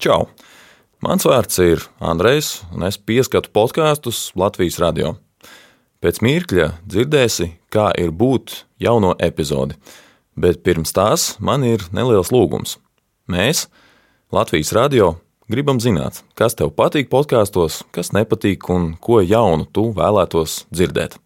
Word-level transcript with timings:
Čau! 0.00 0.30
Mans 1.04 1.26
vārds 1.28 1.58
ir 1.60 1.82
Andrejs, 2.00 2.62
un 2.72 2.86
es 2.86 2.96
pieskatu 2.96 3.50
podkāstus 3.52 4.30
Latvijas 4.32 4.78
radio. 4.80 5.10
Pēc 6.00 6.22
mirkļa 6.24 6.68
dzirdēsi, 6.88 7.50
kā 7.68 7.90
ir 8.00 8.08
būt 8.08 8.62
jauno 8.80 9.10
epizodi, 9.20 9.76
bet 10.40 10.62
pirms 10.64 10.96
tās 10.96 11.26
man 11.36 11.66
ir 11.68 11.84
neliels 11.92 12.32
lūgums. 12.32 12.78
Mēs, 13.28 13.66
Latvijas 14.32 14.72
radio, 14.72 15.10
gribam 15.52 15.82
zināt, 15.84 16.22
kas 16.32 16.56
tev 16.56 16.72
patīk 16.80 17.12
podkāstos, 17.12 17.82
kas 17.92 18.14
nepatīk 18.16 18.72
un 18.72 18.94
ko 18.96 19.20
jaunu 19.20 19.68
tu 19.68 19.90
vēlētos 20.00 20.62
dzirdēt. 20.72 21.20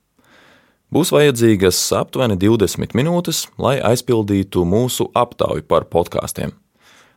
Būs 0.90 1.14
vajadzīgas 1.14 1.78
aptuveni 2.02 2.34
20 2.42 2.98
minūtes, 2.98 3.46
lai 3.54 3.78
aizpildītu 3.78 4.66
mūsu 4.66 5.12
aptauju 5.14 5.62
par 5.70 5.86
podkāstiem. 5.94 6.58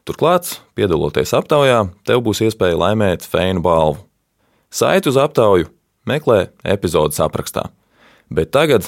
Turklāt, 0.08 0.54
piedaloties 0.72 1.34
aptaujā, 1.36 1.82
tev 2.08 2.22
būs 2.24 2.40
iespēja 2.46 2.78
laimēt 2.80 3.26
feinu 3.28 3.60
balvu. 3.60 4.00
Saiti 4.72 5.12
uz 5.12 5.18
aptauju 5.20 5.68
meklē 6.08 6.46
epizodes 6.64 7.20
aprakstā. 7.20 7.66
Bet 8.32 8.54
tagad 8.56 8.88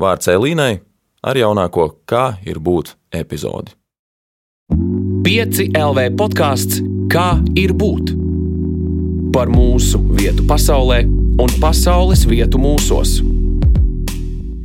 vārds 0.00 0.28
Elīnai 0.28 0.82
ar 1.24 1.40
jaunāko 1.40 1.88
Kā 2.04 2.34
ir 2.44 2.60
būt 2.60 2.92
epizodi. 3.16 3.72
5 5.24 5.64
LV 5.80 6.06
podkāsts 6.20 6.84
Kā 7.10 7.40
ir 7.56 7.72
būt? 7.72 8.12
Par 9.32 9.48
mūsu 9.48 9.98
vietu 10.12 10.44
pasaulē 10.44 11.02
un 11.40 11.60
pasaules 11.62 12.26
vietu 12.28 12.60
mūsos. 12.60 13.16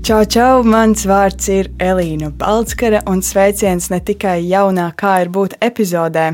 Čau, 0.06 0.22
čau! 0.30 0.60
Mans 0.62 1.02
vārds 1.10 1.48
ir 1.50 1.72
Elīna 1.82 2.28
Balskara, 2.30 3.00
un 3.10 3.24
sveiciens 3.26 3.88
ne 3.90 3.98
tikai 4.06 4.36
jaunā 4.46 4.92
kā 4.94 5.16
ir 5.24 5.32
būt 5.34 5.56
epizodē, 5.66 6.28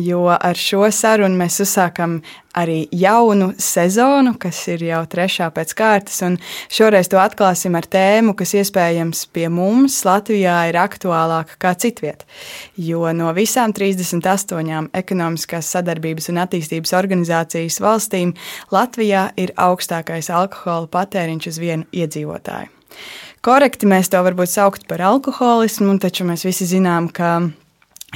jo 0.00 0.22
ar 0.32 0.56
šo 0.56 0.86
sarunu 0.88 1.36
mēs 1.36 1.58
uzsākam 1.60 2.14
arī 2.56 2.78
jaunu 2.96 3.50
sezonu, 3.60 4.32
kas 4.40 4.62
ir 4.72 4.86
jau 4.86 5.02
trešā 5.12 5.50
pēc 5.52 5.74
kārtas, 5.76 6.22
un 6.24 6.38
šoreiz 6.72 7.12
to 7.12 7.20
atklāsim 7.20 7.76
ar 7.76 7.84
tēmu, 7.84 8.32
kas 8.32 8.54
iespējams 8.62 9.26
pie 9.36 9.50
mums 9.52 9.98
Latvijā 10.08 10.56
ir 10.70 10.80
aktuālāka 10.80 11.60
kā 11.60 11.74
citviet. 11.84 12.24
Jo 12.80 13.12
no 13.12 13.28
visām 13.36 13.76
38 13.76 14.88
ekonomiskās 15.02 15.68
sadarbības 15.76 16.32
un 16.32 16.40
attīstības 16.46 16.96
organizācijas 16.96 17.76
valstīm 17.84 18.32
Latvijā 18.72 19.28
ir 19.36 19.52
augstākais 19.68 20.32
alkohola 20.32 20.88
patēriņš 20.96 21.52
uz 21.52 21.62
vienu 21.66 21.88
iedzīvotāju. 21.92 22.77
Korekti 23.44 23.86
mēs 23.86 24.10
to 24.10 24.22
varbūt 24.26 24.50
saukt 24.50 24.88
par 24.90 25.02
alkoholismu, 25.12 25.98
taču 26.02 26.26
mēs 26.26 26.46
visi 26.46 26.66
zinām, 26.66 27.06
ka 27.08 27.38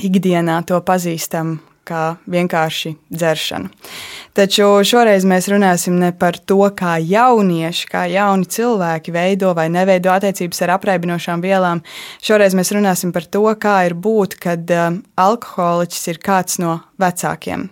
ikdienā 0.02 0.62
to 0.66 0.80
pazīstam 0.83 1.61
kā 1.86 2.16
vienkārši 2.30 2.94
dzeršanu. 3.10 3.70
Taču 4.36 4.66
šoreiz 4.86 5.27
mēs 5.28 5.48
runāsim 5.50 5.98
ne 6.00 6.12
par 6.16 6.38
to, 6.38 6.60
kā 6.78 6.94
jaunieši, 7.03 7.88
kā 7.91 8.05
jauni 8.10 8.48
cilvēki 8.48 9.14
veido 9.14 9.53
vai 9.58 9.69
neveido 9.72 10.12
attiecības 10.14 10.62
ar 10.64 10.77
apreibinošām 10.78 11.42
vielām. 11.44 11.83
Šoreiz 12.22 12.56
mēs 12.58 12.72
runāsim 12.77 13.12
par 13.14 13.27
to, 13.27 13.44
kā 13.60 13.80
ir 13.88 13.97
būt, 13.98 14.38
kad 14.42 14.70
um, 14.77 15.03
alkoholiķis 15.20 16.06
ir 16.14 16.22
kāds 16.22 16.60
no 16.62 16.78
vecākiem. 17.03 17.69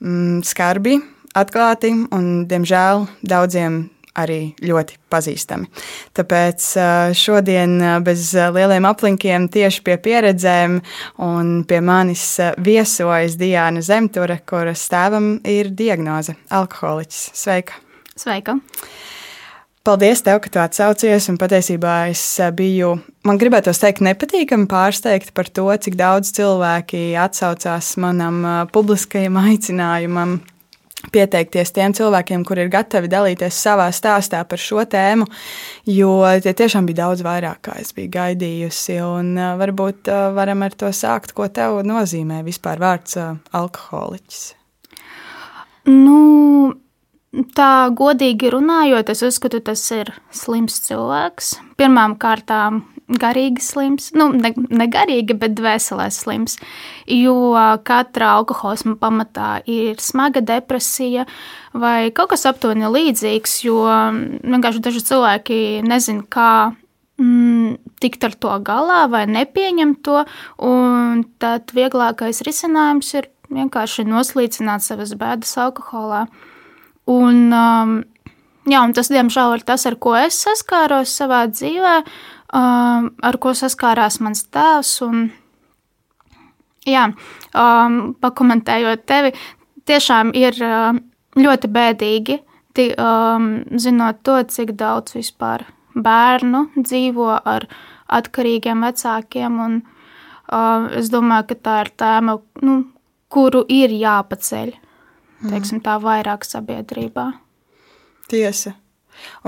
Mm, 0.00 0.44
skarbi, 0.46 1.00
atklāti 1.36 1.94
un, 2.12 2.30
diemžēl, 2.50 3.06
daudziem 3.26 3.82
arī 4.18 4.54
ļoti 4.64 4.96
pazīstami. 5.12 5.68
Tāpēc 6.16 6.66
šodien 7.16 7.76
bez 8.06 8.32
lieliem 8.34 8.88
aplinkiem 8.88 9.48
tieši 9.52 9.84
pie 9.86 9.96
pieredzēm 10.02 10.80
un 11.26 11.52
pie 11.68 11.80
manis 11.84 12.24
viesojas 12.58 13.38
Diana 13.40 13.82
Zemture, 13.84 14.40
kuras 14.46 14.88
tēvam 14.90 15.38
ir 15.44 15.70
diagnoze- 15.70 16.34
alkoholiķis. 16.60 17.30
Sveika! 17.34 17.78
Sveika! 18.16 18.58
Paldies, 19.80 20.20
tev, 20.20 20.42
ka 20.44 20.50
tu 20.52 20.60
atsaucies. 20.60 21.30
Un 21.32 21.38
patiesībā 21.40 22.10
es 22.10 22.20
biju, 22.52 22.98
man 23.24 23.38
gribētu 23.40 23.72
teikt, 23.72 24.02
nepatīkami 24.04 24.68
pārsteigta 24.68 25.32
par 25.32 25.48
to, 25.48 25.64
cik 25.72 25.96
daudz 25.96 26.34
cilvēki 26.36 27.16
atsaucās 27.16 27.96
manam 27.96 28.42
publiskajam 28.74 29.40
aicinājumam 29.40 30.42
pieteikties 31.12 31.72
tiem 31.76 31.94
cilvēkiem, 31.96 32.44
kur 32.44 32.60
ir 32.60 32.70
gatavi 32.72 33.08
dalīties 33.10 33.56
savā 33.64 33.88
stāstā 33.94 34.42
par 34.48 34.60
šo 34.60 34.84
tēmu, 34.84 35.26
jo 35.88 36.12
tie 36.44 36.54
tiešām 36.56 36.88
bija 36.88 37.06
daudz 37.06 37.24
vairāk, 37.26 37.62
kā 37.68 37.78
es 37.80 37.94
biju 37.96 38.12
gaidījusi. 38.18 39.00
Un 39.06 39.34
varbūt 39.60 40.12
varam 40.36 40.66
ar 40.66 40.76
to 40.76 40.92
sākt, 40.94 41.34
ko 41.36 41.48
tev 41.48 41.80
nozīmē 41.86 42.42
vispār 42.46 42.82
vārds 42.82 43.16
alkoholiķis. 43.56 44.44
Nu, 45.90 46.20
tā 47.56 47.88
godīgi 47.96 48.52
runājot, 48.52 49.10
es 49.14 49.24
uzskatu, 49.26 49.62
tas 49.64 49.82
ir 49.96 50.12
slims 50.34 50.80
cilvēks. 50.84 51.54
Pirmām 51.80 52.18
kārtām 52.20 52.84
garīgi 53.18 53.62
slims, 53.64 54.10
nu, 54.14 54.28
ne, 54.36 54.52
ne 54.54 54.86
garīgi, 54.90 55.34
bet 55.38 55.56
dvēselē 55.58 56.08
slims. 56.14 56.58
Jo 57.10 57.54
katra 57.86 58.34
alkoholisma 58.38 58.96
pamatā 59.00 59.60
ir 59.70 59.98
smaga 60.02 60.42
depresija 60.44 61.26
vai 61.72 62.10
kaut 62.14 62.32
kas 62.34 62.46
aptuveni 62.50 62.90
līdzīgs, 62.90 63.56
jo 63.66 63.82
vienkārši 63.86 64.84
daži 64.84 65.02
cilvēki 65.10 65.58
nezina, 65.86 66.26
kā 66.30 66.52
mm, 67.20 67.76
tikt 68.02 68.24
ar 68.28 68.36
to 68.38 68.54
galā 68.66 69.02
vai 69.12 69.26
nepieņemt 69.30 70.00
to, 70.06 70.24
un 70.66 71.24
tad 71.42 71.74
vieglākais 71.76 72.42
risinājums 72.46 73.14
ir 73.18 73.30
vienkārši 73.50 74.06
noslīcināt 74.06 74.84
savas 74.84 75.14
bēdas 75.18 75.56
alkoholā. 75.60 76.26
Un, 77.10 77.48
um, 77.50 77.94
jā, 78.70 78.82
un 78.84 78.94
tas, 78.94 79.10
diemžēl, 79.10 79.58
ir 79.58 79.64
tas, 79.66 79.86
ar 79.88 79.96
ko 79.98 80.14
es 80.18 80.38
saskāros 80.44 81.12
savā 81.18 81.46
dzīvēm 81.50 82.06
ar 82.52 83.38
ko 83.42 83.54
saskārās 83.56 84.20
mans 84.24 84.44
tēvs. 84.52 84.92
Un, 85.06 85.28
jā, 86.88 87.06
pakomentējot 88.24 89.06
tevi, 89.06 89.32
tiešām 89.86 90.34
ir 90.38 90.58
ļoti 91.38 91.70
bēdīgi, 91.76 92.40
zinot 93.84 94.20
to, 94.26 94.40
cik 94.48 94.74
daudz 94.78 95.16
vispār 95.18 95.66
bērnu 95.94 96.68
dzīvo 96.78 97.32
ar 97.38 97.66
atkarīgiem 98.10 98.86
vecākiem. 98.86 99.58
Un, 99.66 99.80
es 100.98 101.10
domāju, 101.12 101.50
ka 101.50 101.58
tā 101.64 101.80
ir 101.84 101.92
tēma, 102.02 102.38
nu, 102.66 102.78
kuru 103.30 103.64
ir 103.70 103.92
jāpaceļ 103.94 104.78
teiksim, 105.48 105.80
tā 105.84 105.96
vairāk 106.02 106.44
sabiedrībā. 106.44 107.30
Tiesa. 108.30 108.74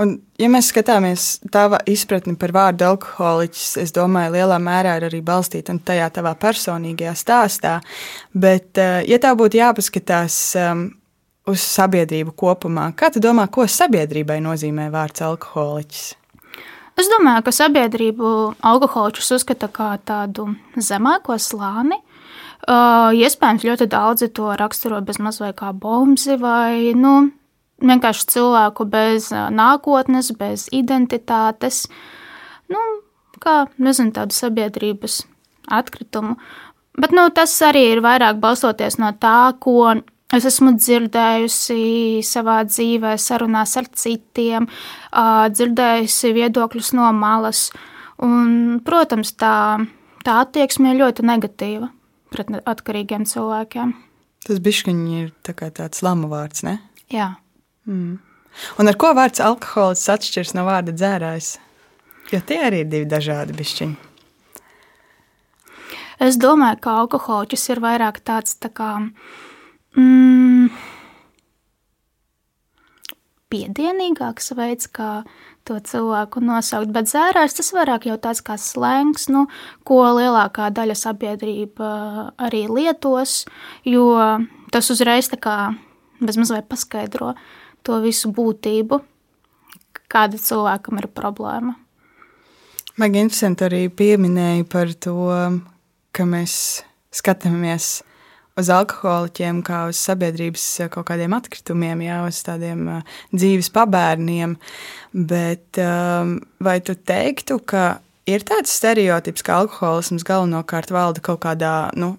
Un, 0.01 0.15
ja 0.41 0.49
mēs 0.49 0.71
skatāmies 0.71 1.27
tava 1.53 1.79
izpratni 1.89 2.35
par 2.39 2.53
vārdu 2.55 2.87
alkoholiķis, 2.87 3.69
es 3.83 3.93
domāju, 3.95 4.33
lielā 4.37 4.57
mērā 4.61 4.97
ir 4.99 5.07
arī 5.09 5.21
balstīta 5.25 5.75
tajā 5.85 6.09
tavā 6.15 6.33
personīgajā 6.39 7.13
stāstā. 7.17 7.77
Bet, 8.33 8.77
eh, 8.77 9.03
ja 9.09 9.21
tā 9.21 9.35
būtu 9.37 9.59
jāpaskatās 9.61 10.39
um, 10.61 10.87
uz 11.49 11.61
sabiedrību 11.61 12.33
kopumā, 12.39 12.89
kā 12.97 13.11
tu 13.13 13.21
domā, 13.23 13.47
ko 13.51 13.67
sabiedrībai 13.69 14.39
nozīmē 14.43 14.89
vārds 14.93 15.25
alkoholiķis? 15.25 16.09
Es 16.93 17.09
domāju, 17.09 17.41
ka 17.47 17.53
sabiedrību 17.53 18.31
alkoholiķus 18.61 19.31
uzskata 19.37 19.69
par 19.73 20.01
tādu 20.05 20.51
zemāko 20.77 21.39
slāni. 21.41 21.97
Uh, 22.63 23.09
iespējams, 23.17 23.65
ļoti 23.67 23.89
daudzi 23.91 24.29
to 24.31 24.53
raksturo 24.55 25.01
bez 25.03 25.17
mazliet 25.19 25.57
kā 25.59 25.73
bomzi 25.75 26.37
vai 26.39 26.93
nu, 26.95 27.33
vienkārši 27.83 28.27
cilvēku 28.33 28.87
bez 28.89 29.29
nākotnes, 29.31 30.31
bez 30.39 30.67
identitātes, 30.73 31.85
nu, 32.71 32.81
kā 33.43 33.63
nezinu, 33.77 34.13
tādu 34.15 34.35
sabiedrības 34.35 35.23
atkritumu. 35.71 36.37
Bet 36.99 37.13
nu, 37.15 37.25
tas 37.33 37.53
arī 37.65 37.87
ir 37.95 38.03
vairāk 38.05 38.39
balstoties 38.41 38.99
no 39.01 39.09
tā, 39.17 39.53
ko 39.59 39.95
es 40.33 40.45
esmu 40.49 40.75
dzirdējusi 40.77 42.21
savā 42.25 42.61
dzīvē, 42.69 43.15
sarunās 43.21 43.75
ar 43.81 43.89
citiem, 43.97 44.69
dzirdējusi 45.57 46.33
viedokļus 46.37 46.93
no 46.97 47.09
malas. 47.17 47.67
Un, 48.23 48.79
protams, 48.85 49.33
tā, 49.41 49.81
tā 50.25 50.39
attieksme 50.45 50.93
ir 50.93 51.01
ļoti 51.01 51.25
negatīva 51.27 51.89
pret 52.33 52.49
atkarīgiem 52.69 53.25
cilvēkiem. 53.29 53.93
Tas 54.43 54.59
bišķiņi 54.63 55.19
ir 55.21 55.31
tā 55.45 55.55
tāds 55.55 56.03
lama 56.05 56.29
vārds, 56.31 56.65
ne? 56.65 56.77
Jā. 57.13 57.33
Mm. 57.89 58.17
Un 58.79 58.89
ar 58.89 58.97
ko 59.01 59.11
vārds 59.17 59.41
alkohols 59.43 60.05
atšķiras 60.13 60.53
no 60.57 60.65
vārda 60.67 60.93
dzērājs? 60.95 61.55
Jo 62.31 62.39
tie 62.47 62.59
arī 62.69 62.83
ir 62.83 62.89
divi 62.89 63.09
dažādi 63.09 63.55
bišķiņi. 63.57 63.95
Es 66.23 66.37
domāju, 66.39 66.79
ka 66.83 66.97
alkoholiķis 67.03 67.69
ir 67.73 67.81
vairāk 67.83 68.21
tāds 68.23 68.55
tā 68.61 68.69
kā. 68.71 68.91
Mm, 69.99 70.69
piedienīgāks 73.53 74.53
veids, 74.57 74.87
kā 74.87 75.23
to 75.67 75.77
cilvēku 75.83 76.41
nosaukt. 76.43 76.93
Bet 76.95 77.09
zērājs 77.11 77.57
tas 77.59 77.71
vairāk 77.75 78.07
jau 78.09 78.17
tāds 78.21 78.43
kā 78.45 78.57
slēngs, 78.59 79.27
nu, 79.33 79.45
ko 79.87 80.01
lielākā 80.17 80.69
daļa 80.75 80.97
sabiedrība 80.99 81.89
arī 82.41 82.65
lietos, 82.71 83.43
jo 83.87 84.07
tas 84.73 84.89
uzreiz 84.93 85.29
tā 85.31 85.39
kā 85.41 85.57
bezmazliet 86.23 86.69
paskaidro 86.71 87.33
to 87.83 87.99
visu 88.03 88.31
būtību, 88.35 89.01
kāda 90.11 90.39
cilvēkam 90.39 91.01
ir 91.01 91.09
problēma. 91.11 91.75
Man 92.97 93.15
interesanti 93.17 93.65
arī 93.65 93.83
pieminēja 93.89 94.65
par 94.69 94.91
to, 95.01 95.17
ka 96.13 96.25
mēs 96.29 96.55
skatāmies 97.13 98.03
uz 98.59 98.69
alkoholiķiem, 98.69 99.61
kā 99.65 99.83
uz 99.89 99.99
sabiedrības 100.01 100.65
eh, 100.83 100.89
kaut 100.93 101.07
kādiem 101.09 101.33
atkritumiem, 101.37 102.03
jau 102.05 102.19
uz 102.29 102.41
tādiem 102.45 102.85
uh, 102.99 103.15
dzīves 103.33 103.71
pabērniem. 103.73 104.55
Bet 105.13 105.81
um, 105.81 106.35
vai 106.63 106.77
tu 106.85 106.93
teiktu, 106.93 107.59
ka 107.65 107.97
ir 108.29 108.45
tāds 108.47 108.75
stereotips, 108.77 109.45
ka 109.45 109.63
alkoholisms 109.63 110.25
galvenokārt 110.27 110.93
valda 110.93 111.23
kaut 111.25 111.41
kādā, 111.47 111.73
nu, 111.97 112.13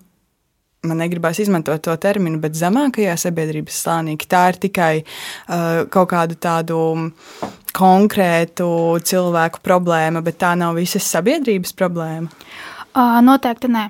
man 0.85 1.01
negribas 1.03 1.41
izmantot 1.43 1.83
to 1.85 1.97
terminu, 2.01 2.41
bet 2.43 2.57
zemākajā 2.59 3.17
sabiedrības 3.21 3.81
slānī, 3.85 4.17
tā 4.29 4.47
ir 4.53 4.61
tikai 4.69 4.93
uh, 5.03 5.85
kaut 5.93 6.13
kādu 6.13 6.39
tādu 6.41 6.79
konkrētu 7.75 8.69
cilvēku 9.03 9.65
problēma, 9.65 10.23
bet 10.25 10.39
tā 10.45 10.55
nav 10.59 10.79
visas 10.79 11.09
sabiedrības 11.11 11.75
problēma? 11.77 12.31
Uh, 12.95 13.19
noteikti 13.27 13.73
nē. 13.75 13.89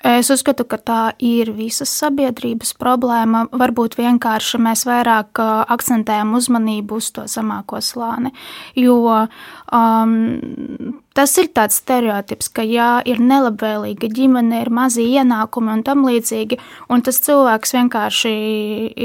Es 0.00 0.30
uzskatu, 0.32 0.64
ka 0.64 0.78
tā 0.80 1.00
ir 1.20 1.50
visas 1.52 1.90
sabiedrības 1.92 2.72
problēma. 2.80 3.44
Varbūt 3.52 3.98
vienkārši 3.98 4.60
mēs 4.64 4.86
vairāk 4.88 5.42
akcentējam 5.44 6.32
uzmanību 6.38 6.96
uz 6.96 7.10
to 7.12 7.26
zemāko 7.28 7.82
slāni. 7.84 8.32
Jo 8.80 8.96
um, 9.12 10.14
tas 11.16 11.32
ir 11.40 11.50
tāds 11.54 11.80
stereotips, 11.80 12.50
ka, 12.54 12.64
ja 12.66 13.00
ir 13.08 13.20
nelabvēlīga 13.22 14.10
ģimene, 14.14 14.62
ir 14.62 14.70
mazi 14.74 15.06
ienākumi 15.10 15.72
un 15.74 15.84
tam 15.86 16.04
līdzīgi, 16.06 16.58
un 16.92 17.02
tas 17.06 17.20
cilvēks 17.24 17.74
vienkārši 17.76 18.34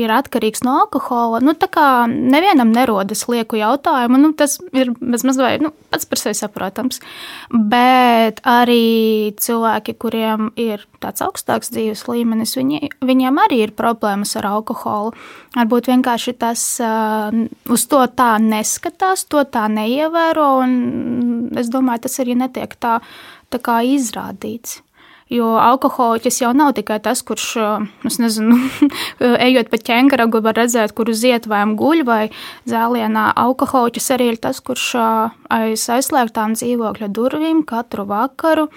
ir 0.03 0.13
atkarīgs 0.13 0.63
no 0.67 0.77
alkohola, 0.83 1.41
nu, 1.43 1.55
tā 1.57 1.69
kā 1.71 1.87
nevienam 2.09 2.73
nerodas 2.75 3.25
lieku 3.31 3.59
jautājumu, 3.59 4.21
nu, 4.21 4.33
tas 4.37 4.59
ir 4.75 4.93
mazliet 5.01 5.65
nu, 5.65 5.73
pats 5.93 6.07
par 6.09 6.21
sevi 6.21 6.37
saprotams. 6.37 7.01
Bet 7.51 8.41
arī 8.47 9.33
cilvēki, 9.41 9.97
kuriem 10.01 10.51
ir 10.59 10.85
tāds 11.01 11.23
augstāks 11.25 11.71
dzīves 11.73 12.05
līmenis, 12.09 12.55
viņi, 12.57 12.91
viņiem 13.05 13.41
arī 13.45 13.61
ir 13.65 13.73
problēmas 13.77 14.35
ar 14.39 14.49
alkoholu. 14.53 15.13
Varbūt 15.55 15.89
vienkārši 15.91 16.35
tas 16.41 16.61
uh, 16.83 17.33
uz 17.71 17.85
to 17.89 18.01
tā 18.17 18.35
neskatās, 18.43 19.25
to 19.31 19.45
tā 19.47 19.65
neievēro, 19.71 20.49
un 20.65 20.73
es 21.59 21.69
domāju, 21.71 21.94
domāju, 21.95 22.03
tas 22.03 22.19
arī 22.19 22.35
netiek 22.35 22.75
tā, 22.79 22.99
tā 23.49 23.59
kā 23.59 23.83
izrādīts. 23.83 24.81
Jo 25.27 25.57
alkoholiķis 25.57 26.43
jau 26.43 26.51
nav 26.53 26.75
tikai 26.77 26.99
tas, 27.01 27.23
kurš, 27.25 27.57
es 28.05 28.19
nezinu, 28.19 28.59
ejot 29.47 29.71
pa 29.71 29.77
ķēngaragu, 29.77 30.41
var 30.45 30.53
redzēt, 30.53 30.93
kur 30.93 31.09
uz 31.09 31.23
ietvēm 31.25 31.75
guļ 31.75 32.03
vai 32.05 32.29
zālienā. 32.69 33.33
Alkoholiķis 33.33 34.11
arī 34.13 34.27
ir 34.33 34.37
tas, 34.37 34.61
kurš 34.61 34.91
aiz 35.49 35.87
aizslēgtām 35.89 36.53
dzīvokļa 36.53 37.09
durvīm 37.09 37.63
katru 37.65 38.05
vakaru 38.05 38.67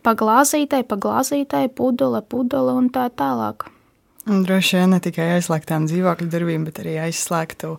pa 0.00 0.14
glāzītei, 0.16 0.86
pa 0.88 0.96
glāzītei, 0.96 1.68
pudele, 1.68 2.22
pudele 2.22 2.78
un 2.80 2.88
tā 2.88 3.10
tālāk. 3.12 3.68
Un 4.30 4.42
droši 4.44 4.76
vien 4.76 4.92
ne 4.92 4.98
tikai 5.00 5.30
aizslēgtām 5.36 5.86
dzīvokļu 5.88 6.26
durvīm, 6.32 6.64
bet 6.68 6.80
arī 6.82 6.98
aizslēgtu 7.08 7.78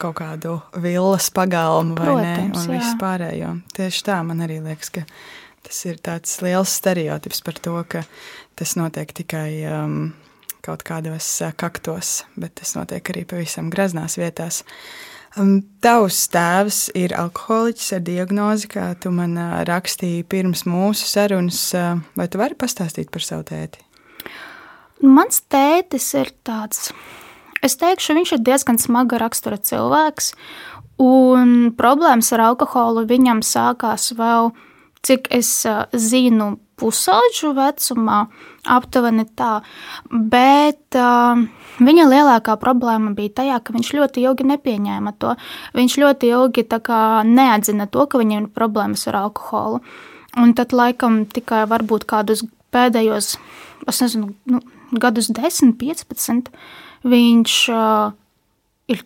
kaut 0.00 0.16
kādu 0.18 0.58
vilnas 0.80 1.28
pagalmu 1.34 1.96
vai 1.98 2.08
Protams, 2.08 2.26
ne, 2.26 2.60
un 2.60 2.76
visu 2.78 2.92
pārējo. 3.00 3.54
Tieši 3.76 4.04
tā 4.06 4.18
man 4.26 4.42
arī 4.44 4.60
liekas, 4.64 4.90
ka 4.94 5.04
tas 5.64 5.80
ir 5.88 6.00
tāds 6.04 6.38
liels 6.44 6.72
stereotips 6.80 7.42
par 7.44 7.60
to, 7.60 7.76
ka 7.88 8.04
tas 8.58 8.76
notiek 8.80 9.12
tikai 9.16 9.48
um, 9.68 9.98
kaut 10.64 10.84
kādos 10.88 11.28
uh, 11.44 11.52
kaktos, 11.56 12.22
bet 12.40 12.56
tas 12.60 12.74
notiek 12.78 13.12
arī 13.12 13.26
pavisam 13.28 13.68
graznās 13.72 14.16
vietās. 14.20 14.62
Um, 15.36 15.58
tavs 15.82 16.22
tēvs 16.32 16.86
ir 16.96 17.16
alkoholiķis 17.18 17.96
ar 17.96 18.04
diagnozi, 18.06 18.70
kā 18.72 18.92
tu 19.02 19.12
man 19.12 19.34
uh, 19.36 19.58
rakstīji 19.68 20.24
pirms 20.30 20.64
mūsu 20.70 21.10
sarunas. 21.10 21.66
Uh, 21.76 22.00
vai 22.16 22.30
tu 22.30 22.40
vari 22.40 22.56
pastāstīt 22.56 23.12
par 23.12 23.26
savu 23.26 23.44
tēti? 23.50 23.82
Mans 25.04 25.42
tētis 25.52 26.06
ir 26.16 26.30
tāds 26.46 26.88
Es 27.64 27.78
teikšu, 27.80 28.16
viņš 28.18 28.36
ir 28.36 28.44
diezgan 28.44 28.78
smaga 28.80 29.18
rakstura 29.22 29.56
cilvēks, 29.56 30.34
un 31.00 31.72
problēmas 31.78 32.28
ar 32.36 32.50
alkoholu 32.50 33.06
viņam 33.08 33.40
sākās 33.46 34.10
vēl, 34.18 34.52
cik 35.04 35.30
es 35.34 35.50
zinu, 35.92 36.54
pusauģu 36.80 37.52
vecumā, 37.56 38.24
aptuveni 38.76 39.24
tā. 39.38 39.60
Bet 40.10 40.98
uh, 40.98 41.44
viņa 41.78 42.06
lielākā 42.10 42.56
problēma 42.60 43.14
bija 43.16 43.36
tajā, 43.40 43.60
ka 43.62 43.74
viņš 43.76 43.92
ļoti 43.98 44.24
ilgi 44.26 44.48
nepieņēma 44.50 45.14
to. 45.22 45.34
Viņš 45.78 45.98
ļoti 46.02 46.32
ilgi 46.34 46.66
neatzina 47.30 47.86
to, 47.86 48.06
ka 48.06 48.20
viņam 48.20 48.48
ir 48.48 48.54
problēmas 48.56 49.06
ar 49.10 49.22
alkoholu. 49.24 49.82
Un 50.40 50.54
tad, 50.58 50.74
laikam, 50.74 51.24
tikai 51.30 51.62
varbūt 51.70 52.08
kādus 52.10 52.42
pēdējos, 52.74 53.36
es 53.86 54.00
nezinu, 54.02 54.32
nu, 54.50 54.60
gadus 54.98 55.30
10, 55.30 55.76
15 55.78 56.50
viņš 57.04 57.56
uh, 57.74 58.14
ir 58.90 59.04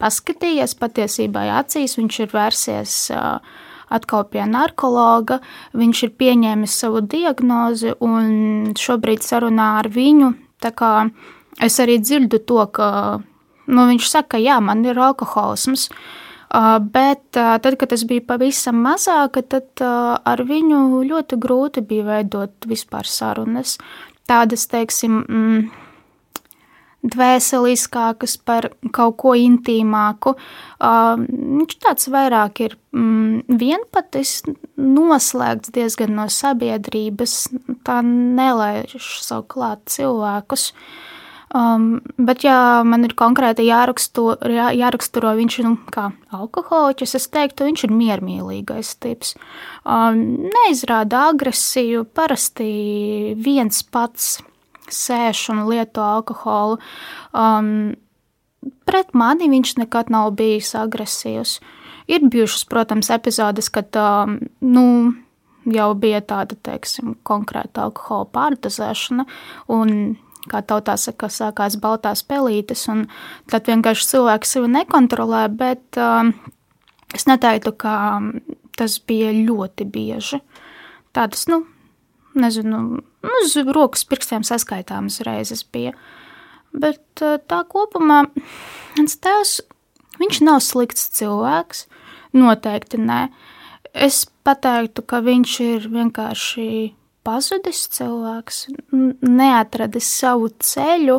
paskatījies 0.00 0.76
patiesībā 0.78 1.48
acīs, 1.58 1.98
viņš 1.98 2.20
ir 2.24 2.32
vērsies 2.34 2.94
uh, 3.14 3.66
atkal 3.90 4.24
pie 4.30 4.44
narkologa, 4.46 5.40
viņš 5.76 6.04
ir 6.06 6.14
pieņēmis 6.20 6.78
savu 6.84 7.02
diagnozi 7.02 7.96
un 8.06 8.72
šobrīd 8.78 9.26
sarunā 9.26 9.72
ar 9.82 9.90
viņu. 9.90 10.32
Es 11.60 11.78
arī 11.82 11.98
dzirdu 11.98 12.38
to, 12.46 12.62
ka 12.70 12.88
nu, 13.66 13.86
viņš 13.90 14.08
saka, 14.08 14.36
ka 14.36 14.42
jā, 14.42 14.60
man 14.62 14.84
ir 14.86 14.98
alkoholisms. 15.00 15.88
Bet 16.50 17.22
tad, 17.34 17.74
kad 17.78 17.92
es 17.94 18.02
biju 18.10 18.24
pavisam 18.26 18.80
mazāka, 18.82 19.42
tad 19.42 19.82
ar 19.82 20.42
viņu 20.46 21.02
ļoti 21.06 21.38
grūti 21.38 21.84
bija 21.86 22.06
veidot 22.08 22.66
vispār 22.70 23.06
sarunas. 23.06 23.76
Tādas, 24.30 24.66
teiksim, 24.70 25.22
mm, 25.22 25.89
dvēseliskākas, 27.06 28.36
par 28.44 28.70
kaut 28.92 29.16
ko 29.20 29.34
intīmāku. 29.38 30.34
Uh, 30.80 31.20
viņš 31.20 31.76
tāds 31.80 32.10
vairāk 32.12 32.64
ir 32.66 32.76
mm, 32.94 33.46
vienpatis, 33.60 34.40
noslēgts 34.76 35.72
diezgan 35.76 36.16
no 36.18 36.28
sabiedrības, 36.32 37.46
tā 37.86 38.00
nelaiž 38.06 38.98
savu 39.24 39.48
klāt 39.56 39.86
cilvēkus. 39.92 40.70
Um, 41.50 41.96
bet, 42.14 42.44
ja 42.46 42.84
man 42.86 43.02
ir 43.02 43.16
konkrēti 43.18 43.64
jāraksturo, 43.66 44.36
jā, 44.54 44.68
jāraksturo 44.76 45.32
viņš 45.34 45.56
ir 45.58 45.66
nu, 45.66 45.72
alkoholiķis, 46.36 47.16
es 47.18 47.26
teiktu, 47.32 47.66
viņš 47.66 47.88
ir 47.88 47.96
miermīlīgais 47.96 48.92
tips. 49.02 49.34
Um, 49.82 50.46
neizrāda 50.46 51.24
agresiju, 51.32 52.04
parasti 52.14 53.34
viens 53.34 53.82
pats 53.82 54.36
sēž 54.94 55.48
un 55.54 55.64
lieto 55.68 56.04
alkoholu. 56.04 56.78
Um, 57.32 57.94
pret 58.88 59.14
mani 59.16 59.50
viņš 59.50 59.76
nekad 59.80 60.10
nav 60.12 60.34
bijis 60.38 60.74
agresīvs. 60.78 61.58
Ir 62.10 62.24
bijušas, 62.26 62.64
protams, 62.66 63.10
epizodes, 63.14 63.70
kad 63.70 63.94
um, 63.96 64.38
nu, 64.60 64.86
jau 65.70 65.90
bija 65.94 66.20
tāda, 66.24 66.56
teiksim, 66.66 67.14
konkrēta 67.26 67.86
alkohola 67.86 68.26
pārdozēšana, 68.34 69.26
kā 70.50 70.62
tautā 70.66 70.96
saka, 70.98 71.28
sākās 71.30 71.76
baltās 71.80 72.24
pelītes, 72.26 72.86
un 72.90 73.04
tad 73.50 73.68
vienkārši 73.70 74.08
cilvēks 74.14 74.56
sevi 74.56 74.70
nekontrolē, 74.72 75.44
bet 75.52 76.00
um, 76.00 76.32
es 77.14 77.28
neteiktu, 77.30 77.74
ka 77.78 77.94
tas 78.78 78.96
bija 79.06 79.34
ļoti 79.36 79.86
bieži. 79.92 80.40
Tādas, 81.16 81.46
nu, 81.50 81.64
nezinu, 82.40 83.02
uz 83.40 83.56
rokas 83.74 84.06
pirkstiem 84.08 84.44
saskaitāmas 84.46 85.20
reizes 85.26 85.64
bija. 85.64 85.94
Bet 86.72 87.22
eh, 87.24 87.38
tā 87.50 87.62
kopumā 87.68 88.22
mans 88.96 89.18
tēvs, 89.22 89.58
viņš 90.20 90.42
nav 90.46 90.60
slikts 90.64 91.08
cilvēks, 91.18 91.86
noteikti 92.36 93.00
nē. 93.02 93.26
Es 93.90 94.22
pateiktu, 94.46 95.02
ka 95.02 95.18
viņš 95.24 95.54
ir 95.66 95.88
vienkārši 95.90 96.70
pazudis 97.26 97.82
cilvēks, 97.92 98.62
neatradis 99.26 100.08
savu 100.20 100.52
ceļu, 100.62 101.18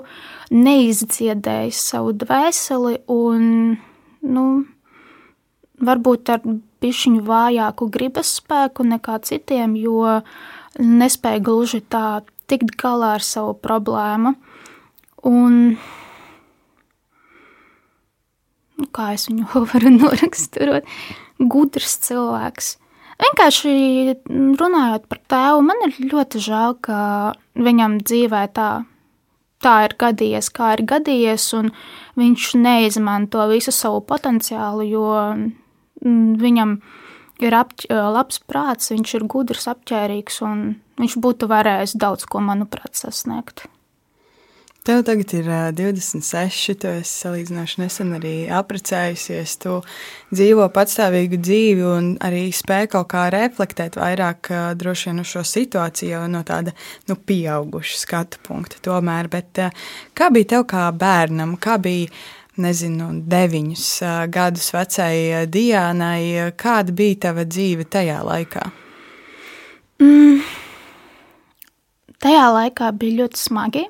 neizdziedējis 0.56 1.82
savu 1.92 2.16
dvēseli 2.24 3.02
un, 3.12 3.76
nu, 4.24 4.46
varbūt 5.84 6.32
ar 6.34 6.42
bišķiņu 6.82 7.22
vājāku 7.28 7.90
gribas 7.94 8.32
spēku 8.40 8.88
nekā 8.88 9.20
citiem, 9.28 9.76
jo 9.78 10.00
uh, 10.08 10.42
nespēja 10.80 11.42
gluži 11.44 11.82
tā 11.82 12.22
tikt 12.52 12.76
galā 12.80 13.16
ar 13.18 13.26
savu 13.26 13.56
problēmu. 13.60 14.36
Un 15.28 15.58
kā 18.96 19.12
es 19.16 19.28
viņu 19.30 19.48
varu 19.74 19.92
noraksturot, 19.98 20.88
gudrs 21.40 21.98
cilvēks. 22.08 22.76
Vienkārši 23.22 23.74
runājot 24.58 25.04
par 25.10 25.20
tēvu, 25.30 25.66
man 25.66 25.84
ir 25.86 25.98
ļoti 26.10 26.42
žēl, 26.42 26.78
ka 26.82 27.02
viņam 27.54 28.00
dzīvē 28.02 28.48
tā, 28.56 28.70
tā 29.62 29.76
ir 29.86 29.94
gadījies, 30.02 30.50
kā 30.56 30.72
ir 30.74 30.82
gadījies, 30.90 31.46
un 31.60 31.70
viņš 32.18 32.48
neizmanto 32.64 33.46
visu 33.52 33.74
savu 33.76 34.02
potenciālu, 34.10 34.88
jo 34.90 35.06
mm, 36.02 36.42
viņam 36.42 36.80
ir 37.42 37.58
apķ, 37.58 37.90
labs 37.90 38.42
prāts, 38.48 38.94
viņš 38.94 39.18
ir 39.20 39.28
gudrs, 39.30 39.68
apģērbīgs, 39.72 40.42
un 40.48 40.66
viņš 41.02 41.20
būtu 41.22 41.52
varējis 41.52 41.98
daudz 42.02 42.28
ko, 42.30 42.44
manuprāt, 42.46 42.96
sasniegt. 43.00 43.68
Tev 44.82 45.04
tagad 45.06 45.30
ir 45.38 45.46
uh, 45.46 45.68
26, 45.78 46.74
tu 46.82 46.90
esi 46.90 47.12
salīdzinoši 47.22 47.82
nesen 47.84 48.16
arī 48.18 48.32
apprecējusies. 48.50 49.54
Tu 49.62 49.76
dzīvo 50.34 50.66
patstāvīgu 50.74 51.38
dzīvi 51.38 51.86
un 51.86 52.08
arī 52.26 52.48
spēj 52.50 52.90
kaut 52.96 53.12
kā 53.14 53.28
reflektēt 53.30 54.00
vairāk 54.02 54.50
droši 54.82 55.12
vien 55.12 55.22
uz 55.22 55.30
šo 55.36 55.46
situāciju 55.46 56.24
no 56.34 56.42
tāda 56.48 56.74
nu, 57.12 57.14
pieauguša 57.14 58.02
skatu 58.02 58.42
punkta. 58.48 58.82
Tomēr, 58.90 59.30
bet, 59.30 59.62
kā 60.18 60.34
bija 60.34 60.56
tev 60.56 60.66
kā 60.74 60.88
bērnam, 60.90 61.60
kā 61.62 61.78
bija 61.78 62.10
nezinu, 62.60 63.12
deviņus 63.32 63.86
gadus 64.34 64.72
vecai 64.76 65.46
Diānai, 65.52 66.52
kāda 66.60 66.96
bija 66.96 67.20
tava 67.28 67.46
dzīve 67.48 67.88
tajā 67.88 68.20
laikā? 68.28 68.66
Mm. 70.02 70.42
Tajā 72.22 72.50
laikā 72.58 72.92
bija 72.98 73.24
ļoti 73.24 73.42
smagi. 73.42 73.86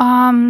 Um, 0.00 0.46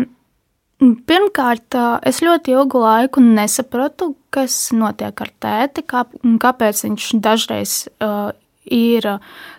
Pirmkārt, 0.85 1.77
es 2.05 2.19
ļoti 2.21 2.53
ilgu 2.53 2.81
laiku 2.83 3.23
nesapratu, 3.23 4.11
kas 4.35 4.73
notiek 4.75 5.21
ar 5.23 5.31
tēti, 5.41 5.85
kā, 5.87 6.03
kāpēc 6.43 6.83
viņš 6.85 7.07
dažreiz 7.25 7.77
uh, 8.03 8.35
ir 8.65 9.07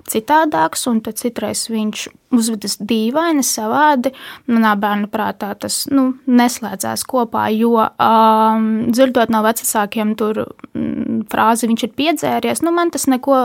citādāks, 0.10 0.86
un 0.90 1.02
citreiz 1.06 1.66
viņš 1.70 2.08
uzvedas 2.36 2.78
dīvaini, 2.82 3.44
savādi. 3.46 4.12
Manā 4.52 4.74
bērnu 4.80 5.10
prātā 5.14 5.54
tas 5.60 5.86
nu, 5.92 6.12
neslēdzās 6.26 7.06
kopā, 7.08 7.48
jo 7.56 7.78
um, 7.86 8.68
dzirdot 8.90 9.32
no 9.34 9.44
vecākiem 9.46 10.16
tur 10.20 10.44
mm, 10.74 11.26
frāzi, 11.32 11.70
viņš 11.72 11.88
ir 11.88 11.96
piedzēries, 11.98 12.64
nu, 12.66 12.74
man 12.76 12.94
tas 12.94 13.08
neko 13.12 13.40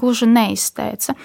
gluži 0.00 0.28
neizteica. 0.30 1.16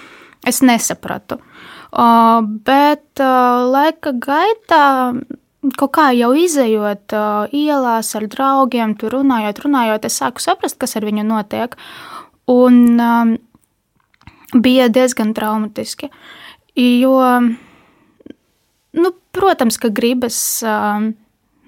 Es 0.46 0.62
nesapratu. 0.62 1.40
Uh, 1.88 2.44
bet 2.64 3.20
uh, 3.20 3.64
laika 3.72 4.12
gaitā, 4.12 5.16
kaut 5.80 5.92
kā 5.96 6.10
jau 6.14 6.30
izējot 6.36 7.16
uh, 7.16 7.48
ielās 7.56 8.12
ar 8.14 8.28
draugiem, 8.30 8.94
tur 9.00 9.18
runājot, 9.18 9.64
runājot, 9.64 10.06
es 10.06 10.20
sāku 10.20 10.44
saprast, 10.44 10.78
kas 10.78 10.94
ar 11.00 11.08
viņu 11.08 11.26
notiek. 11.26 11.74
Un 12.48 12.96
um, 12.96 13.34
bija 14.54 14.88
diezgan 14.88 15.34
traumatiski. 15.36 16.10
Jo, 16.78 17.18
nu, 18.92 19.12
protams, 19.34 19.78
ka 19.80 19.90
gribas, 19.92 20.38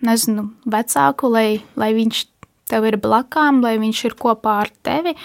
nezinu, 0.01 0.51
vecāku, 0.71 1.33
lai, 1.33 1.49
lai 1.77 1.91
viņš 1.97 2.27
tev 2.71 2.87
ir 2.87 2.97
blakām, 3.03 3.61
lai 3.65 3.75
viņš 3.83 4.05
ir 4.07 4.15
kopā 4.21 4.61
ar 4.65 4.71
tevi, 4.87 5.17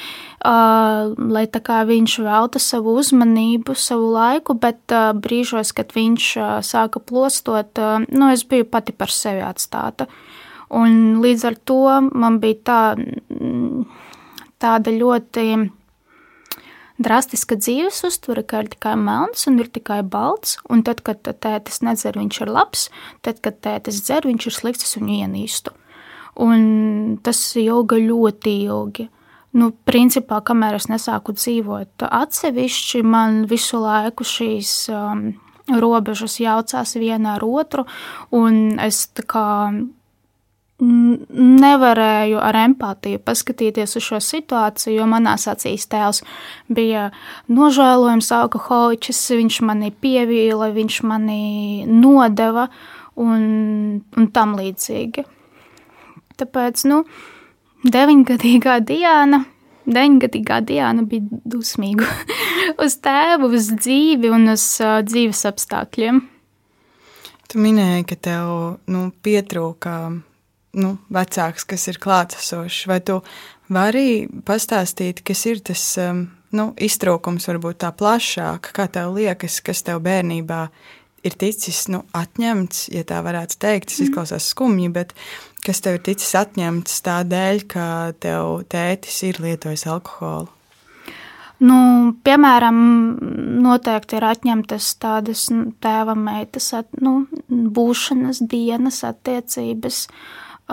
lai 0.42 1.46
viņš 1.92 2.18
velta 2.26 2.62
savu 2.62 2.96
uzmanību, 3.02 3.76
savu 3.78 4.10
laiku, 4.16 4.58
bet 4.58 4.96
brīžos, 5.22 5.74
kad 5.78 5.94
viņš 5.96 6.32
sāka 6.66 7.02
plostot, 7.02 7.82
nu, 8.10 8.32
es 8.34 8.46
biju 8.50 8.68
pati 8.72 8.96
par 8.96 9.14
sevi 9.14 9.46
atstāta. 9.46 10.10
Un 10.76 11.22
līdz 11.22 11.46
ar 11.46 11.56
to 11.62 11.82
man 12.10 12.40
bija 12.42 12.58
tā, 12.66 12.82
tāda 14.60 14.94
ļoti 14.96 15.46
drastiska 17.02 17.58
dzīves 17.60 18.04
uztvere, 18.08 18.44
ka 18.44 18.64
ir 18.64 18.70
tikai 18.76 18.98
melns 19.00 19.48
un 19.50 19.60
ir 19.60 19.72
tikai 19.72 20.02
balts, 20.04 20.60
un 20.70 20.84
tad, 20.88 21.02
kad 21.06 21.24
tētis 21.24 21.82
nedzer, 21.86 22.20
viņš 22.20 22.44
ir 22.46 22.54
labs, 22.56 22.90
tad, 23.26 23.42
kad 23.44 23.60
tētis 23.64 24.04
dzer, 24.06 24.28
viņš 24.30 24.52
ir 24.52 24.58
slikts, 24.60 24.96
viņu 25.00 25.24
ienīstu 25.24 25.76
un 26.36 27.18
tas 27.24 27.40
ilga 27.60 28.00
ļoti 28.00 28.56
ilgi. 28.68 29.08
Nu, 29.56 29.72
principā, 29.88 30.42
kamēr 30.44 30.76
es 30.76 30.90
nesāku 30.92 31.36
dzīvot 31.36 32.04
atsevišķi, 32.10 33.04
man 33.08 33.46
visu 33.48 33.80
laiku 33.80 34.28
šīs 34.28 34.72
um, 34.92 35.30
robežas 35.72 36.36
jaucās 36.42 36.98
viena 37.00 37.38
ar 37.38 37.46
otru, 37.48 37.86
un 38.36 38.76
es 38.84 39.06
tā 39.16 39.24
kā 39.24 39.46
nevarēju 40.82 42.40
ar 42.44 42.58
empātiju 42.66 43.22
paskatīties 43.24 43.96
uz 43.96 44.04
šo 44.04 44.20
situāciju, 44.20 44.98
jo 44.98 45.06
manā 45.08 45.38
acīs 45.40 45.88
tēls 45.88 46.20
bija 46.68 47.12
nožēlojams 47.48 48.32
alkoholiķis, 48.36 49.22
viņš 49.40 49.62
mani 49.64 49.94
pievīla, 50.04 50.74
viņš 50.76 51.00
mani 51.08 51.86
nodeva 51.88 52.68
un, 53.16 54.04
un 54.18 54.28
tam 54.36 54.58
līdzīgi. 54.60 55.24
Tāpēc, 56.36 56.84
nu, 56.92 57.06
deviņgadīgā 57.88 58.82
Diana, 58.84 59.46
deviņgadīgā 59.88 60.60
Diana 60.68 61.08
bija 61.08 61.42
dusmīga 61.48 62.12
uz 62.84 63.00
tēvu, 63.00 63.54
uz 63.56 63.72
dzīvi 63.80 64.36
un 64.36 64.52
uz 64.58 64.68
uh, 64.84 65.00
dzīves 65.08 65.48
apstākļiem. 65.48 66.24
Tu 67.46 67.62
minēji, 67.62 68.08
ka 68.10 68.16
tev 68.28 68.48
nu, 68.92 69.08
pietrūka 69.24 70.00
nu, 70.76 70.96
vecāks, 71.14 71.66
kas 71.68 71.88
ir 71.92 72.00
klātesošs. 72.04 72.86
Vai 72.90 73.00
tu 73.06 73.20
vari 73.72 74.26
pastāstīt, 74.48 75.24
kas 75.26 75.46
ir 75.50 75.64
tas 75.66 75.84
um, 76.02 76.26
nu, 76.56 76.70
iztrūkums, 76.76 77.48
varbūt 77.50 77.82
tā 77.86 77.92
plašāk, 77.96 78.72
kā 78.76 78.88
tev 78.92 79.16
liekas, 79.18 79.62
kas 79.66 79.84
tev 79.88 80.04
bērnībā 80.06 80.62
ir 81.26 81.38
ticis 81.42 81.86
nu, 81.90 82.04
atņemts, 82.16 82.90
ja 82.94 83.06
tā 83.08 83.22
varētu 83.26 83.60
teikt. 83.62 83.90
Tas 83.92 84.02
mm. 84.02 84.10
izklausās 84.10 84.50
skumji, 84.54 84.92
bet 84.94 85.16
kas 85.66 85.82
tev 85.82 86.00
ir 86.00 86.06
ticis 86.12 86.36
atņemts 86.38 87.02
tādēļ, 87.06 87.64
ka 87.72 87.88
tev 88.22 88.68
tētis 88.72 89.24
ir 89.30 89.42
lietojis 89.44 89.88
alkoholu? 89.90 90.52
Nu, 91.64 91.78
piemēram, 92.28 92.78
noteikti 93.64 94.18
ir 94.18 94.26
atņemtas 94.28 94.90
tādas 95.00 95.48
nu, 95.54 95.70
tēva 95.82 96.14
meitas 96.20 96.68
at, 96.76 96.90
nu, 97.00 97.22
būšanas 97.48 98.44
dienas 98.52 99.00
attiecības. 99.08 100.02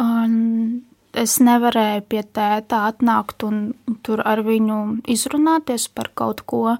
Un 0.00 0.32
es 1.12 1.36
nevarēju 1.44 2.04
pie 2.08 2.22
tēta 2.24 2.86
atnākt 2.88 3.44
un 3.44 3.64
tur 4.04 4.22
ar 4.24 4.40
viņu 4.46 4.78
izrunāties 5.12 5.88
par 5.92 6.10
kaut 6.16 6.44
ko. 6.48 6.78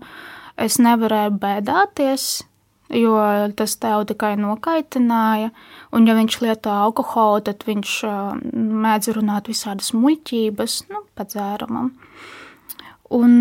Es 0.57 0.78
nevarēju 0.81 1.37
bēdāties, 1.42 2.26
jo 2.97 3.16
tas 3.57 3.76
tev 3.81 4.07
tikai 4.09 4.35
nokaitināja. 4.40 5.52
Un, 5.92 6.09
ja 6.09 6.16
viņš 6.16 6.40
lieto 6.45 6.73
alkoholu, 6.73 7.45
tad 7.49 7.64
viņš 7.69 7.95
mēdz 8.87 9.12
runāt 9.16 9.49
visādas 9.52 9.92
muļķības, 9.97 10.83
nu, 10.92 11.04
pa 11.16 11.28
dzērumam. 11.28 11.92
Un 13.12 13.33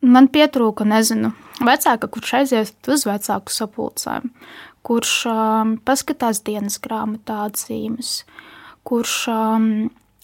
man 0.00 0.28
pietrūka, 0.30 0.86
nezinu, 0.86 1.32
vecāka, 1.66 2.10
kurš 2.10 2.34
aiziet 2.40 2.90
uz 2.90 3.06
vecāku 3.08 3.54
sapulcēm, 3.54 4.30
kurš 4.86 5.14
um, 5.30 5.76
paskatās 5.84 6.42
dienas 6.46 6.78
grāmatā 6.82 7.44
atzīmes, 7.48 8.20
kurš 8.88 9.16
um, 9.32 9.66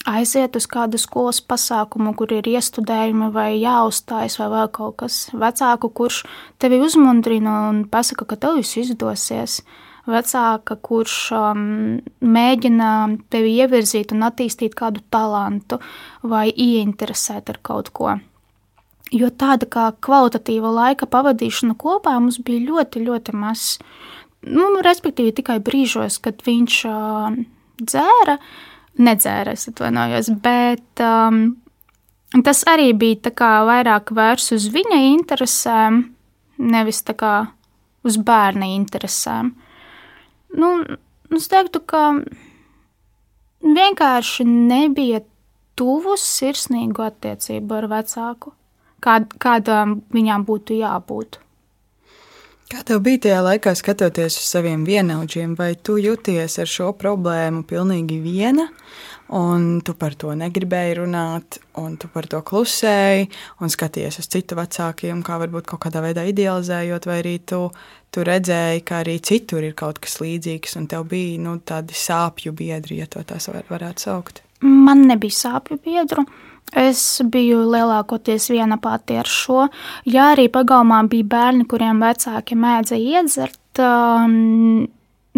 aiziet 0.07 0.55
uz 0.57 0.67
kādu 0.71 0.99
skolas 1.01 1.39
pasākumu, 1.43 2.13
kur 2.17 2.31
ir 2.35 2.47
iestudējumi 2.47 3.31
vai 3.35 3.49
jāuzstājas 3.59 4.37
vai 4.41 4.47
vēl 4.53 4.71
kaut 4.75 4.97
kas 5.03 5.19
vecāku, 5.33 5.91
kurš 5.91 6.23
tevi 6.61 6.79
uzmundrina 6.83 7.67
un 7.71 7.83
pasaka, 7.91 8.27
ka 8.29 8.39
tev 8.39 8.61
viss 8.61 8.79
izdosies. 8.79 9.61
Vecāka, 10.07 10.77
kurš 10.79 11.15
um, 11.35 11.63
mēģina 12.23 12.91
tevi 13.33 13.57
ievirzīt 13.59 14.13
un 14.15 14.23
attīstīt 14.29 14.77
kādu 14.79 15.03
talantu 15.11 15.81
vai 16.23 16.47
ieinteresēt 16.47 17.51
ar 17.51 17.59
kaut 17.59 17.91
ko. 17.91 18.15
Jo 19.11 19.27
tāda 19.31 19.67
kā 19.71 19.89
kvalitatīva 20.03 20.71
laika 20.71 21.07
pavadīšana 21.11 21.75
kopā 21.79 22.15
mums 22.19 22.39
bija 22.43 22.63
ļoti, 22.71 23.03
ļoti 23.07 23.35
maz. 23.35 23.77
Nu, 24.47 24.67
respektīvi, 24.85 25.35
tikai 25.39 25.59
brīžos, 25.63 26.19
kad 26.23 26.41
viņš 26.45 26.79
uh, 26.89 27.37
dzēra, 27.81 28.37
nedzēra, 28.97 29.53
es 29.57 29.67
atvainojos, 29.69 30.31
bet 30.43 31.03
um, 31.03 31.41
tas 32.45 32.63
arī 32.69 32.91
bija 32.97 33.19
vairāk 33.67 34.13
vērsts 34.15 34.55
uz 34.57 34.67
viņa 34.73 34.99
interesēm, 35.11 36.01
nevis 36.57 37.03
uz 38.07 38.17
bērna 38.17 38.69
interesēm. 38.75 39.53
Nu, 40.57 40.69
es 41.35 41.49
teiktu, 41.51 41.83
ka 41.83 42.03
vienkārši 43.61 44.45
nebija 44.47 45.21
tuvu 45.77 46.15
sirsnīgu 46.17 47.03
attiecību 47.05 47.77
ar 47.81 47.89
vecāku, 47.91 48.53
kād, 49.03 49.33
kādām 49.41 50.01
viņām 50.13 50.47
būtu 50.47 50.79
jābūt. 50.79 51.39
Kā 52.67 52.81
tev 52.83 52.99
bija 52.99 53.21
tajā 53.23 53.35
laikā, 53.45 53.71
skatoties 53.79 54.35
uz 54.41 54.47
saviem 54.51 54.81
vienaudžiem, 54.83 55.53
vai 55.55 55.69
tu 55.79 55.93
jūties 56.03 56.57
ar 56.59 56.67
šo 56.67 56.89
problēmu 56.99 57.61
pilnīgi 57.63 58.17
viena, 58.19 58.65
un 59.39 59.79
tu 59.87 59.93
par 59.95 60.17
to 60.19 60.33
negribēji 60.35 60.97
runāt, 60.97 61.61
un 61.79 61.95
tu 61.95 62.09
par 62.11 62.27
to 62.27 62.41
klusēji, 62.43 63.29
un 63.63 63.71
skaties 63.71 64.19
uz 64.19 64.27
citu 64.33 64.57
vecākiem, 64.59 65.21
kā 65.23 65.37
varbūt 65.39 65.69
kaut 65.71 65.85
kādā 65.85 66.01
veidā 66.03 66.25
idealizējot, 66.27 67.07
vai 67.07 67.21
arī 67.21 67.37
tu, 67.47 67.61
tu 68.11 68.27
redzēji, 68.27 68.83
ka 68.83 68.99
arī 68.99 69.15
citur 69.23 69.63
ir 69.63 69.71
kaut 69.79 70.03
kas 70.03 70.19
līdzīgs, 70.19 70.75
un 70.81 70.89
tev 70.91 71.07
bija 71.07 71.39
nu, 71.45 71.55
tādi 71.63 71.95
sāpju 71.95 72.51
biedri, 72.51 72.99
ja 72.99 73.07
to 73.07 73.23
tās 73.23 73.47
var, 73.47 73.63
varētu 73.71 74.09
saukt? 74.09 74.43
Man 74.67 75.07
nebija 75.07 75.39
sāpju 75.39 75.79
biedru. 75.87 76.27
Es 76.75 77.21
biju 77.23 77.61
lielākoties 77.71 78.49
viena 78.51 78.75
pati 78.81 79.15
ar 79.21 79.29
šo. 79.31 79.67
Jā, 80.03 80.33
arī 80.33 80.49
pagalmā 80.51 80.99
bija 81.07 81.29
bērni, 81.31 81.63
kuriem 81.69 82.01
vecāki 82.03 82.57
mēdza 82.59 82.99
iedzert. 82.99 83.79
Um, 83.79 84.89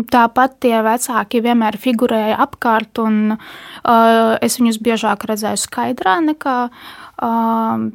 tāpat 0.09 0.57
tie 0.63 0.79
vecāki 0.85 1.43
vienmēr 1.43 1.77
figurēja 1.77 2.39
apkārt, 2.45 3.01
un 3.03 3.35
uh, 3.35 4.37
es 4.41 4.57
viņus 4.57 4.81
biežāk 4.81 5.27
redzēju 5.29 5.61
skaidrā 5.61 6.17
nekā 6.23 6.57
uh, 6.69 7.85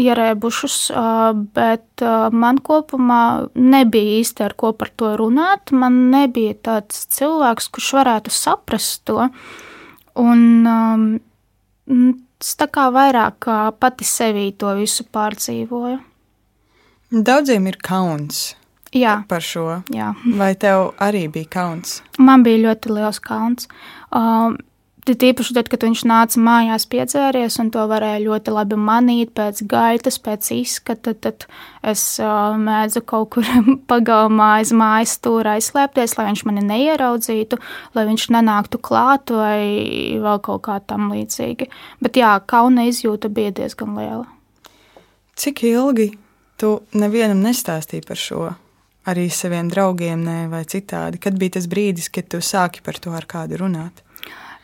ierēbušus, 0.00 0.78
uh, 0.90 1.30
bet 1.54 2.02
uh, 2.02 2.26
man 2.34 2.58
kopumā 2.58 3.46
nebija 3.54 4.18
īsti 4.18 4.48
ar 4.48 4.56
ko 4.58 4.72
par 4.74 4.90
to 4.98 5.14
runāt. 5.20 5.70
Man 5.70 6.08
nebija 6.14 6.56
tāds 6.70 7.06
cilvēks, 7.14 7.70
kurš 7.70 7.92
varētu 8.00 8.34
saprast 8.34 9.04
to. 9.06 9.28
Un, 10.18 10.42
um, 10.66 12.14
Es 12.44 12.58
tā 12.60 12.66
kā 12.68 12.90
vairāk 12.92 13.46
pati 13.80 14.04
sevī 14.04 14.50
to 14.60 14.74
visu 14.76 15.06
pārdzīvoju. 15.08 15.96
Daudziem 17.24 17.70
ir 17.70 17.78
kauns 17.80 18.50
jā. 18.92 19.14
par 19.30 19.40
šo. 19.44 19.80
Jā. 19.94 20.10
Vai 20.36 20.52
tev 20.60 20.90
arī 21.00 21.24
bija 21.32 21.48
kauns? 21.56 22.02
Man 22.18 22.44
bija 22.44 22.60
ļoti 22.66 22.92
liels 22.98 23.20
kauns. 23.24 23.70
Um, 24.12 24.58
Tīpaši 25.04 25.52
tad, 25.52 25.66
kad 25.68 25.82
viņš 25.84 26.02
nāca 26.08 26.40
mājās 26.40 26.86
piedzēries, 26.88 27.58
un 27.60 27.68
to 27.74 27.82
varēja 27.90 28.22
ļoti 28.22 28.52
labi 28.54 28.78
manīt 28.80 29.34
pēc 29.36 29.60
gaitas, 29.68 30.16
pēc 30.16 30.48
izskata, 30.56 31.12
tad 31.12 31.44
es 31.84 32.00
uh, 32.24 32.56
mēdzu 32.56 33.02
kaut 33.04 33.34
kur 33.34 33.44
pagalmā 33.90 34.46
aiz 34.62 34.72
mājas 34.72 35.18
stūra 35.18 35.58
aizslēpties, 35.58 36.16
lai 36.16 36.30
viņš 36.30 36.44
mani 36.48 36.64
neieraudzītu, 36.70 37.58
lai 37.98 38.06
viņš 38.08 38.26
nenāktu 38.32 38.80
klāt 38.80 39.34
vai 39.36 39.60
vēl 40.24 40.40
kaut 40.46 40.64
kā 40.70 40.78
tam 40.80 41.12
līdzīgi. 41.12 41.68
Bet 42.00 42.16
jā, 42.16 42.32
kauna 42.48 42.86
izjūta 42.88 43.28
bija 43.28 43.52
diezgan 43.60 43.92
liela. 44.00 44.24
Cik 45.36 45.66
ilgi 45.68 46.14
tu 46.56 46.78
nevienam 46.96 47.44
nestāstīji 47.44 48.06
par 48.08 48.20
šo? 48.20 48.48
Arī 49.04 49.28
saviem 49.28 49.68
draugiem, 49.68 50.24
ne, 50.24 50.38
vai 50.48 50.62
citādi. 50.64 51.20
Kad 51.20 51.36
bija 51.36 51.58
tas 51.58 51.68
brīdis, 51.68 52.08
kad 52.08 52.32
tu 52.32 52.40
sāki 52.40 52.80
par 52.80 52.96
to 52.96 53.12
ar 53.12 53.28
kādu 53.28 53.60
runāt? 53.60 54.00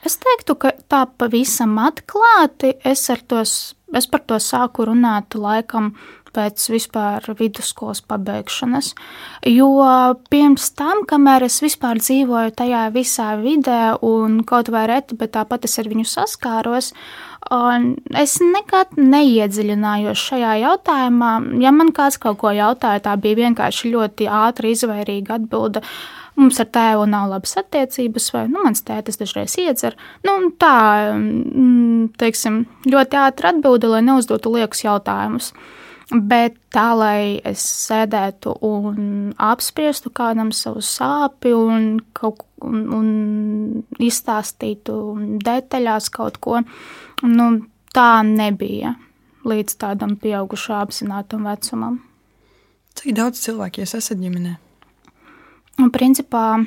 Es 0.07 0.16
teiktu, 0.16 0.57
ka 0.57 0.73
tā 0.88 1.04
pavisam 1.21 1.76
atklāti 1.83 2.73
es, 2.88 3.04
tos, 3.28 3.75
es 3.92 4.09
par 4.09 4.25
to 4.25 4.38
sāku 4.40 4.87
runāt 4.88 5.37
laikam 5.37 5.92
pēc 6.35 6.62
vispār 6.71 7.25
vidusskolas 7.38 8.00
pabeigšanas. 8.07 8.92
Jo 9.50 9.71
pirms 10.30 10.71
tam, 10.78 11.02
kamēr 11.11 11.47
es 11.49 11.59
vispār 11.62 12.00
dzīvoju 12.02 12.54
tajā 12.59 12.85
visā 12.95 13.33
vidē, 13.40 13.97
un 14.07 14.40
kaut 14.47 14.71
vai 14.73 14.87
reti, 14.90 15.19
bet 15.19 15.35
tāpat 15.37 15.66
es 15.69 15.78
ar 15.83 15.90
viņu 15.90 16.07
saskāros, 16.07 16.92
es 18.21 18.37
nekad 18.45 18.95
neiedziļinājos 19.00 20.25
šajā 20.30 20.54
jautājumā. 20.64 21.33
Ja 21.64 21.75
man 21.75 21.92
kāds 21.97 22.21
kaut 22.23 22.40
ko 22.45 22.54
jautāja, 22.54 23.02
tā 23.09 23.16
bija 23.21 23.42
vienkārši 23.47 23.92
ļoti 23.97 24.30
ātra, 24.30 24.71
izvairīga 24.71 25.40
atbilde. 25.40 25.85
Mums 26.40 26.61
ar 26.62 26.68
tēvu 26.73 27.04
nav 27.11 27.28
labas 27.28 27.52
attiecības, 27.61 28.30
vai 28.32 28.47
nu, 28.49 28.62
mans 28.64 28.80
tētis 28.87 29.20
dažreiz 29.20 29.59
iedzer. 29.61 29.97
Nu, 30.25 30.38
tā, 30.61 31.12
mm, 31.12 32.14
teiksim, 32.20 32.62
ļoti 32.88 33.18
ātri 33.20 33.50
atbildi, 33.50 33.90
lai 33.90 34.00
neuzdotu 34.06 34.52
liekus 34.54 34.85
jautājumus. 34.87 35.50
Bet 36.11 36.56
tā, 36.75 36.88
lai 36.99 37.20
es 37.47 37.62
sēdētu 37.85 38.56
un 38.66 39.35
apspriestu 39.38 40.11
kādam 40.11 40.50
savu 40.56 40.80
sāpju 40.82 41.61
un, 41.70 41.85
kaut, 42.16 42.42
un, 42.66 42.80
un 42.97 44.00
izstāstītu 44.02 44.97
detaļās 45.44 46.09
kaut 46.16 46.41
ko, 46.43 46.64
nu, 47.23 47.50
tā 47.95 48.10
nebija 48.26 48.97
līdz 49.47 49.76
tādam 49.80 50.17
pieaugušam 50.21 50.80
apzinātam 50.82 51.47
vecumam. 51.47 52.00
Cik 52.99 53.14
daudz 53.17 53.45
cilvēku 53.45 53.84
jūs 53.84 53.95
esat 54.00 54.19
ģimenē? 54.21 54.56
Un, 55.80 55.88
principā, 55.88 56.60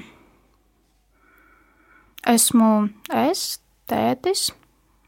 esmu 2.26 2.70
es, 3.14 3.44
tētis, 3.92 4.48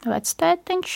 vectētiņš. 0.06 0.92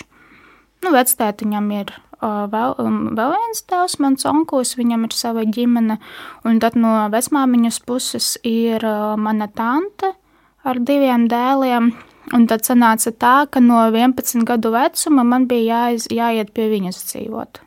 Nu, 0.86 0.91
vectētiņam 0.93 1.72
ir 1.74 1.93
uh, 1.95 2.45
vēl, 2.52 2.76
um, 2.84 3.00
vēl 3.17 3.34
viens 3.34 3.63
tēvs, 3.65 3.98
mans 4.04 4.28
onkurs, 4.30 4.76
viņam 4.78 5.08
ir 5.08 5.15
sava 5.17 5.45
ģimene. 5.48 5.98
Un 6.45 6.60
tad 6.62 6.78
no 6.78 6.93
vecmāmiņas 7.10 7.82
puses 7.88 8.36
ir 8.48 8.86
uh, 8.86 9.15
mana 9.17 9.50
tante 9.58 10.13
ar 10.62 10.82
diviem 10.86 11.26
dēliem. 11.32 11.89
Un 12.36 12.45
tad 12.45 12.67
sanāca 12.67 13.10
tā, 13.10 13.34
ka 13.50 13.63
no 13.63 13.82
11 13.89 14.45
gadu 14.45 14.69
vecuma 14.76 15.26
man 15.26 15.50
bija 15.50 15.82
jāiz, 15.82 16.06
jāiet 16.13 16.54
pie 16.54 16.69
viņas 16.69 17.02
dzīvot. 17.10 17.63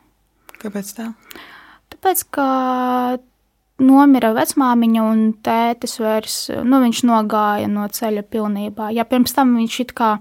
Kāpēc 0.63 0.95
tā? 0.95 1.09
Tāpēc, 1.91 2.23
ka 2.31 2.47
nomira 3.83 4.31
vecmāmiņa 4.35 5.03
un 5.05 5.21
tētis 5.45 5.97
vairs, 6.01 6.37
nu, 6.65 6.79
viņš 6.83 7.03
nogāja 7.07 7.69
no 7.71 7.85
ceļa 7.91 8.23
pilnībā. 8.33 8.89
Ja 8.95 9.05
pirms 9.07 9.35
tam 9.35 9.55
viņš 9.59 9.79
it 9.83 9.93
kā 9.97 10.15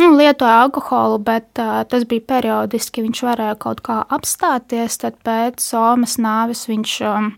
nu, 0.00 0.10
lietoja 0.16 0.62
alkoholu, 0.64 1.20
bet 1.24 1.60
uh, 1.62 1.82
tas 1.90 2.06
bija 2.08 2.26
periodiski, 2.34 3.04
viņš 3.06 3.24
varēja 3.28 3.58
kaut 3.62 3.82
kā 3.86 4.00
apstāties, 4.18 5.00
tad 5.02 5.18
pēc 5.26 5.62
somas 5.64 6.18
nāves 6.22 6.66
viņš 6.70 6.94
um, 7.10 7.30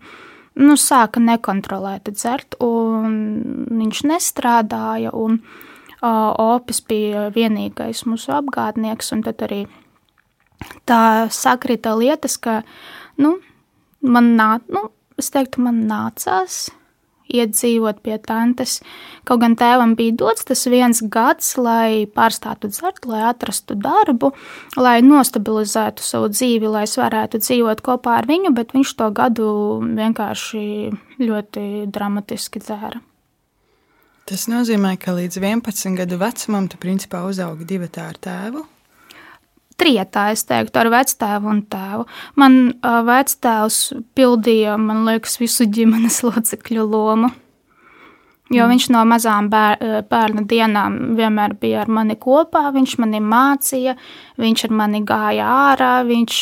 nu, 0.60 0.76
sāka 0.80 1.22
nekontrolēti 1.24 2.14
dzert, 2.16 2.58
un 2.64 3.18
viņš 3.80 4.04
nestrādāja, 4.10 5.14
un 5.16 5.40
uh, 5.40 6.30
opis 6.36 6.82
bija 6.86 7.28
vienīgais 7.34 8.04
mūsu 8.08 8.34
apgādnieks, 8.36 9.12
un 9.16 9.24
tad 9.26 9.44
arī 9.48 9.64
tā 10.88 11.28
sakrita 11.32 11.94
lietas, 11.96 12.36
ka, 12.36 12.60
nu, 13.20 13.38
man 14.04 14.34
nāk, 14.36 14.66
nu, 14.72 14.90
es 15.20 15.30
teiktu, 15.32 15.62
man 15.64 15.84
nācās 15.90 16.68
iedzīvot 17.30 18.00
pie 18.04 18.16
tantes. 18.22 18.78
Kaut 19.28 19.42
gan 19.42 19.54
tēvam 19.58 19.94
bija 19.98 20.16
dots 20.22 20.46
tas 20.48 20.64
viens 20.70 21.02
gads, 21.12 21.52
lai 21.60 22.06
pārstātu 22.10 22.70
dzert, 22.72 23.06
lai 23.08 23.22
atrastu 23.28 23.76
darbu, 23.78 24.32
lai 24.80 24.98
nostabilizētu 25.06 26.04
savu 26.04 26.30
dzīvi, 26.32 26.70
lai 26.70 26.86
es 26.88 26.96
varētu 27.00 27.42
dzīvot 27.42 27.84
kopā 27.86 28.18
ar 28.20 28.28
viņu, 28.30 28.54
bet 28.56 28.74
viņš 28.76 28.96
to 28.98 29.10
gadu 29.14 29.52
vienkārši 29.84 30.64
ļoti 31.22 31.68
dramatiski 31.92 32.62
dzēra. 32.64 33.00
Tas 34.30 34.46
nozīmē, 34.46 34.94
ka 35.00 35.14
līdz 35.16 35.40
11 35.42 35.96
gadu 35.98 36.20
vecumam 36.20 36.68
tu 36.70 36.78
principā 36.78 37.24
uzaugi 37.26 37.66
divi 37.66 37.90
ar 37.98 38.18
tēvu 38.20 38.66
trietā, 39.80 40.30
es 40.34 40.44
teiktu, 40.48 40.82
ar 40.82 40.90
vectēvu 40.92 41.50
un 41.50 41.62
tēvu. 41.72 42.08
Man 42.40 42.58
uh, 42.70 43.00
vectēvs 43.06 43.82
pildīja, 44.18 44.76
man 44.80 45.06
liekas, 45.08 45.38
visu 45.40 45.68
ģimenes 45.68 46.22
locekļu 46.28 46.88
lomu. 46.90 47.32
Jo 48.50 48.64
viņš 48.66 48.88
no 48.90 49.04
mazām 49.06 49.46
bēr, 49.50 50.02
bērna 50.10 50.42
dienām 50.50 50.96
vienmēr 51.18 51.54
bija 51.60 51.84
ar 51.84 51.92
mani 52.00 52.16
kopā. 52.18 52.64
Viņš 52.74 52.96
mani 52.98 53.20
mācīja, 53.22 53.94
viņš 54.42 54.64
ar 54.66 54.74
mani 54.80 55.04
gāja 55.06 55.46
ārā, 55.70 55.92
viņš 56.08 56.40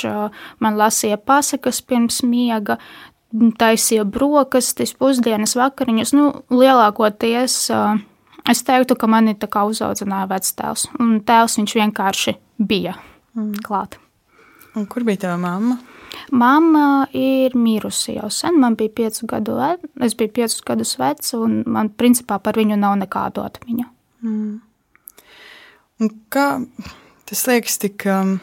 man 0.64 0.78
lasīja 0.80 1.18
pasakas 1.20 1.82
pirms 1.84 2.22
miega, 2.24 2.78
taisīja 3.60 4.06
brokastis, 4.08 4.94
pusdienas, 4.96 5.52
vakariņas. 5.60 6.14
Nu, 6.16 6.30
lielākoties 6.48 7.60
es 8.48 8.64
teiktu, 8.64 8.96
ka 8.96 9.12
mani 9.12 9.36
tā 9.36 9.52
kā 9.52 9.68
uzaudzināja 9.68 10.32
vectēvs. 10.32 10.88
Un 10.96 11.20
tēvs 11.28 11.60
viņš 11.60 11.76
vienkārši 11.82 12.38
bija 12.56 12.96
mm. 13.38 13.62
klāt. 13.66 13.98
Un 14.76 14.86
kur 14.90 15.06
bija 15.06 15.24
tava 15.26 15.38
mamma? 15.42 15.78
Mamma 16.30 17.06
ir 17.16 17.54
mirusi 17.56 18.16
jau 18.18 18.28
sen. 18.32 18.58
Man 18.60 18.76
bija 18.78 18.92
piecu 19.00 19.26
gadu, 19.30 19.56
es 20.04 20.16
biju 20.18 20.32
piecus 20.40 20.60
gadus 20.66 20.96
vecs, 21.00 21.32
un 21.38 21.62
man 21.66 21.90
principā 21.90 22.38
par 22.42 22.58
viņu 22.58 22.76
nav 22.80 22.98
nekādu 23.00 23.44
atmiņu. 23.44 23.86
Mm. 24.26 24.58
Un 25.98 26.12
kā 26.32 26.46
tas 27.28 27.46
liekas 27.48 27.78
tik, 27.82 28.04
um, 28.12 28.36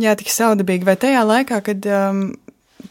jā, 0.00 0.14
tik 0.18 0.30
saudabīgi, 0.32 0.86
vai 0.86 0.96
tajā 1.00 1.24
laikā, 1.26 1.62
kad 1.66 1.88
um, 1.90 2.26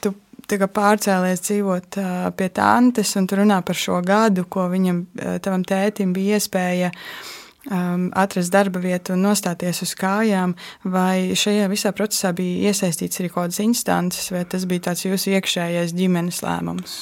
tu 0.01 0.13
pārcēlies 0.51 1.45
dzīvot 1.45 1.99
uh, 2.01 2.25
pie 2.35 2.49
tantes 2.51 3.13
un 3.15 3.27
tu 3.29 3.37
runā 3.39 3.61
par 3.63 3.77
šo 3.77 4.01
gadu, 4.03 4.43
ko 4.51 4.65
viņam, 4.73 5.05
uh, 5.05 5.37
tavam 5.43 5.63
tētim 5.63 6.11
bija 6.17 6.41
iespēja 6.41 6.91
uh, 6.91 7.37
um, 7.69 8.09
atrast 8.17 8.53
darba 8.53 8.81
vietu 8.81 9.15
un 9.15 9.25
nostāties 9.25 9.81
uz 9.85 9.93
kājām, 9.99 10.55
vai 10.83 11.35
šajā 11.37 11.67
visā 11.71 11.93
procesā 11.95 12.33
bija 12.37 12.71
iesaistīts 12.71 13.21
arī 13.21 13.31
kaut 13.31 13.43
kādas 13.45 13.61
instances, 13.63 14.31
vai 14.33 14.45
tas 14.49 14.65
bija 14.69 14.89
tāds 14.89 15.05
jūsu 15.05 15.35
iekšējais 15.37 15.95
ģimenes 15.97 16.41
lēmums? 16.45 16.97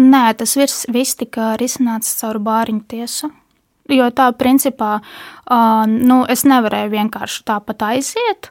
Nē, 0.00 0.24
tas 0.40 0.56
viss, 0.56 0.86
viss 0.88 1.18
tika 1.20 1.52
risināts 1.60 2.14
caur 2.20 2.40
bāriņu 2.40 2.84
tiesu. 2.88 3.32
Jo 3.90 4.06
tā, 4.14 4.30
principā, 4.38 5.00
uh, 5.02 5.84
nu, 5.90 6.22
es 6.30 6.46
nevarēju 6.48 6.92
vienkārši 6.94 7.42
tāpat 7.48 7.82
aiziet. 7.90 8.48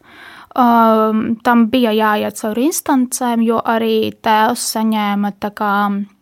Um, 0.52 1.38
tam 1.48 1.70
bija 1.72 1.94
jāiet 1.96 2.36
cauri 2.36 2.68
instancēm, 2.68 3.46
jo 3.48 3.62
arī 3.64 4.12
tēvs 4.20 4.66
saņēma 4.76 5.32
kā. 5.56 5.76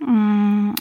Mm, 0.05 0.75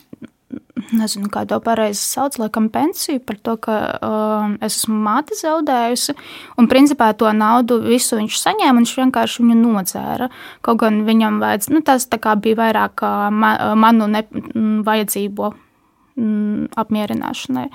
nezinu, 0.95 1.29
kā 1.33 1.45
to 1.49 1.59
pareizi 1.65 2.01
sauc, 2.01 2.39
laikam 2.41 2.69
pensiju 2.73 3.21
par 3.25 3.39
to, 3.45 3.55
ka 3.63 3.77
uh, 3.97 4.57
es 4.65 4.81
esmu 4.81 4.97
māti 5.05 5.37
zaudējusi. 5.39 6.15
Un 6.61 6.69
principā 6.71 7.11
to 7.19 7.31
naudu 7.35 7.81
visu 7.85 8.19
viņš 8.19 8.41
saņēma, 8.43 8.75
un 8.77 8.83
viņš 8.85 8.97
vienkārši 9.03 9.45
viņu 9.45 9.57
nodzēra. 9.63 10.29
Kaut 10.67 10.83
gan 10.83 11.01
viņam 11.07 11.41
vajadz, 11.43 11.71
nu, 11.75 11.83
tas 11.87 12.09
bija 12.09 12.61
vairāk 12.63 13.05
ma, 13.33 13.55
manu 13.79 14.11
ne, 14.11 14.25
vajadzību 14.87 15.51
m, 16.19 16.69
apmierināšanai. 16.77 17.69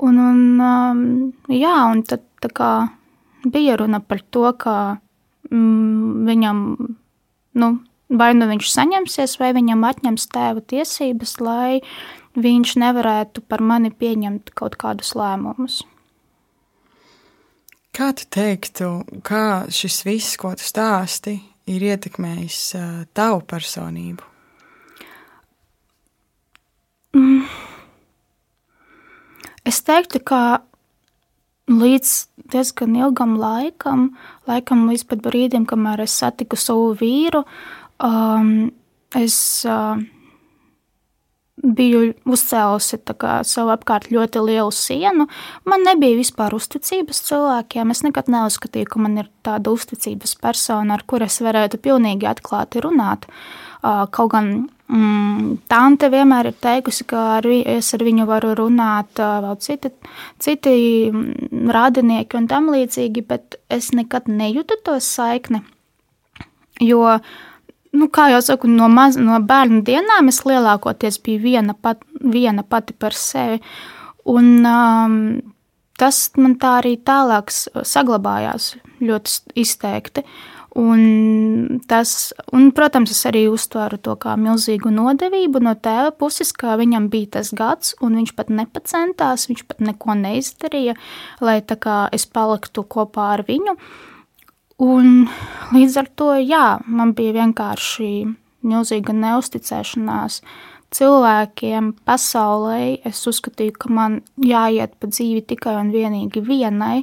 Un, 0.00 0.16
un, 0.16 0.40
um, 0.64 1.04
jā, 1.52 1.76
un 1.92 2.02
tad 2.08 2.24
kā, 2.56 2.72
bija 3.44 3.76
runa 3.76 4.00
par 4.00 4.22
to, 4.32 4.46
ka 4.56 4.76
mm, 5.50 6.26
viņam, 6.28 6.64
nu, 7.60 7.70
vai 8.10 8.32
nu 8.34 8.48
viņš 8.50 8.72
saņemsies, 8.74 9.36
vai 9.40 9.52
viņam 9.56 9.86
atņems 9.86 10.26
tēva 10.34 10.62
tiesības, 10.72 11.36
lai 11.42 11.80
viņš 12.38 12.74
nevarētu 12.82 13.44
par 13.46 13.62
mani 13.62 13.92
pieņemt 13.94 14.52
kaut 14.58 14.76
kādus 14.80 15.14
lēmumus. 15.18 15.80
Kā 17.94 18.12
tu 18.14 18.26
teiktu, 18.30 18.90
kā 19.26 19.66
šis 19.74 20.02
viss, 20.06 20.38
ko 20.38 20.52
tu 20.54 20.66
stāsti, 20.66 21.40
ir 21.70 21.86
ietekmējis 21.90 22.60
tavu 23.14 23.42
personību? 23.50 24.26
Mm. 27.18 27.46
Es 29.66 29.82
teiktu, 29.86 30.22
ka 30.22 30.62
līdz 31.70 32.12
diezgan 32.50 32.94
ilgam 32.98 33.34
laikam, 33.38 34.12
laikam 34.46 34.86
līdz 34.90 35.04
pat 35.10 35.20
brīdim, 35.26 35.66
kamēr 35.66 36.06
es 36.06 36.14
satiku 36.22 36.58
savu 36.58 36.94
vīru, 36.98 37.42
uh, 37.42 37.79
um, 38.04 38.70
es 39.16 39.36
uh, 39.68 40.00
biju 41.60 42.02
uzcēlusi 42.28 42.98
sev 43.48 43.70
apkārt 43.72 44.08
ļoti 44.12 44.42
lielu 44.44 44.72
sienu. 44.74 45.26
Man 45.68 45.84
nebija 45.84 46.18
vispār 46.18 46.54
uzticības 46.56 47.22
cilvēkiem. 47.28 47.92
Es 47.92 48.02
nekad 48.06 48.30
neuzskatīju, 48.32 48.88
ka 48.90 49.02
man 49.02 49.18
ir 49.20 49.30
tāda 49.46 49.72
uzticības 49.74 50.36
persona, 50.40 50.96
ar 50.96 51.04
kuru 51.06 51.28
es 51.28 51.40
varētu 51.44 51.80
pilnīgi 51.82 52.28
atklāti 52.30 52.82
runāt. 52.84 53.28
Uh, 53.80 54.04
kaut 54.12 54.34
gan 54.34 54.48
mm, 54.92 55.60
tante 55.72 56.10
vienmēr 56.12 56.50
ir 56.50 56.56
teikusi, 56.60 57.06
ka 57.08 57.22
ar, 57.38 57.46
es 57.48 57.94
ar 57.96 58.04
viņu 58.04 58.26
varu 58.28 58.52
runāt, 58.58 59.12
uh, 59.16 59.38
vēl 59.46 59.56
citi, 59.64 59.92
citi 60.42 60.74
mm, 61.08 61.70
radinieki 61.72 62.36
un 62.36 62.48
tam 62.50 62.68
līdzīgi, 62.74 63.24
bet 63.28 63.56
es 63.72 63.94
nekad 63.96 64.28
nejūtu 64.28 64.82
to 64.84 64.98
saikni. 65.00 65.62
Jo 66.80 67.00
uh, 67.08 67.32
nu, 67.96 68.08
kā 68.12 68.28
jau 68.34 68.42
saku, 68.44 68.70
no, 68.70 68.88
maz, 68.92 69.18
no 69.20 69.38
bērnu 69.42 69.82
dienām 69.86 70.30
es 70.32 70.42
lielākoties 70.46 71.20
biju 71.24 71.42
viena, 71.44 71.74
pat, 71.74 72.02
viena 72.20 72.64
pati 72.66 72.94
par 72.94 73.16
sevi. 73.16 73.60
Un, 74.30 74.60
um, 74.68 75.18
tas 76.00 76.28
man 76.38 76.56
tā 76.60 76.78
arī 76.80 76.96
tālāk 77.02 77.52
saglabājās 77.52 78.74
ļoti 79.02 79.60
izteikti. 79.60 80.24
Un 80.78 81.80
tas, 81.90 82.30
un, 82.54 82.68
protams, 82.70 83.10
es 83.10 83.24
arī 83.26 83.48
uztvēru 83.50 83.98
to 84.04 84.14
kā 84.22 84.36
milzīgu 84.38 84.92
nodevību 84.94 85.58
no 85.66 85.72
tēva 85.74 86.12
puses, 86.14 86.52
ka 86.54 86.76
viņam 86.78 87.08
bija 87.10 87.32
tas 87.40 87.50
gads, 87.58 87.96
un 87.98 88.14
viņš 88.20 88.36
pat 88.38 88.52
nepacentās, 88.54 89.48
viņš 89.50 89.64
pat 89.66 89.82
neko 89.82 90.14
neizdarīja, 90.20 90.94
lai 91.42 91.58
es 92.14 92.28
paliktu 92.30 92.86
kopā 92.86 93.32
ar 93.34 93.42
viņu. 93.50 93.74
Uh, 93.74 94.09
Un 94.80 95.28
līdz 95.74 95.96
ar 96.00 96.08
to, 96.16 96.32
jā, 96.40 96.80
man 96.88 97.12
bija 97.16 97.34
vienkārši 97.36 98.10
milzīga 98.64 99.12
neusticēšanās 99.16 100.40
cilvēkiem, 100.96 101.92
pasaulē. 102.08 103.00
Es 103.06 103.20
uzskatīju, 103.28 103.76
ka 103.80 103.90
man 103.92 104.20
jāiet 104.40 104.96
pa 104.98 105.10
dzīvi 105.10 105.44
tikai 105.52 105.76
un 105.82 105.92
vienīgi 105.94 106.42
vienai, 106.46 107.02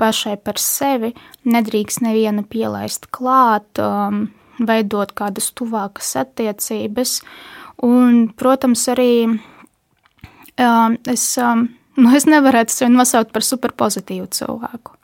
pašai 0.00 0.38
par 0.42 0.60
sevi. 0.60 1.12
Nedrīkst 1.44 2.02
nevienu 2.04 2.46
pielaist 2.48 3.10
klāt, 3.14 3.68
um, 3.82 4.24
veidot 4.62 5.12
kādas 5.18 5.50
tuvākas 5.52 6.14
attiecības. 6.24 7.20
Un, 7.82 8.24
protams, 8.38 8.86
arī 8.92 9.12
um, 9.28 10.98
es, 11.12 11.28
um, 11.40 11.68
nu, 12.00 12.16
es 12.16 12.28
nevarētu 12.30 12.74
sevi 12.74 12.96
nosaukt 12.96 13.36
par 13.36 13.46
superpozitīvu 13.46 14.30
cilvēku. 14.32 14.96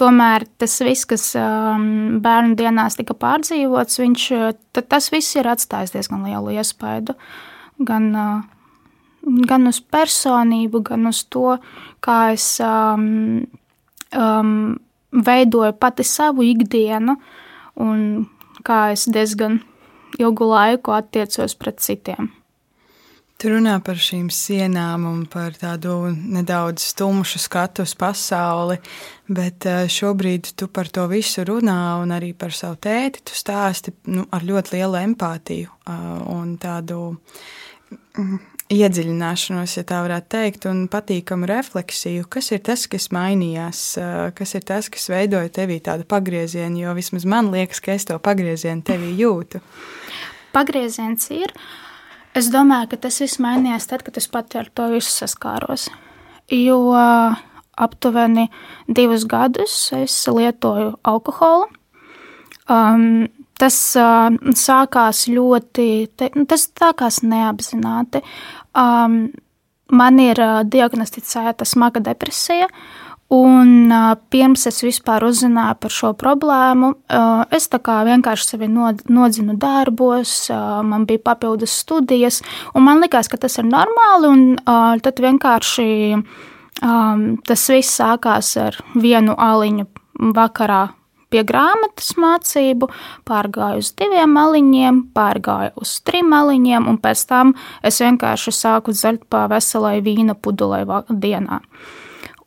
Tomēr 0.00 0.46
tas 0.58 0.78
viss, 0.80 1.04
kas 1.08 1.26
um, 1.36 2.20
bērnu 2.24 2.56
dienās 2.56 2.96
tika 2.96 3.14
pārdzīvots, 3.18 4.00
viņš, 4.00 4.24
tas 4.88 5.10
viss 5.12 5.36
ir 5.36 5.50
atstājis 5.52 5.92
diezgan 5.92 6.24
lielu 6.24 6.54
iespaidu. 6.56 7.14
Gan, 7.82 8.08
uh, 8.16 9.34
gan 9.48 9.68
uz 9.68 9.82
personību, 9.84 10.80
gan 10.88 11.10
uz 11.10 11.22
to, 11.28 11.58
kā 12.04 12.18
es 12.32 12.46
um, 12.64 13.44
um, 14.16 14.54
veidoju 15.12 15.76
pati 15.76 16.06
savu 16.08 16.46
ikdienu 16.46 17.18
un 17.84 18.24
kā 18.64 18.92
es 18.94 19.04
diezgan 19.12 19.60
ilgu 20.20 20.48
laiku 20.48 20.96
attiecos 20.96 21.56
pret 21.58 21.80
citiem. 21.84 22.30
Tu 23.42 23.50
runā 23.50 23.72
par 23.82 23.98
šīm 23.98 24.28
sienām 24.30 25.02
un 25.08 25.22
par 25.26 25.56
tādu 25.58 26.12
nedaudz 26.14 26.84
tumšu 26.94 27.40
skatu 27.42 27.82
uz 27.82 27.96
pasauli, 27.98 28.76
bet 29.26 29.66
eh, 29.66 29.88
šobrīd 29.90 30.52
tu 30.54 30.68
par 30.70 30.86
to 30.94 31.08
visu 31.10 31.42
runā 31.48 31.96
un 31.98 32.14
arī 32.14 32.30
par 32.38 32.54
savu 32.54 32.78
tēti. 32.86 33.24
Tu 33.26 33.34
stāsti 33.34 33.96
nu, 34.14 34.28
ar 34.30 34.46
ļoti 34.46 34.76
lielu 34.76 35.00
empātiju 35.00 35.74
eh, 35.74 36.06
un 36.36 36.54
tādu 36.62 37.00
mm, 37.90 38.38
iedziļināšanos, 38.78 39.74
ja 39.80 39.86
tā 39.90 40.06
varētu 40.06 40.34
teikt, 40.38 40.70
un 40.70 40.86
patīkamu 40.94 41.50
refleksiju. 41.50 42.30
Kas 42.30 42.54
ir 42.54 42.62
tas, 42.70 42.86
kas 42.86 43.10
mainījās, 43.10 43.84
eh, 43.98 44.24
kas 44.38 44.54
ir 44.54 44.70
tas, 44.70 44.86
kas 44.86 45.10
veidoja 45.10 45.50
tevī 45.50 45.82
tādu 45.82 46.06
pagriezienu, 46.06 46.84
jo 46.86 46.94
vismaz 46.94 47.26
man 47.26 47.50
liekas, 47.50 47.82
ka 47.82 47.98
es 47.98 48.06
to 48.06 48.22
pagriezienu 48.22 48.86
tevī 48.86 49.16
jūtu. 49.18 49.66
Pagrieziens 50.54 51.32
ir. 51.34 51.50
Uh, 51.50 51.91
Es 52.38 52.48
domāju, 52.52 52.92
ka 52.92 53.02
tas 53.06 53.20
viss 53.20 53.40
mainījās 53.42 53.90
tad, 53.90 54.04
kad 54.06 54.16
es 54.16 54.28
pati 54.32 54.60
ar 54.60 54.70
to 54.72 54.88
visu 54.94 55.12
saskāros. 55.12 55.90
Jo 56.52 56.78
aptuveni 57.76 58.48
divus 58.88 59.26
gadus 59.28 59.92
es 59.96 60.16
lietoju 60.28 60.94
alkoholu. 61.02 61.68
Um, 62.70 63.28
tas 63.58 63.76
uh, 63.98 64.30
sākās 64.58 65.26
ļoti, 65.30 65.86
te, 66.16 66.30
nu, 66.36 66.46
tas 66.48 66.68
sākās 66.68 67.20
neapzināti. 67.26 68.22
Um, 68.78 69.26
man 69.92 70.20
ir 70.22 70.40
uh, 70.42 70.62
diagnosticēta 70.66 71.66
smaga 71.68 72.02
depresija, 72.04 72.68
Un 73.32 73.88
pirms 74.28 74.66
es 74.68 74.82
vispār 74.84 75.24
uzzināju 75.24 75.78
par 75.80 75.92
šo 75.94 76.10
problēmu, 76.20 76.90
es 77.56 77.68
vienkārši 77.72 78.44
sevi 78.44 78.68
nodzinu 78.68 79.54
darbos, 79.56 80.50
man 80.84 81.06
bija 81.08 81.22
papildus 81.30 81.78
studijas, 81.80 82.42
un 82.74 82.84
man 82.84 83.00
likās, 83.00 83.30
ka 83.32 83.40
tas 83.40 83.56
ir 83.56 83.64
normāli. 83.64 84.28
Un 84.28 85.00
tad 85.00 85.22
vienkārši 85.24 85.86
tas 87.48 87.68
viss 87.72 88.00
sākās 88.02 88.56
ar 88.60 88.76
vienu 88.94 89.32
aliņu 89.38 89.88
vakarā 90.36 90.90
pie 91.32 91.40
grāmatas 91.48 92.12
mācību, 92.20 92.90
pārgāju 93.28 93.80
uz 93.80 93.94
diviem 93.96 94.34
maliņiem, 94.36 95.00
pārgāju 95.16 95.72
uz 95.80 95.94
trim 96.04 96.28
maliņiem, 96.34 96.90
un 96.90 97.00
pēc 97.00 97.24
tam 97.30 97.54
es 97.80 98.02
vienkārši 98.04 98.52
sāku 98.52 98.92
dzert 98.92 99.24
pa 99.32 99.46
veselai 99.48 100.02
vīna 100.04 100.36
pudelei 100.36 100.84
dienā. 101.08 101.62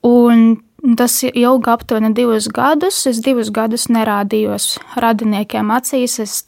Un 0.06 0.62
Tas 0.94 1.18
ilga 1.26 1.74
aptuveni 1.74 2.12
divus 2.14 2.46
gadus. 2.54 3.00
Es 3.10 3.22
divus 3.26 3.50
gadus 3.50 3.88
nerādījos 3.90 4.76
radiniekiem 5.02 5.72
acīs. 5.74 6.20
Es 6.22 6.44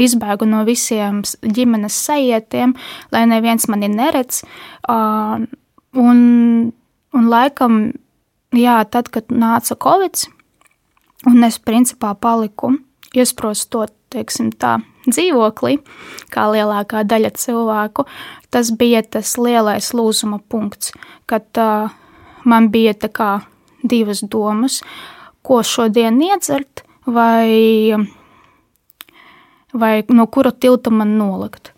izbēgu 0.00 0.48
no 0.48 0.64
visiem 0.64 1.22
ģimenes 1.44 1.96
sajietiem, 2.06 2.74
lai 3.12 3.24
neviens 3.28 3.68
mani 3.68 3.90
neredz. 3.92 4.42
Uh, 4.88 5.44
un, 6.00 6.20
un 7.16 7.30
laikam, 7.32 7.80
jā, 8.56 8.78
tad, 8.90 9.10
kad 9.12 9.28
nāca 9.28 9.76
Covid, 9.76 10.24
un 11.30 11.44
es 11.46 11.60
principā 11.60 12.14
paliku 12.16 12.74
iesprostot, 13.16 13.92
teiksim 14.10 14.50
tā, 14.58 14.78
dzīvoklī, 15.06 15.78
kā 16.34 16.48
lielākā 16.50 17.04
daļa 17.06 17.30
cilvēku, 17.38 18.06
tas 18.50 18.72
bija 18.74 19.02
tas 19.06 19.36
lielais 19.38 19.92
lūzuma 19.94 20.40
punkts, 20.50 20.94
kad 21.30 21.46
uh, 21.60 21.92
man 22.44 22.70
bija 22.70 22.94
divas 23.82 24.22
domas, 24.22 24.80
ko 25.42 25.62
šodien 25.62 26.20
iedzert, 26.22 26.84
vai, 27.06 27.96
vai 29.72 29.94
no 30.08 30.26
kura 30.26 30.52
tilta 30.52 30.90
man 30.90 31.16
nolikt. 31.18 31.72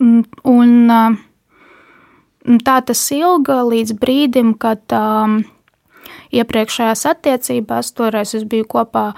Un, 0.00 0.90
tā 2.64 2.80
tas 2.86 3.02
ilga 3.12 3.60
līdz 3.68 3.96
brīdim, 4.00 4.54
kad 4.60 4.82
um, 4.96 5.42
iepriekšējās 6.32 7.04
attiecībās, 7.10 7.92
toreiz 7.96 8.34
es 8.38 8.46
biju 8.48 8.66
kopā 8.70 9.10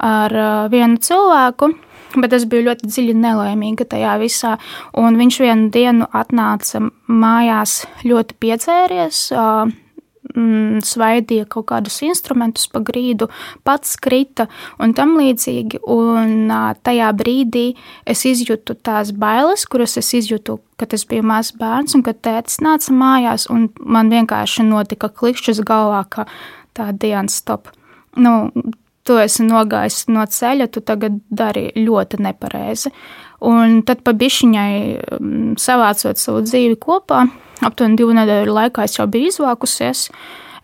ar 0.00 0.36
uh, 0.36 0.64
vienu 0.72 0.96
cilvēku, 1.02 1.70
bet 2.16 2.32
es 2.34 2.46
biju 2.50 2.70
ļoti 2.70 2.88
dziļi 2.90 3.14
nelaimīga 3.20 3.86
tajā 3.92 4.16
visā. 4.22 4.56
Viņš 4.96 5.38
vienu 5.44 5.68
dienu 5.74 6.08
atnāca 6.10 6.82
mājās 7.06 7.84
ļoti 8.06 8.38
piedzēries. 8.42 9.28
Uh, 10.30 10.70
svaidīja 10.84 11.46
kaut 11.50 11.68
kādus 11.70 12.00
instrumentus 12.06 12.68
pa 12.70 12.80
grīdu, 12.84 13.28
pats 13.66 13.96
krita 14.00 14.46
un 14.80 14.94
tam 14.96 15.16
līdzīgi. 15.18 15.82
Un 15.90 16.50
tajā 16.84 17.10
brīdī 17.16 17.66
es 18.08 18.24
izjūtu 18.28 18.76
tās 18.84 19.12
bailes, 19.12 19.66
kuras 19.70 19.96
es 20.00 20.12
izjūtu, 20.16 20.58
kad 20.80 20.94
es 20.96 21.06
biju 21.08 21.26
mazs 21.26 21.54
bērns 21.58 21.96
un 21.98 22.04
kad 22.06 22.20
tētis 22.24 22.60
nāca 22.64 22.94
mājās, 22.94 23.48
un 23.52 23.68
man 23.80 24.12
vienkārši 24.12 24.66
notika 24.68 25.10
klikšķis 25.12 25.62
galvā, 25.66 26.04
ka 26.08 26.26
tā 26.76 26.90
diena 26.92 27.28
stop. 27.30 27.70
Nu, 28.16 28.50
tu 29.06 29.18
esi 29.20 29.44
nogājis 29.46 30.06
no 30.10 30.24
ceļa, 30.26 30.70
tu 30.70 30.82
tagad 30.84 31.20
dari 31.30 31.70
ļoti 31.76 32.20
nepareizi. 32.22 32.92
Un 33.46 33.80
tad 33.88 34.02
pa 34.04 34.12
bišķiņai 34.12 34.72
mm, 35.16 35.54
savācot 35.60 36.20
savu 36.20 36.42
dzīvi 36.44 36.76
kopā, 36.80 37.24
aptuveni 37.66 37.98
divu 38.00 38.14
nedēļu 38.16 38.56
laikā 38.56 38.86
es 38.86 38.98
jau 38.98 39.06
biju 39.10 39.30
izvākusies. 39.32 40.06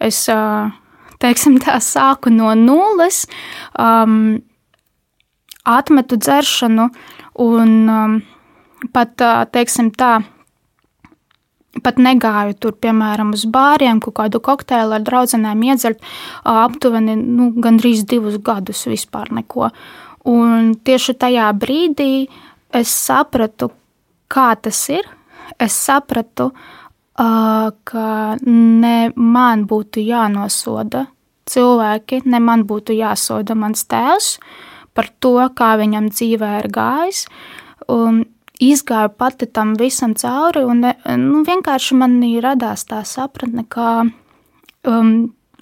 Es, 0.02 0.22
teiksim 1.22 1.58
tā, 1.62 1.78
sāku 1.80 2.32
no 2.32 2.52
nulles, 2.58 3.24
um, 3.80 4.36
atmetu 5.66 6.18
dzeršanu 6.20 6.88
un 7.42 7.76
um, 7.90 8.16
pat, 8.92 9.16
teiksim 9.52 9.90
tā, 9.96 10.18
pat 11.84 12.00
negāju 12.00 12.56
tur, 12.60 12.76
piemēram, 12.80 13.34
uz 13.36 13.44
bāriem, 13.52 14.00
kaut 14.04 14.16
kādu 14.20 14.40
kokteili 14.44 14.96
ar 14.96 15.04
draugiem 15.04 15.64
iedzert 15.68 16.04
aptuveni 16.44 17.16
nu, 17.18 17.50
gandrīz 17.62 18.04
divus 18.08 18.38
gadus 18.44 18.86
vispār 18.88 19.32
neko. 19.36 19.70
Un 20.26 20.72
tieši 20.82 21.14
tajā 21.20 21.50
brīdī 21.54 22.26
es 22.74 22.90
sapratu, 22.90 23.70
kā 24.32 24.54
tas 24.58 24.80
ir. 24.90 25.06
Es 25.62 25.76
sapratu, 25.78 26.50
ka 27.16 28.36
ne 28.44 29.10
man 29.16 29.64
būtu 29.68 30.02
jānosoda 30.04 31.06
cilvēki, 31.48 32.22
ne 32.26 32.40
man 32.42 32.66
būtu 32.68 32.96
jāsoda 32.96 33.56
mans 33.56 33.86
tēvs 33.88 34.36
par 34.96 35.08
to, 35.20 35.36
kā 35.56 35.76
viņam 35.80 36.10
dzīvē 36.12 36.50
ir 36.62 36.68
gājis. 36.72 37.26
Un 37.92 38.24
izgāju 38.60 39.12
pati 39.16 39.46
tam 39.46 39.74
visam 39.76 40.14
cauri, 40.16 40.64
un 40.64 40.84
nu, 40.84 41.42
vienkārši 41.44 41.96
man 42.00 42.20
radās 42.42 42.86
tā 42.88 43.02
sapratne, 43.04 43.66
ka 43.68 44.06
um, 44.88 45.12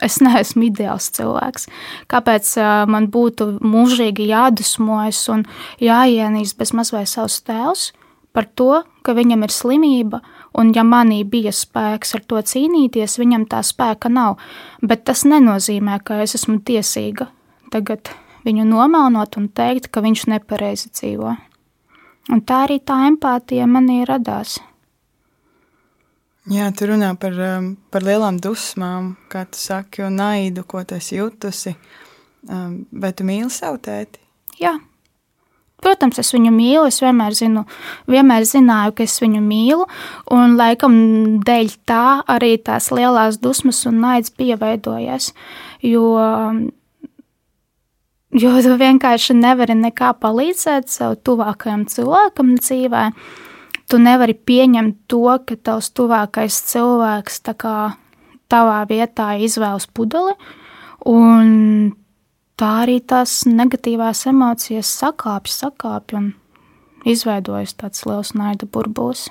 es 0.02 0.20
neesmu 0.22 0.68
ideāls 0.70 1.10
cilvēks. 1.14 1.68
Kāpēc 2.10 2.54
uh, 2.58 2.84
man 2.90 3.10
būtu 3.10 3.58
mūžīgi 3.62 4.30
jādusmojas 4.30 5.26
un 5.34 5.44
jāienīst 5.82 6.58
bez 6.58 6.74
mazliet 6.74 7.10
savus 7.10 7.40
tēvus 7.42 7.90
par 8.34 8.48
to, 8.58 8.82
ka 9.06 9.14
viņam 9.14 9.44
ir 9.46 9.52
slimība, 9.54 10.22
un 10.58 10.72
ja 10.74 10.84
manī 10.86 11.22
bija 11.24 11.52
spēks 11.52 12.14
ar 12.18 12.26
to 12.28 12.42
cīnīties, 12.42 13.18
viņam 13.18 13.48
tā 13.50 13.62
spēka 13.66 14.10
nav. 14.12 14.38
Bet 14.82 15.04
tas 15.04 15.24
nenozīmē, 15.28 16.00
ka 16.04 16.22
es 16.22 16.36
esmu 16.38 16.60
tiesīga 16.64 17.30
tagad 17.74 18.12
viņu 18.46 18.66
nomelnot 18.68 19.38
un 19.40 19.48
teikt, 19.50 19.90
ka 19.90 20.04
viņš 20.04 20.28
nepareizi 20.34 20.92
dzīvo. 20.94 21.34
Un 22.32 22.40
tā 22.46 22.64
arī 22.66 22.78
tā 22.80 23.02
empātija 23.08 23.66
manī 23.68 24.02
radās. 24.08 24.58
Jā, 26.52 26.68
tu 26.76 26.88
runā 26.90 27.14
par, 27.16 27.36
um, 27.40 27.70
par 27.92 28.04
lielām 28.04 28.38
dusmām, 28.40 29.14
kā 29.32 29.46
tu 29.48 29.60
saki, 29.60 30.04
un 30.04 30.18
naidu, 30.20 30.64
ko 30.68 30.82
tu 30.84 30.98
esi 30.98 31.16
jutusi. 31.16 31.72
Um, 32.44 32.82
vai 32.92 33.14
tu 33.16 33.24
mīli 33.24 33.48
savu 33.52 33.80
tēti? 33.80 34.20
Jā. 34.60 34.74
Protams, 35.84 36.20
es 36.22 36.32
viņu 36.34 36.52
mīlu. 36.54 36.86
Es 36.88 37.02
vienmēr, 37.04 37.36
zinu, 37.36 37.66
vienmēr 38.10 38.46
zināju, 38.48 38.96
ka 38.96 39.04
es 39.04 39.18
viņu 39.22 39.42
mīlu. 39.44 39.84
Un, 40.32 40.56
laikam, 40.60 40.94
dēļ 41.44 41.74
tā 41.88 42.06
arī 42.30 42.56
tās 42.64 42.88
lielās 42.94 43.40
dusmas 43.42 43.84
un 43.90 44.00
naids 44.04 44.32
bija 44.34 44.58
veidojies. 44.60 45.32
Jo 45.84 46.08
Jo 48.34 48.50
tu 48.58 48.72
vienkārši 48.74 49.36
nevari 49.38 49.76
nekā 49.78 50.08
palīdzēt 50.18 50.88
sev 50.90 51.12
tuvākajam 51.22 51.84
cilvēkam 51.86 52.56
dzīvē. 52.58 53.02
Tu 53.86 54.00
nevari 54.02 54.34
pieņemt 54.34 55.04
to, 55.06 55.36
ka 55.46 55.54
tavs 55.54 55.92
tuvākais 55.94 56.56
cilvēks 56.72 57.38
kā, 57.62 57.94
tavā 58.50 58.80
vietā 58.90 59.36
izvēlas 59.38 59.86
pudeli, 59.86 60.34
un 61.06 61.94
tā 62.60 62.70
arī 62.84 63.00
tās 63.00 63.42
negatīvās 63.48 64.26
emocijas 64.30 64.90
sakāpj, 65.00 65.52
sakāpj 65.54 66.18
un 66.18 66.30
izveidojas 67.08 67.76
tāds 67.80 68.04
liels 68.08 68.34
naida 68.38 68.66
burbulis. 68.66 69.26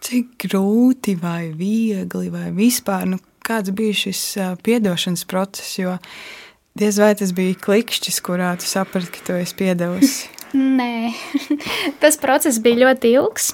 Cik 0.00 0.36
grūti 0.46 1.16
vai 1.20 1.50
viegli 1.52 2.30
vai 2.32 2.48
vispār, 2.56 3.08
nu, 3.10 3.18
kāds 3.44 3.72
bija 3.76 3.96
šis 4.06 4.22
piedošanas 4.64 5.26
process, 5.28 5.76
jo 5.80 5.98
Diez 6.78 7.00
vai 7.02 7.10
tas 7.18 7.32
bija 7.34 7.56
klikšķis, 7.58 8.20
kurā 8.22 8.52
tu 8.60 8.68
saprati, 8.68 9.10
ka 9.10 9.24
tu 9.26 9.34
esi 9.36 9.56
piedevusi? 9.58 10.30
Nē, 10.78 11.10
tas 12.02 12.18
process 12.22 12.60
bija 12.62 12.86
ļoti 12.86 13.10
ilgs. 13.18 13.50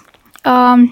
Um, 0.46 0.90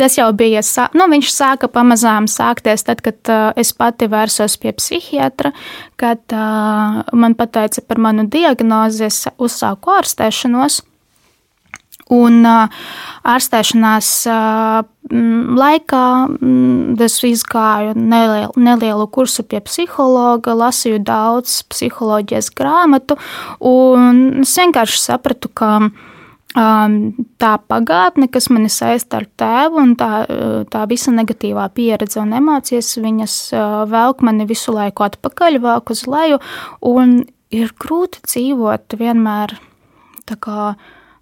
tas 0.00 0.16
jau 0.16 0.28
bija, 0.36 0.62
nu, 0.96 1.06
viņš 1.12 1.30
sāka 1.34 1.68
pamazām 1.72 2.28
sākties 2.30 2.86
tad, 2.88 3.02
kad 3.04 3.32
uh, 3.32 3.50
es 3.60 3.74
pati 3.76 4.08
vērsos 4.10 4.56
pie 4.60 4.72
psihiatra, 4.76 5.52
kad 6.00 6.22
uh, 6.32 7.02
man 7.12 7.36
pateica 7.38 7.84
par 7.86 8.00
manu 8.00 8.24
diagnozi, 8.30 9.10
es 9.10 9.26
uzsāku 9.38 9.92
ārstēšanos. 10.00 10.84
Un 12.10 12.42
ārstēšanās 12.42 14.08
laikā 15.62 16.06
es 17.06 17.18
izgāju 17.28 17.94
nelielu, 17.94 18.50
nelielu 18.58 19.06
kursu 19.14 19.44
pie 19.46 19.60
psihologa, 19.62 20.56
lasīju 20.58 20.98
daudz 21.06 21.60
psiholoģijas 21.70 22.50
grāmatu, 22.58 23.14
un 23.62 24.42
es 24.42 24.56
vienkārši 24.58 25.04
sapratu, 25.04 25.52
ka 25.54 25.76
tā 26.54 27.50
pagātne, 27.70 28.26
kas 28.32 28.48
mani 28.50 28.70
saista 28.72 29.20
ar 29.20 29.26
tēvu, 29.38 29.82
un 29.82 29.92
tā, 29.98 30.24
tā 30.70 30.84
visa 30.90 31.12
negatīvā 31.14 31.68
pieredze 31.74 32.18
un 32.22 32.32
emocijas, 32.34 32.96
viņas 32.98 33.36
velk 33.90 34.24
mani 34.26 34.46
visu 34.50 34.74
laiku 34.74 35.06
atpakaļ, 35.06 35.60
velk 35.62 35.92
uz 35.94 36.06
leju, 36.10 36.40
un 36.82 37.20
ir 37.54 37.70
grūti 37.78 38.22
dzīvot 38.26 38.98
vienmēr 38.98 39.54
tā 40.26 40.38
kā 40.42 40.72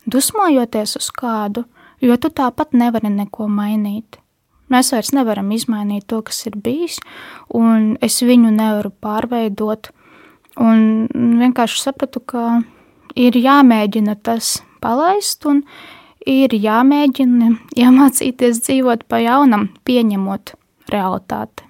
dusmojoties 0.08 0.96
uz 0.96 1.10
kādu, 1.12 1.66
jo 2.00 2.16
tu 2.16 2.30
tāpat 2.32 2.72
nevari 2.72 3.10
neko 3.12 3.48
mainīt. 3.52 4.20
Mēs 4.68 4.92
vairs 4.92 5.14
nevaram 5.16 5.48
izmainīt 5.52 6.04
to, 6.08 6.20
kas 6.24 6.44
ir 6.48 6.56
bijis, 6.60 6.98
un 7.56 7.96
es 8.04 8.20
viņu 8.20 8.52
nevaru 8.52 8.92
pārveidot. 9.00 9.88
Un 10.60 11.08
vienkārši 11.40 11.84
sapratu, 11.84 12.20
ka 12.20 12.60
ir 13.16 13.36
jāmēģina 13.38 14.16
tas 14.20 14.58
palaist, 14.82 15.46
un 15.48 15.62
ir 16.26 16.54
jāmēģina 16.54 17.52
iemācīties 17.78 18.62
dzīvot 18.66 19.06
pa 19.08 19.22
jaunam, 19.24 19.68
pieņemot 19.88 20.54
realitāti. 20.92 21.66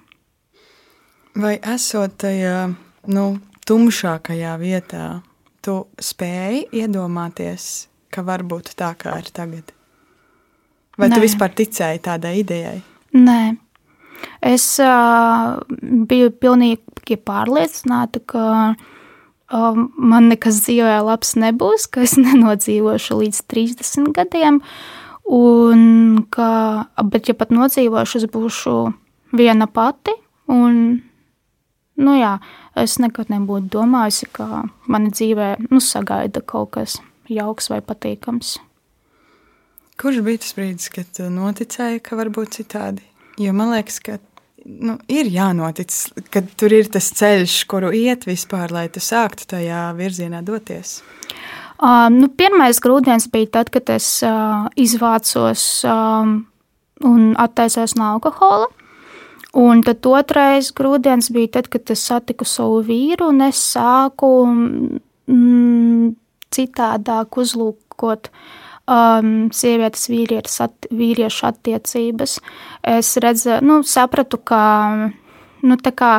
Vai 1.39 1.57
esot 1.61 2.17
tajā 2.19 2.71
nu, 3.13 3.25
tumšākajā 3.69 4.55
vietā, 4.59 5.05
tu 5.63 5.83
spēji 6.01 6.65
iedomāties 6.81 7.89
ka 8.13 8.25
var 8.25 8.43
būt 8.45 8.73
tā, 8.79 8.93
kā 8.99 9.17
ir 9.21 9.29
tagad? 9.33 9.73
Vai 10.99 11.09
Nē. 11.09 11.15
tu 11.15 11.23
vispār 11.23 11.53
ticēji 11.55 12.03
tādai 12.05 12.39
idejai? 12.41 12.79
Nē. 13.15 13.41
Es 14.43 14.65
uh, 14.83 15.55
biju 16.09 16.33
pilnīgi 16.43 17.17
pārliecināta, 17.25 18.21
ka 18.27 18.45
uh, 18.73 18.87
man 19.49 20.29
nekas 20.29 20.61
dzīvē 20.65 20.99
labs 21.05 21.35
nebūs, 21.39 21.87
ka 21.89 22.05
es 22.05 22.15
nenodzīvošu 22.25 23.19
līdz 23.23 23.43
30 23.49 24.13
gadiem. 24.15 24.61
Un 25.29 26.23
ka, 26.33 26.49
bet, 27.05 27.29
ja 27.29 27.37
pat 27.37 27.53
nodzīvošu, 27.53 28.23
es 28.23 28.31
būšu 28.33 28.77
viena 29.37 29.67
pati. 29.69 30.15
Un, 30.49 31.01
nu 32.01 32.15
jā, 32.17 32.37
es 32.79 32.97
nekad 33.01 33.29
nebūtu 33.29 33.69
domājusi, 33.75 34.29
ka 34.33 34.63
mana 34.89 35.13
dzīvē 35.13 35.51
nu, 35.69 35.81
sagaida 35.83 36.41
kaut 36.41 36.73
kas 36.77 36.97
jauks 37.29 37.69
vai 37.69 37.83
patīkams. 37.85 38.57
Kurš 39.99 40.21
bija 40.23 40.41
tas 40.41 40.55
brīdis, 40.55 40.89
kad 40.95 41.09
tu 41.13 41.27
noticēji, 41.29 42.01
ka 42.01 42.17
var 42.17 42.31
būt 42.33 42.61
citādi? 42.61 43.03
Jo 43.39 43.53
man 43.55 43.73
liekas, 43.73 43.99
ka 44.03 44.17
nu, 44.69 44.97
ir 45.11 45.29
jānotic, 45.33 45.93
kad 46.33 46.49
tur 46.59 46.73
ir 46.75 46.89
tas 46.93 47.09
ceļš, 47.17 47.55
kuru 47.69 47.91
iet 47.95 48.27
vispār, 48.29 48.73
lai 48.73 48.87
tu 48.93 49.01
sāktu 49.03 49.47
tajā 49.55 49.89
virzienā 49.97 50.43
doties? 50.45 50.99
Uh, 51.79 52.09
nu, 52.11 52.27
pirmais 52.35 52.81
grūdienis 52.83 53.29
bija 53.31 53.53
tad, 53.59 53.71
kad 53.71 53.89
es 53.93 54.07
uh, 54.27 54.67
izvācos 54.79 55.63
um, 55.87 56.41
un 57.07 57.33
atteisos 57.39 57.95
no 57.95 58.13
alkohola. 58.15 58.67
Un 59.57 59.81
tad 59.81 60.05
otrais 60.05 60.69
grūdienis 60.77 61.31
bija 61.33 61.55
tad, 61.57 61.69
kad 61.73 61.89
es 61.89 62.03
satiku 62.05 62.45
savu 62.45 62.83
vīru 62.85 63.31
un 63.31 63.41
es 63.47 63.61
sāku 63.73 64.29
mm, 64.45 66.11
citādāk 66.53 67.39
uzlūkot 67.41 68.29
um, 68.89 69.33
sievietes, 69.53 70.09
vīrietis, 70.09 70.59
at, 70.65 70.89
vīriešu 70.89 71.45
attiecības. 71.53 72.37
Es 72.97 73.15
redzu, 73.21 73.59
nu, 73.61 73.81
sapratu, 73.85 74.41
ka 74.41 74.61
nu, 75.61 75.77
kā, 75.77 76.13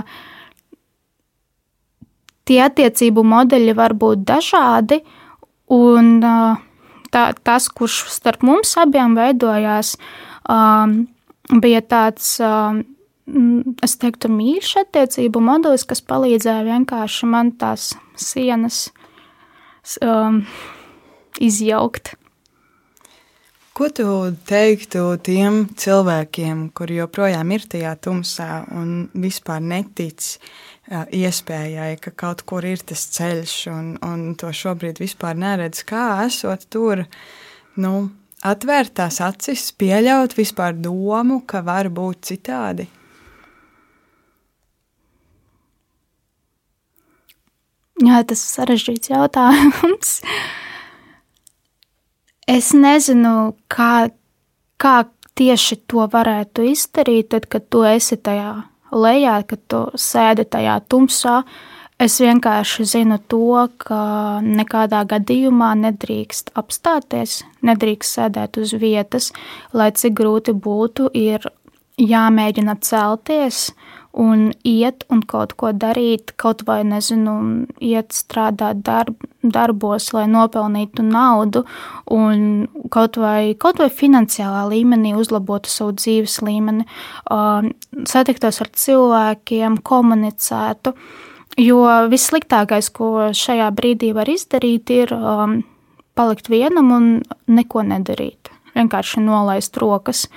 tie 2.47 2.61
attiecību 2.65 3.27
modeļi 3.35 3.75
var 3.79 3.99
būt 3.99 4.23
dažādi, 4.29 5.03
Un 5.71 6.19
tā, 7.15 7.25
tas, 7.47 7.69
kurš 7.71 8.03
starp 8.11 8.43
mums 8.43 8.75
abiem 8.81 9.15
veidojās, 9.15 9.95
bija 11.63 11.83
tāds, 11.87 12.33
es 13.87 13.95
teiktu, 14.03 14.33
mīļš 14.35 14.73
attiecību 14.83 15.43
modelis, 15.47 15.87
kas 15.87 16.03
palīdzēja 16.03 16.67
vienkārši 16.67 17.31
man 17.31 17.53
tās 17.61 17.93
sienas 18.19 18.89
um, 20.03 20.43
izjaukt. 21.39 22.17
Ko 23.81 23.87
tu 23.89 24.05
teiktu 24.45 25.07
tiem 25.25 25.63
cilvēkiem, 25.73 26.67
kuri 26.77 26.99
joprojām 26.99 27.55
ir 27.57 27.63
tajā 27.65 27.95
tumsā 28.05 28.49
un 28.77 28.91
vispār 29.17 29.63
netic 29.65 30.27
iespējai, 31.17 31.95
ka 32.05 32.13
kaut 32.13 32.45
kur 32.45 32.69
ir 32.69 32.85
tas 32.85 33.07
ceļš, 33.17 33.57
un, 33.73 33.89
un 34.05 34.29
to 34.37 34.53
šobrīd 34.53 35.01
vispār 35.01 35.41
neredz, 35.41 35.81
kā 35.89 36.27
esot 36.27 36.69
tur, 36.69 37.07
nu, 37.81 37.95
atvērt 38.45 38.99
tās 39.01 39.23
acis, 39.25 39.71
pieļaut 39.73 40.37
vispār 40.37 40.77
domu, 40.77 41.41
ka 41.49 41.65
var 41.65 41.89
būt 41.89 42.35
citādi. 42.35 42.91
Jā, 48.05 48.27
tas 48.29 48.45
ir 48.45 48.59
sarežģīts 48.59 49.17
jautājums. 49.17 50.19
es 52.51 52.73
nezinu, 52.75 53.55
kā, 53.71 54.11
kā 54.81 54.97
tieši 55.39 55.81
to 55.91 56.07
varētu 56.11 56.67
izdarīt, 56.73 57.31
tad, 57.35 57.49
kad 57.53 57.69
tu 57.71 57.85
esi 57.87 58.19
tajā 58.19 58.55
lejā, 58.91 59.41
kad 59.49 59.63
tu 59.71 59.85
sēdi 59.95 60.47
tajā 60.51 60.81
tumsā. 60.91 61.43
Es 62.01 62.17
vienkārši 62.17 62.87
zinu 62.89 63.19
to, 63.29 63.67
ka 63.83 64.41
nekādā 64.41 65.03
gadījumā 65.09 65.75
nedrīkst 65.83 66.55
apstāties, 66.57 67.43
nedrīkst 67.61 68.17
sēdēt 68.17 68.57
uz 68.63 68.73
vietas, 68.81 69.29
lai 69.77 69.91
cik 69.93 70.17
grūti 70.17 70.55
būtu, 70.57 71.11
ir 71.13 71.45
jāmēģina 72.01 72.79
celties 72.81 73.67
un 74.13 74.51
iet 74.67 75.05
un 75.11 75.23
kaut 75.23 75.55
ko 75.59 75.71
darīt, 75.77 76.35
kaut 76.41 76.65
vai, 76.67 76.81
nezinu, 76.87 77.67
iet 77.79 78.15
strādāt 78.15 78.83
darb, 78.87 79.15
darbos, 79.43 80.11
lai 80.17 80.27
nopelnītu 80.31 81.05
naudu, 81.07 81.63
un 82.11 82.67
kaut 82.91 83.21
vai, 83.23 83.55
kaut 83.55 83.79
vai 83.79 83.91
finansiālā 83.95 84.67
līmenī 84.73 85.15
uzlabotu 85.19 85.71
savu 85.71 85.95
dzīves 85.99 86.41
līmeni, 86.47 86.87
um, 87.31 87.71
satiktos 88.09 88.61
ar 88.65 88.73
cilvēkiem, 88.75 89.81
komunicētu. 89.87 90.95
Jo 91.61 91.83
vissliktākais, 92.11 92.91
ko 92.95 93.31
šajā 93.37 93.71
brīdī 93.75 94.15
var 94.17 94.31
izdarīt, 94.31 94.91
ir 94.91 95.15
um, 95.15 95.61
palikt 96.19 96.51
vienam 96.51 96.95
un 96.95 97.11
neko 97.51 97.85
nedarīt. 97.87 98.51
Vienkārši 98.75 99.23
nolaist 99.23 99.77
rokas. 99.83 100.29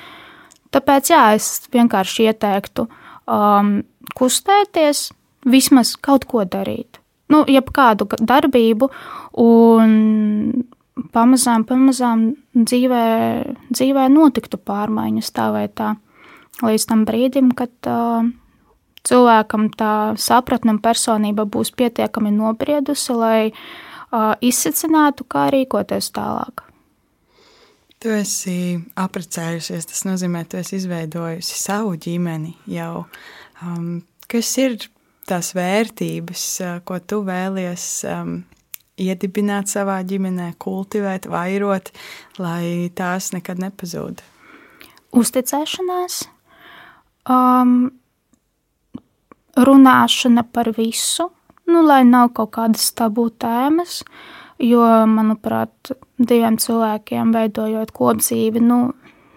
Tāpēc 0.74 1.12
jā, 1.14 1.22
es 1.38 1.70
vienkārši 1.74 2.32
ieteiktu 2.32 2.88
uh, 2.88 3.03
um, 3.28 3.82
kustēties, 4.18 5.10
vismaz 5.46 5.96
kaut 6.02 6.28
ko 6.30 6.44
darīt. 6.46 7.00
Nu, 7.32 7.44
jebkādu 7.50 8.08
darbību, 8.20 8.90
un 9.42 9.94
pamazām, 11.16 11.66
pamazām 11.66 12.34
dzīvē, 12.54 13.06
dzīvē 13.72 14.08
notiktu 14.14 14.60
pārmaiņas 14.62 15.32
tā 15.34 15.50
vai 15.56 15.68
tā. 15.72 15.96
Līdz 16.64 16.86
tam 16.90 17.06
brīdim, 17.08 17.50
kad 17.58 17.74
uh, 17.90 18.28
cilvēkam 19.08 19.72
tā 19.78 19.94
sapratne 20.22 20.76
un 20.76 20.84
personība 20.84 21.48
būs 21.50 21.74
pietiekami 21.76 22.32
nobriedusi, 22.36 23.16
lai 23.18 23.40
uh, 23.50 24.36
izsicinātu, 24.42 25.26
kā 25.26 25.48
rīkoties 25.54 26.12
tālāk. 26.14 26.68
Tu 28.04 28.12
esi 28.12 28.76
apprecējusies, 29.00 29.86
tas 29.88 30.02
nozīmē, 30.04 30.42
tu 30.52 30.58
esi 30.60 30.76
izveidojusi 30.76 31.56
savu 31.56 31.94
ģimeni 32.04 32.52
jau. 32.68 33.06
Um, 33.64 34.02
kas 34.28 34.50
ir 34.60 34.76
tās 35.30 35.54
vērtības, 35.56 36.44
uh, 36.66 36.74
ko 36.84 36.98
tu 37.00 37.22
vēlies 37.24 37.86
um, 38.12 38.34
iedibināt 39.00 39.72
savā 39.72 40.02
ģimenē, 40.04 40.50
kultivēt, 40.60 41.30
vairot, 41.32 41.94
lai 42.44 42.92
tās 42.92 43.32
nekad 43.38 43.64
nepazūd? 43.64 44.20
Uzticēšanās, 45.16 46.20
um, 47.32 47.74
runāšana 49.56 50.44
par 50.52 50.76
visu, 50.76 51.32
nu, 51.72 51.88
lai 51.88 52.04
nav 52.04 52.34
kaut 52.36 52.58
kādas 52.60 52.92
tabū 53.00 53.30
tēmas. 53.40 54.02
Uh, 54.04 54.43
Jo, 54.64 54.84
manuprāt, 55.10 55.92
diviem 56.22 56.56
cilvēkiem 56.62 57.34
veidojot 57.36 57.92
kopdzīvi, 57.96 58.62
nu, 58.64 58.78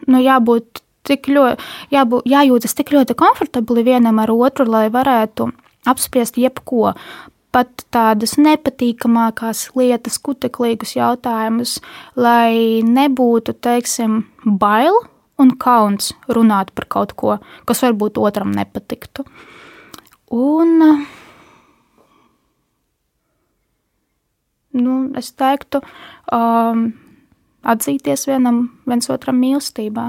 nu 0.06 0.20
jābūt 0.22 0.82
tik 1.06 1.30
ļoti, 1.30 1.62
jābūt, 1.94 2.28
jājūtas 2.30 2.76
tik 2.78 2.92
ļoti 2.94 3.16
komfortabli 3.18 3.82
vienam 3.86 4.20
ar 4.22 4.32
otru, 4.34 4.68
lai 4.70 4.86
varētu 4.94 5.48
apspriest 5.90 6.38
jebko. 6.40 6.92
Pat 7.54 7.86
tādas 7.94 8.36
nepatīkamākās 8.36 9.70
lietas, 9.78 10.18
kuteklīgus 10.20 10.96
jautājumus, 10.98 11.78
lai 12.18 12.82
nebūtu, 12.84 13.54
teiksim, 13.64 14.26
bail 14.44 14.98
un 15.40 15.54
kauns 15.60 16.12
runāt 16.28 16.72
par 16.76 16.88
kaut 16.92 17.14
ko, 17.16 17.38
kas 17.68 17.80
varbūt 17.86 18.20
otram 18.20 18.52
nepatiktu. 18.56 19.24
Un 20.36 21.06
nu, 24.76 24.96
es 25.18 25.32
teiktu, 25.36 25.80
um, 26.34 26.88
atzīties 27.66 28.26
vienam 28.28 28.66
viens 28.88 29.10
otram 29.12 29.38
mīlestībā, 29.42 30.06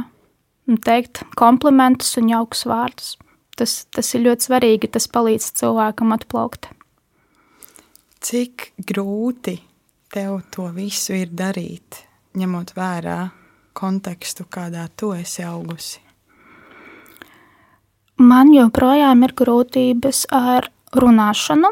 un 0.67 0.82
teikt 0.84 1.23
komplimentus 1.39 2.17
un 2.21 2.32
jaukus 2.34 2.65
vārdus. 2.69 3.15
Tas, 3.58 3.88
tas 3.89 4.12
ir 4.13 4.27
ļoti 4.27 4.49
svarīgi, 4.51 4.89
tas 4.93 5.08
palīdz 5.10 5.49
cilvēkam 5.58 6.13
atplaukt. 6.13 6.69
Cik 8.21 8.71
grūti 8.86 9.56
tev 10.13 10.43
to 10.53 10.67
visu 10.75 11.15
ir 11.17 11.32
darīt, 11.34 12.03
ņemot 12.38 12.75
vērā 12.77 13.17
kontekstu, 13.77 14.45
kādā 14.49 14.86
tu 14.97 15.12
esi 15.17 15.45
augusi? 15.45 16.03
Man 18.17 18.49
joprojām 18.53 19.21
ir 19.27 19.34
grūtības 19.38 20.23
ar 20.34 20.69
runāšanu, 20.97 21.69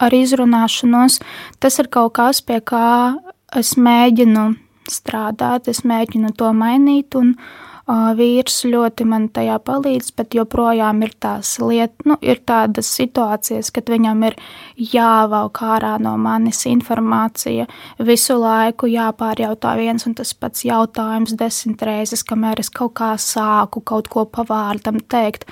ar 0.00 0.14
izrunāšanos, 0.14 1.20
tas 1.58 1.78
ir 1.82 1.90
kaut 1.92 2.16
kas, 2.18 2.42
pie 2.42 2.60
kā 2.64 3.16
es 3.56 3.74
mēģinu 3.76 4.50
strādāt, 4.88 5.68
es 5.68 5.84
mēģinu 5.84 6.32
to 6.38 6.52
mainīt, 6.56 7.16
un 7.18 7.34
uh, 7.34 7.67
vīrs 7.88 8.62
ļoti 8.68 9.04
man 9.08 9.28
tajā 9.32 9.56
palīdz, 9.64 10.10
bet 10.18 10.34
joprojām 10.36 11.00
ir 11.06 11.14
tās 11.20 11.54
lietas, 11.62 12.04
nu, 12.04 12.18
ir 12.20 12.42
tādas 12.44 12.90
situācijas, 12.92 13.70
kad 13.72 13.88
viņam 13.88 14.26
ir 14.28 14.36
jāvelk 14.76 15.62
ārā 15.64 15.94
no 16.02 16.12
manis 16.20 16.66
informācija, 16.68 17.64
visu 17.98 18.36
laiku 18.40 18.90
jāpārjautā 18.92 19.72
viens 19.80 20.04
un 20.08 20.16
tas 20.18 20.34
pats 20.34 20.66
jautājums 20.68 21.32
desmit 21.38 21.82
reizes, 21.88 22.24
kamēr 22.28 22.60
es 22.60 22.68
kaut 22.68 22.92
kā 23.00 23.14
sāku 23.16 23.80
kaut 23.80 24.10
ko 24.12 24.26
pavārdam 24.28 25.00
teikt. 25.00 25.48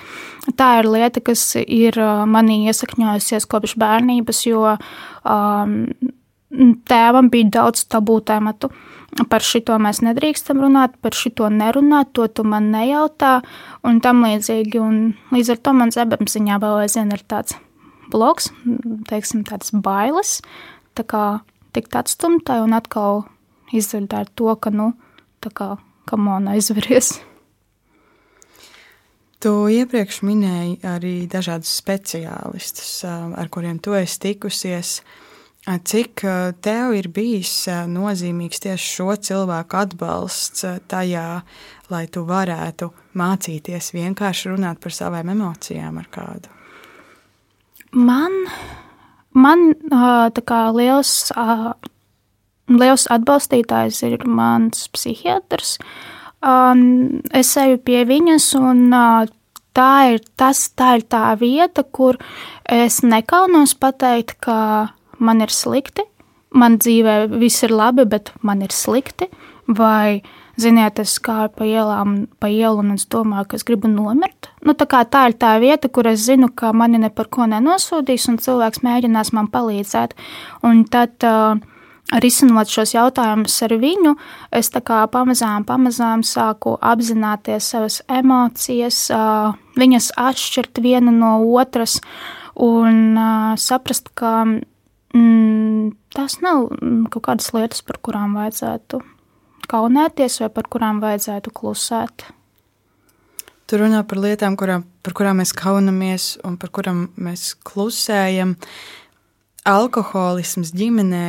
Tā 0.57 0.81
ir 0.83 0.91
lieta, 0.93 1.25
kas 1.25 1.55
ir 1.65 1.97
manī 2.29 2.67
iesakņojusies 2.69 3.49
kopš 3.49 3.79
bērnības, 3.81 4.45
jo 4.51 4.77
um, 4.77 5.79
tēvam 6.89 7.33
bija 7.33 7.57
daudz 7.61 7.87
tabū 7.91 8.21
tēmatu. 8.29 8.71
Par 9.17 9.41
šito 9.41 9.79
mēs 9.81 10.03
nedrīkstam 10.05 10.61
runāt, 10.61 10.97
par 11.01 11.17
šito 11.17 11.49
nerunāt, 11.49 12.11
to 12.13 12.27
tu 12.29 12.45
man 12.45 12.69
nejautā, 12.75 13.39
un 13.87 14.01
tam 14.05 14.21
līdzīgi. 14.27 14.81
Un 14.83 14.99
līdz 15.33 15.55
ar 15.55 15.63
to 15.65 15.73
man 15.79 15.95
zebemziņā 15.95 16.59
vēl 16.61 16.83
aizvien 16.83 17.15
ir 17.17 17.25
tāds 17.25 17.57
bloks, 18.13 18.51
teiksim, 19.09 19.47
tādas 19.49 19.73
bailes, 19.73 20.41
tā 20.99 21.07
kā 21.09 21.25
tikt 21.77 21.97
atstumtai 21.97 22.61
un 22.65 22.77
atkal 22.77 23.25
izdzirdēt 23.75 24.35
to, 24.39 24.53
ka, 24.61 24.71
nu, 24.75 24.93
tā 25.45 25.53
kā, 25.55 25.71
kam 26.09 26.29
on 26.33 26.53
aizveries. 26.53 27.17
Tu 29.43 29.53
iepriekš 29.79 30.23
minēji 30.25 30.79
arī 30.89 31.15
dažādus 31.31 31.75
speciālistus, 31.83 33.05
ar 33.07 33.51
kuriem 33.53 33.79
tu 33.85 33.97
esi 33.97 34.21
tikusies. 34.23 35.01
Cik 35.67 36.23
tev 36.63 36.93
ir 36.95 37.09
bijis 37.11 37.65
nozīmīgs 37.91 38.61
tieši 38.63 38.87
šo 38.87 39.17
cilvēku 39.19 39.79
atbalsts 39.81 40.63
tajā, 40.87 41.41
lai 41.91 42.05
tu 42.07 42.23
varētu 42.29 42.93
mācīties 43.19 43.91
vienkārši 43.97 44.53
runāt 44.53 44.79
par 44.83 44.95
savām 44.95 45.33
emocijām 45.35 45.99
ar 45.99 46.07
kādu? 46.15 46.53
Man, 47.99 48.35
man 49.35 49.73
kā 50.47 50.61
liels, 50.77 51.15
liels 52.71 53.07
atbalstītājs 53.11 54.05
ir 54.07 54.23
mans 54.23 54.87
psihiatrs. 54.95 55.81
Es 57.35 57.55
eju 57.59 57.81
pie 57.83 58.05
viņas, 58.07 58.53
un 58.61 58.93
tā, 59.75 59.91
ir, 60.13 60.23
tas, 60.39 60.69
tā 60.79 60.99
ir 61.01 61.09
tā 61.11 61.25
vieta, 61.41 61.83
kur 61.83 62.21
es 62.71 63.01
nekaunos 63.03 63.75
pateikt, 63.75 64.39
ka 64.47 64.59
man 65.19 65.43
ir 65.45 65.53
slikti. 65.53 66.07
Man 66.57 66.79
dzīvē 66.81 67.27
viss 67.37 67.65
ir 67.67 67.75
labi, 67.75 68.07
bet 68.09 68.33
man 68.47 68.63
ir 68.65 68.73
slikti. 68.73 69.29
Vai, 69.67 70.23
ziniet, 70.61 71.01
es 71.03 71.17
kāju 71.19 71.51
pa 71.59 71.67
ielām, 71.67 72.17
pa 72.41 72.49
ielu 72.53 72.85
un 72.85 72.95
es 72.95 73.07
domāju, 73.11 73.49
ka 73.51 73.59
es 73.59 73.67
gribu 73.67 73.91
nomirt. 73.91 74.51
Nu, 74.65 74.77
tā, 74.79 74.87
tā 74.87 75.27
ir 75.31 75.37
tā 75.41 75.57
vieta, 75.63 75.91
kur 75.91 76.07
es 76.07 76.23
zinu, 76.29 76.49
ka 76.55 76.71
mani 76.73 77.03
ne 77.03 77.11
par 77.11 77.29
ko 77.33 77.49
nenosodīs, 77.51 78.29
un 78.31 78.39
cilvēks 78.43 78.85
mēģinās 78.87 79.35
man 79.37 79.51
palīdzēt. 79.53 80.15
Un 80.67 80.85
tad 80.93 81.27
uh, 81.27 81.59
risinot 82.15 82.71
šos 82.71 82.95
jautājumus 82.95 83.57
ar 83.67 83.75
viņu, 83.81 84.15
es 84.55 84.71
pamazām, 84.71 85.65
pamazām 85.67 86.23
sāku 86.23 86.77
apzināties 86.81 87.73
savas 87.73 88.03
emocijas, 88.09 89.11
viņas 89.77 90.13
atšķirt 90.17 90.79
viena 90.83 91.11
no 91.11 91.41
otras 91.59 92.01
un 92.55 93.19
saprast, 93.59 94.15
ka 94.15 94.47
mm, 95.17 95.93
tās 96.15 96.39
nav 96.45 96.69
kaut 97.13 97.25
kādas 97.29 97.53
lietas, 97.57 97.83
par 97.87 98.01
kurām 98.05 98.37
vajadzētu 98.39 99.03
kaunēties 99.71 100.41
vai 100.45 100.51
par 100.55 100.69
kurām 100.71 101.01
vajadzētu 101.03 101.53
klusēt. 101.57 102.29
Tu 103.67 103.81
runā 103.81 104.05
par 104.07 104.21
lietām, 104.23 104.55
kurām, 104.59 104.85
par 105.03 105.17
kurām 105.19 105.41
mēs 105.43 105.51
kaunamies 105.57 106.37
un 106.47 106.55
par 106.61 106.71
kurām 106.71 107.09
mēs 107.19 107.57
klusējam. 107.67 108.55
Alkoholisms 109.67 110.71
ģimenē 110.77 111.27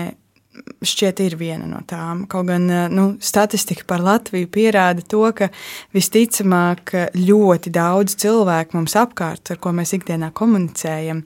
šķiet 0.85 1.21
ir 1.25 1.35
viena 1.39 1.65
no 1.69 1.79
tām. 1.89 2.25
Kaut 2.29 2.47
gan 2.49 2.67
eh, 2.69 2.85
nu, 2.93 3.07
statistika 3.23 3.88
par 3.89 4.03
Latviju 4.05 4.49
pierāda 4.53 5.01
to, 5.09 5.23
ka 5.38 5.49
visticamāk 5.97 6.93
ļoti 7.17 7.73
daudz 7.73 8.17
cilvēku 8.21 8.77
mums 8.77 8.97
apkārt, 8.99 9.53
ar 9.53 9.61
ko 9.61 9.73
mēs 9.77 9.95
ikdienā 9.97 10.29
komunicējam, 10.38 11.23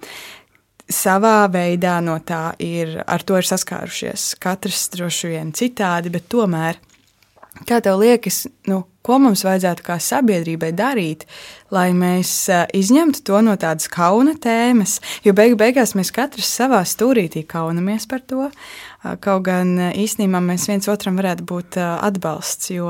savā 0.96 1.46
veidā 1.52 1.98
no 2.04 2.20
tā 2.26 2.52
ir, 2.62 3.00
ar 3.08 3.24
to 3.26 3.40
ir 3.40 3.48
saskārušies. 3.48 4.36
Katrs 4.42 4.88
droši 4.96 5.34
vien 5.34 5.52
citādi, 5.58 6.14
bet 6.14 6.30
tomēr 6.32 6.80
Kā 7.68 7.82
tev 7.84 8.00
liekas, 8.00 8.46
nu, 8.72 8.80
ko 9.04 9.18
mums 9.20 9.44
vajadzētu 9.44 9.84
kā 9.86 9.98
sabiedrībai 10.02 10.72
darīt, 10.74 11.26
lai 11.74 11.90
mēs 11.94 12.32
izņemtu 12.78 13.22
to 13.28 13.42
no 13.44 13.58
tādas 13.60 13.90
kauna 13.92 14.38
tēmas? 14.40 14.96
Jo 15.26 15.36
beigu 15.38 15.60
beigās 15.60 15.92
mēs 15.98 16.14
katrs 16.16 16.48
savā 16.48 16.80
stūrītī 16.88 17.44
kaunamies 17.50 18.08
par 18.10 18.24
to. 18.24 18.48
Kaut 19.04 19.46
gan 19.50 19.76
īstenībā 19.92 20.42
mēs 20.46 20.70
viens 20.72 20.90
otram 20.92 21.20
varētu 21.20 21.46
būt 21.52 21.78
atbalsts, 21.84 22.72
jo 22.72 22.90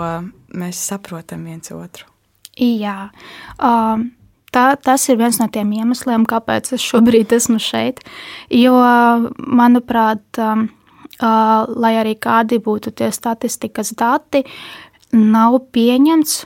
mēs 0.53 0.85
saprotam 0.93 1.49
viens 1.49 1.73
otru. 1.75 2.07
Jā. 2.61 3.09
Um. 3.57 4.11
Tā, 4.51 4.75
tas 4.75 5.07
ir 5.07 5.15
viens 5.21 5.37
no 5.39 5.47
tiem 5.47 5.69
iemesliem, 5.79 6.25
kāpēc 6.27 6.73
es 6.75 6.83
šobrīd 6.83 7.31
esmu 7.37 7.55
šeit. 7.63 8.01
Jo, 8.51 8.75
manuprāt, 9.39 10.23
um, 10.43 10.65
lai 11.21 11.93
arī 12.01 12.17
kādi 12.19 12.59
būtu 12.59 12.91
tie 12.91 13.11
statistikas 13.15 13.93
dati, 13.95 14.43
nav 15.13 15.59
pieņemts 15.71 16.41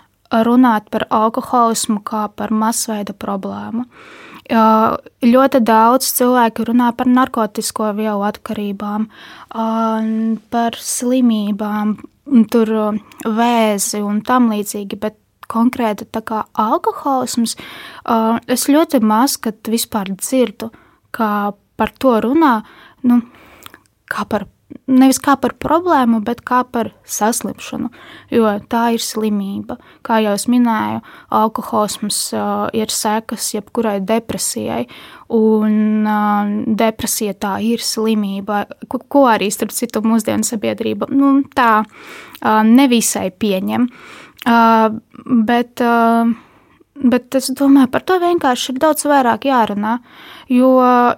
runāt 0.45 0.89
par 0.91 1.07
alkoholismu 1.09 2.01
kā 2.05 2.27
par 2.35 2.53
masveida 2.53 3.13
problēmu. 3.13 3.85
Ļoti 5.25 5.61
daudz 5.65 6.11
cilvēku 6.19 6.67
runā 6.69 6.91
par 6.97 7.09
narkotiku 7.09 7.89
vielu 7.97 8.21
atkarībām, 8.27 9.07
par 10.53 10.77
slimībām, 10.77 11.95
tur 12.53 12.73
vēzi 13.25 14.01
un 14.05 14.21
tam 14.25 14.51
līdzīgi, 14.53 14.99
bet 15.01 15.17
konkrēti 15.51 16.07
tā 16.09 16.21
kā 16.25 16.43
alkoholisms, 16.59 17.55
es 18.47 18.67
ļoti 18.71 19.01
maz, 19.03 19.37
kad 19.41 19.59
vispār 19.71 20.13
dzirdu, 20.15 20.71
kā 21.15 21.53
par 21.75 21.93
to 21.99 22.17
runā, 22.23 22.57
nu, 23.07 23.21
kā 24.11 24.27
par 24.29 24.47
nevis 24.89 25.19
kā 25.21 25.35
par 25.39 25.55
problēmu, 25.61 26.19
bet 26.25 26.41
kā 26.45 26.61
par 26.67 26.91
saslimšanu, 27.09 27.89
jo 28.33 28.51
tā 28.69 28.83
ir 28.95 29.03
slimība. 29.03 29.77
Kā 30.05 30.19
jau 30.23 30.33
es 30.37 30.47
minēju, 30.51 31.01
alkoholisms 31.39 32.19
uh, 32.35 32.65
ir 32.75 32.93
sekas 32.93 33.51
jebkurai 33.55 33.97
depresijai, 34.05 34.83
un 35.33 36.05
uh, 36.09 36.51
depresija 36.81 37.37
tā 37.37 37.55
ir 37.65 37.83
slimība, 37.83 38.65
ko, 38.89 39.01
ko 39.01 39.25
arī 39.31 39.51
starp 39.53 39.73
citu 39.75 40.03
mūsdienu 40.05 40.45
sabiedrība 40.47 41.09
nu, 41.13 41.37
tā 41.55 41.71
uh, 41.85 42.61
nevisai 42.65 43.29
pieņem. 43.31 43.89
Uh, 43.89 44.24
bet, 44.45 45.81
uh, 45.81 46.35
Bet 46.95 47.35
es 47.35 47.49
domāju, 47.51 47.89
par 47.91 48.05
to 48.07 48.15
vienkārši 48.21 48.69
ir 48.71 48.77
daudz 48.79 49.03
vairāk 49.03 49.49
jārunā. 49.49 49.97
Jo 50.47 50.69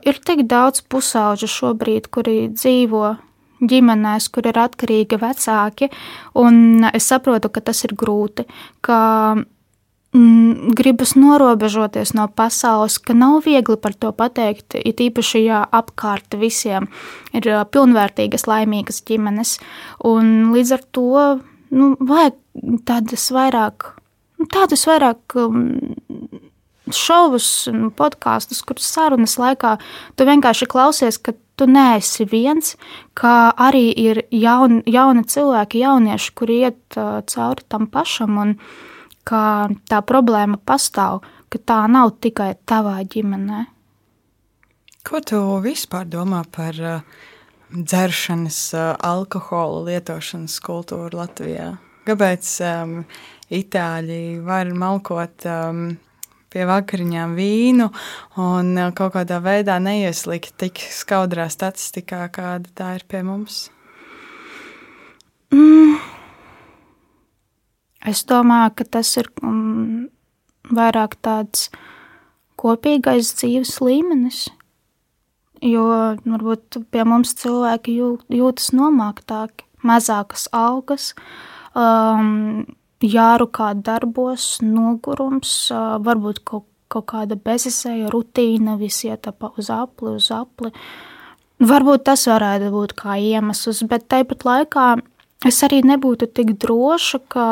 ir 0.10 0.18
tik 0.26 0.48
daudz 0.50 0.82
pusauģu 0.90 1.50
šobrīd, 1.54 2.08
kuri 2.10 2.48
dzīvo 2.50 3.12
ģimenēs, 3.62 4.30
kur 4.34 4.50
ir 4.50 4.58
atkarīgi 4.58 5.20
vecāki, 5.22 5.92
un 6.38 6.88
es 6.90 7.06
saprotu, 7.10 7.52
ka 7.54 7.62
tas 7.70 7.84
ir 7.86 7.94
grūti, 7.98 8.48
ka 8.86 9.00
mm, 9.38 10.74
gribas 10.78 11.14
norobežoties 11.18 12.16
no 12.18 12.26
pasaules, 12.26 12.98
ka 12.98 13.14
nav 13.18 13.44
viegli 13.46 13.78
par 13.82 13.94
to 13.94 14.12
pateikt, 14.18 14.78
it 14.82 15.02
īpaši, 15.02 15.44
ja 15.46 15.62
apkārt 15.62 16.38
visiem 16.42 16.90
ir 17.38 17.50
pilnvērtīgas, 17.74 18.50
laimīgas 18.50 19.04
ģimenes, 19.06 19.58
un 20.10 20.52
līdz 20.58 20.76
ar 20.78 20.86
to, 20.90 21.24
nu, 21.70 21.94
vajag 22.02 22.42
tādas 22.88 23.30
vairāk, 23.34 23.92
nu, 24.40 24.48
tādas 24.52 24.86
vairāk 24.90 25.38
šovus, 26.94 27.68
podkāstus, 27.98 28.62
kurus 28.66 28.88
sarunas 28.94 29.36
laikā 29.40 29.76
tu 30.16 30.28
vienkārši 30.28 30.68
klausies, 30.72 31.20
ka 31.20 31.34
tu 31.58 31.68
neesi 31.70 32.26
viens, 32.30 32.76
kā 33.18 33.52
arī 33.52 33.90
ir 33.98 34.22
jaun, 34.32 34.82
jauni 34.86 35.26
cilvēki, 35.28 35.82
jaunieši, 35.84 36.34
kuri 36.38 36.60
iet 36.68 37.00
uh, 37.00 37.22
cauri 37.28 37.66
tam 37.70 37.88
pašam, 37.92 38.38
un 38.38 38.54
ka 39.28 39.42
tā 39.90 40.04
problēma 40.06 40.60
pastāv, 40.64 41.24
ka 41.52 41.60
tā 41.60 41.80
nav 41.92 42.14
tikai 42.22 42.54
tavā 42.70 43.00
ģimenē. 43.04 43.66
Ko 45.08 45.24
tu 45.24 45.40
vispār 45.64 46.08
domā 46.12 46.44
par 46.52 46.78
uh, 46.84 47.02
dzeršanas, 47.72 48.62
uh, 48.76 48.94
alkohola 49.02 49.86
lietošanas 49.90 50.60
kultūru 50.64 51.24
Latvijā? 51.24 51.74
Kāpēc 52.08 52.50
um, 52.64 53.00
itāļi 53.52 54.22
var 54.46 54.70
malkot 54.72 55.48
um, 55.52 55.82
pie 56.54 56.68
vakariņām 56.68 57.34
vīnu 57.36 57.88
un 58.44 58.70
uh, 58.78 58.92
kaut 58.96 59.16
kādā 59.18 59.42
veidā 59.44 59.76
neieslikt 59.84 60.56
tik 60.64 60.80
skaudrā 60.94 61.50
statistikā, 61.52 62.24
kāda 62.32 62.72
tā 62.78 62.94
ir 63.00 63.08
pie 63.12 63.24
mums? 63.28 63.66
Mm. 65.52 65.98
Es 68.08 68.24
domāju, 68.28 68.72
ka 68.80 68.88
tas 68.98 69.12
ir 69.20 69.28
um, 69.44 70.08
vairāk 70.72 71.18
tāds 71.26 71.68
kopīgais 72.60 73.34
dzīves 73.36 73.78
līmenis. 73.84 74.46
Jo 75.66 75.84
varbūt 76.22 76.78
pie 76.94 77.04
mums 77.08 77.34
cilvēki 77.40 77.96
jūtas 77.98 78.70
nomāktāki, 78.78 79.66
mazākas 79.82 80.46
algas, 80.54 81.12
um, 81.78 82.64
jārukā 83.04 83.74
darbos, 83.86 84.58
nogurums, 84.66 85.54
varbūt 86.06 86.42
kaut, 86.48 86.66
kaut 86.92 87.10
kāda 87.12 87.38
bezizēja 87.38 88.10
rutīna, 88.14 88.78
visi 88.80 89.12
ietapa 89.12 89.54
uz 89.58 89.70
apli, 89.74 90.16
uz 90.18 90.32
apli. 90.34 90.74
Varbūt 91.58 92.06
tas 92.06 92.28
varētu 92.30 92.72
būt 92.74 92.94
kā 92.98 93.18
iemesls, 93.18 93.82
bet 93.90 94.06
tāpat 94.12 94.46
laikā 94.46 94.88
es 95.46 95.58
arī 95.66 95.82
nebūtu 95.86 96.30
tik 96.34 96.54
droša, 96.62 97.20
ka 97.34 97.48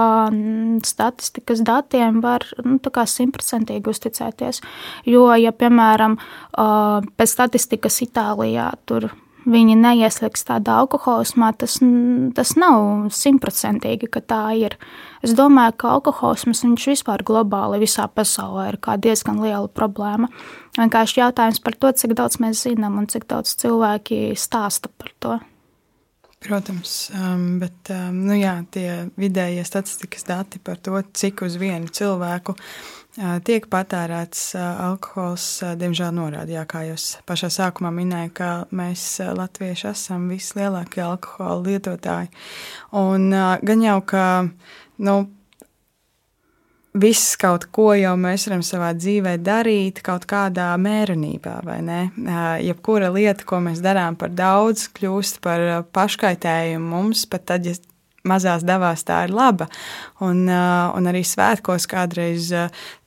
statistikas 0.85 1.61
datiem 1.65 2.21
var 2.21 2.45
nu, 2.65 2.77
simtprocentīgi 2.79 3.89
uzticēties. 3.89 4.61
Jo, 5.09 5.27
ja 5.37 5.53
piemēram, 5.53 6.17
pēc 6.53 7.33
statistikas 7.33 8.01
Itālijā 8.05 8.71
tur 8.85 9.09
viņi 9.49 9.77
neieslēgs 9.79 10.45
tādā 10.47 10.79
alkoholismā, 10.83 11.51
tas, 11.59 11.77
tas 12.37 12.53
nav 12.59 13.07
simtprocentīgi, 13.13 14.09
ka 14.11 14.21
tā 14.25 14.43
ir. 14.59 14.77
Es 15.25 15.33
domāju, 15.37 15.77
ka 15.81 15.95
alkoholisms 15.95 16.63
vispār 16.89 17.23
globāli 17.25 17.81
visā 17.85 18.07
pasaulē 18.11 18.69
ir 18.73 18.79
diezgan 19.01 19.41
liela 19.41 19.67
problēma. 19.67 20.29
Vienkārši 20.77 21.21
jautājums 21.21 21.61
par 21.63 21.77
to, 21.79 21.91
cik 21.91 22.15
daudz 22.17 22.39
mēs 22.43 22.65
zinām 22.67 22.97
un 22.99 23.07
cik 23.07 23.27
daudz 23.29 23.55
cilvēki 23.61 24.35
stāsta 24.37 24.91
par 24.91 25.13
to. 25.19 25.37
Protams, 26.45 27.09
um, 27.15 27.55
bet 27.57 27.89
um, 27.89 28.19
nu 28.27 28.35
jā, 28.37 28.59
tie 28.69 29.07
vidējie 29.17 29.63
statistikas 29.65 30.27
dati 30.27 30.59
par 30.61 30.77
to, 30.77 30.99
cik 31.15 31.41
uz 31.47 31.55
vienu 31.57 31.89
cilvēku 31.89 32.53
tiek 33.47 33.67
patērēts 33.71 34.41
alkohols, 34.59 35.45
diemžēl 35.79 36.11
norāda, 36.17 36.65
kā 36.67 36.83
jūs 36.89 37.15
pašā 37.27 37.51
sākumā 37.53 37.93
minējāt, 37.95 38.33
ka 38.35 38.49
mēs 38.75 39.05
latvieši 39.37 39.87
esam 39.93 40.27
vislielākie 40.31 41.03
alkohola 41.05 41.61
lietotāji. 41.69 42.33
Un 42.99 43.31
gan 43.31 43.85
jau, 43.85 43.97
ka 44.07 44.25
nu, 45.07 45.15
viss 46.95 47.35
kaut 47.39 47.67
ko 47.75 47.89
jau 47.97 48.13
mēs 48.19 48.47
varam 48.49 48.63
savā 48.65 48.91
dzīvē 48.95 49.35
darīt 49.43 49.99
kaut 50.05 50.27
kādā 50.29 50.69
mērenībā, 50.79 51.57
vai 51.67 51.79
ne? 51.85 51.99
Jebkura 52.63 53.11
lieta, 53.15 53.47
ko 53.47 53.59
mēs 53.63 53.83
darām 53.83 54.19
par 54.19 54.31
daudz, 54.35 54.87
kļūst 54.95 55.41
par 55.43 55.65
paškaitējumu 55.95 56.95
mums, 56.95 57.25
pat 57.31 57.47
tad, 57.51 57.67
ja 57.67 57.75
mazās 58.27 58.65
devās 58.67 59.05
tā 59.07 59.23
ir 59.27 59.33
laba. 59.35 59.67
Un, 60.23 60.45
un 60.49 61.09
arī 61.09 61.23
svētkos 61.27 61.87
kādreiz 61.91 62.51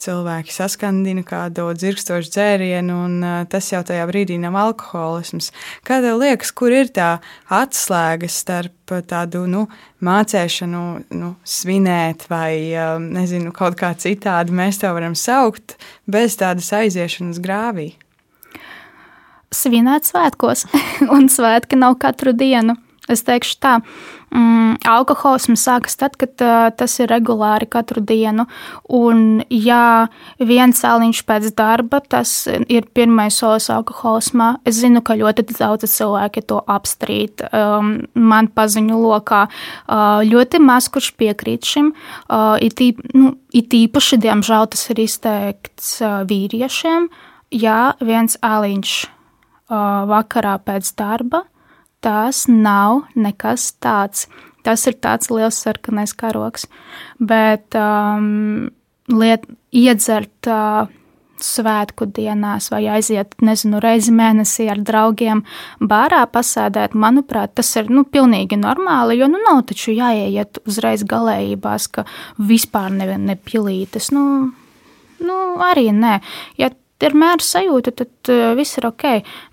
cilvēki 0.03 0.55
saskandina 0.55 1.25
kādu 1.27 1.69
dzirkstošu 1.77 2.33
dzērienu, 2.35 2.99
un 3.09 3.29
tas 3.51 3.71
jau 3.73 3.83
tajā 3.87 4.07
brīdī 4.11 4.39
nav 4.41 4.57
alkoholisms. 4.61 5.53
Kā 5.87 6.01
tev 6.05 6.21
liekas, 6.23 6.53
kur 6.53 6.75
ir 6.75 6.93
tā 6.95 7.17
atslēga 7.53 8.31
starp 8.33 8.97
tādu 9.09 9.45
nu, 9.51 9.67
mācīšanu, 10.05 10.83
nu, 11.19 11.35
svinēt, 11.45 12.29
vai 12.31 12.73
nezinu, 13.03 13.53
kaut 13.57 13.79
kā 13.81 13.93
citādi 13.99 14.55
mēs 14.57 14.81
to 14.83 14.93
varam 14.97 15.17
saukt, 15.19 15.77
bez 16.09 16.39
tādas 16.41 16.71
aiziešanas 16.77 17.41
grāvī? 17.45 17.93
Svinēt 19.55 20.09
svētkos, 20.09 20.67
un 21.15 21.31
svētki 21.33 21.79
nav 21.81 21.97
katru 22.03 22.35
dienu. 22.37 22.77
Es 23.09 23.25
teikšu 23.25 23.55
tā, 23.65 23.79
mm, 24.35 24.79
alkoholisms 24.89 25.65
sākas 25.67 25.99
tad, 26.01 26.17
kad 26.21 26.43
uh, 26.45 26.69
tas 26.77 26.95
ir 27.03 27.11
regulāri 27.13 27.69
katru 27.71 28.03
dienu. 28.05 28.47
Un, 28.95 29.43
ja 29.53 30.09
viens 30.39 30.81
cēliņš 30.81 31.23
pēc 31.29 31.51
darba, 31.59 32.01
tas 32.01 32.33
ir 32.49 32.89
pirmais 32.95 33.39
solis 33.39 33.69
alkoholismā. 33.73 34.55
Es 34.69 34.81
zinu, 34.83 35.03
ka 35.05 35.19
ļoti 35.19 35.47
daudz 35.51 35.89
cilvēki 35.93 36.45
to 36.49 36.61
apstrīd. 36.69 37.45
Um, 37.53 37.93
man 38.15 38.51
paziņu 38.55 38.99
lokā 39.03 39.45
uh, 39.49 40.23
ļoti 40.27 40.63
maz 40.65 40.91
kurš 40.93 41.13
piekrīt 41.19 41.69
šim. 41.69 41.93
Uh, 42.29 42.57
it, 42.65 42.81
īp, 42.85 43.03
nu, 43.17 43.35
it 43.53 43.75
īpaši, 43.75 44.21
diemžēl, 44.25 44.71
tas 44.73 44.89
ir 44.93 45.05
izteikts 45.05 45.99
uh, 46.03 46.23
vīriešiem. 46.29 47.09
Ja 47.55 47.95
viens 48.05 48.37
āliņš 48.45 48.97
uh, 49.05 50.05
vakarā 50.09 50.59
pēc 50.65 50.91
darba, 50.99 51.47
tas 52.05 52.47
nav 52.49 53.07
nekas 53.17 53.73
tāds. 53.83 54.29
Tas 54.67 54.85
ir 54.91 54.99
tāds 55.01 55.31
liels 55.33 55.57
sarkanais 55.63 56.13
karoks. 56.19 56.67
Bet 57.19 57.77
um, 57.79 58.69
liet, 59.09 59.47
iedzert 59.73 60.51
uh, 60.51 60.91
svētku 61.43 62.09
dienās 62.15 62.69
vai 62.73 62.83
aiziet, 62.91 63.37
nezinu, 63.45 63.81
reizi 63.83 64.13
mēnesī 64.15 64.69
ar 64.73 64.81
draugiem 64.83 65.45
bārā 65.81 66.25
pasēdēt, 66.33 66.97
manuprāt, 66.99 67.55
tas 67.59 67.71
ir 67.79 67.91
nu, 67.93 68.05
pilnīgi 68.05 68.59
normāli, 68.61 69.19
jo 69.21 69.29
nu, 69.31 69.41
nav 69.47 69.63
taču 69.71 69.95
jāiet 69.97 70.61
uzreiz 70.69 71.05
galējībās, 71.09 71.89
ka 71.95 72.05
vispār 72.51 72.91
neviena 72.95 73.35
nepilītes. 73.35 74.11
Nu, 74.15 74.25
nu, 75.23 75.39
arī 75.65 75.89
nē. 75.95 76.19
Ja 76.61 76.73
ir 77.07 77.15
mēra 77.19 77.45
sajūta, 77.45 77.93
tad 78.01 78.31
uh, 78.33 78.53
viss 78.59 78.79
ir 78.81 78.89
ok. 78.89 79.05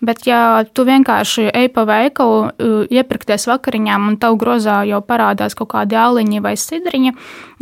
Bet, 0.06 0.24
ja 0.30 0.40
tu 0.66 0.86
vienkārši 0.88 1.48
ej 1.52 1.70
pa 1.76 1.86
veikalu, 1.90 2.40
uh, 2.48 2.76
iepirkties 2.90 3.48
vakariņām, 3.50 4.10
un 4.12 4.18
tev 4.22 4.38
grozā 4.42 4.82
jau 4.90 5.02
parādās 5.06 5.58
kaut 5.58 5.74
kādi 5.76 5.98
aliņi 6.00 6.42
vai 6.46 6.56
sidriņi, 6.60 7.14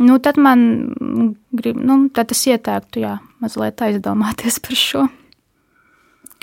nu, 0.06 0.18
tad 0.24 0.40
man 0.40 0.64
grib, 1.54 1.78
nu, 1.80 2.04
tad 2.14 2.32
tas 2.32 2.46
ieteiktu, 2.48 3.04
jā, 3.04 3.18
mazliet 3.44 3.84
aizdomāties 3.84 4.60
par 4.64 4.80
šo. 4.80 5.06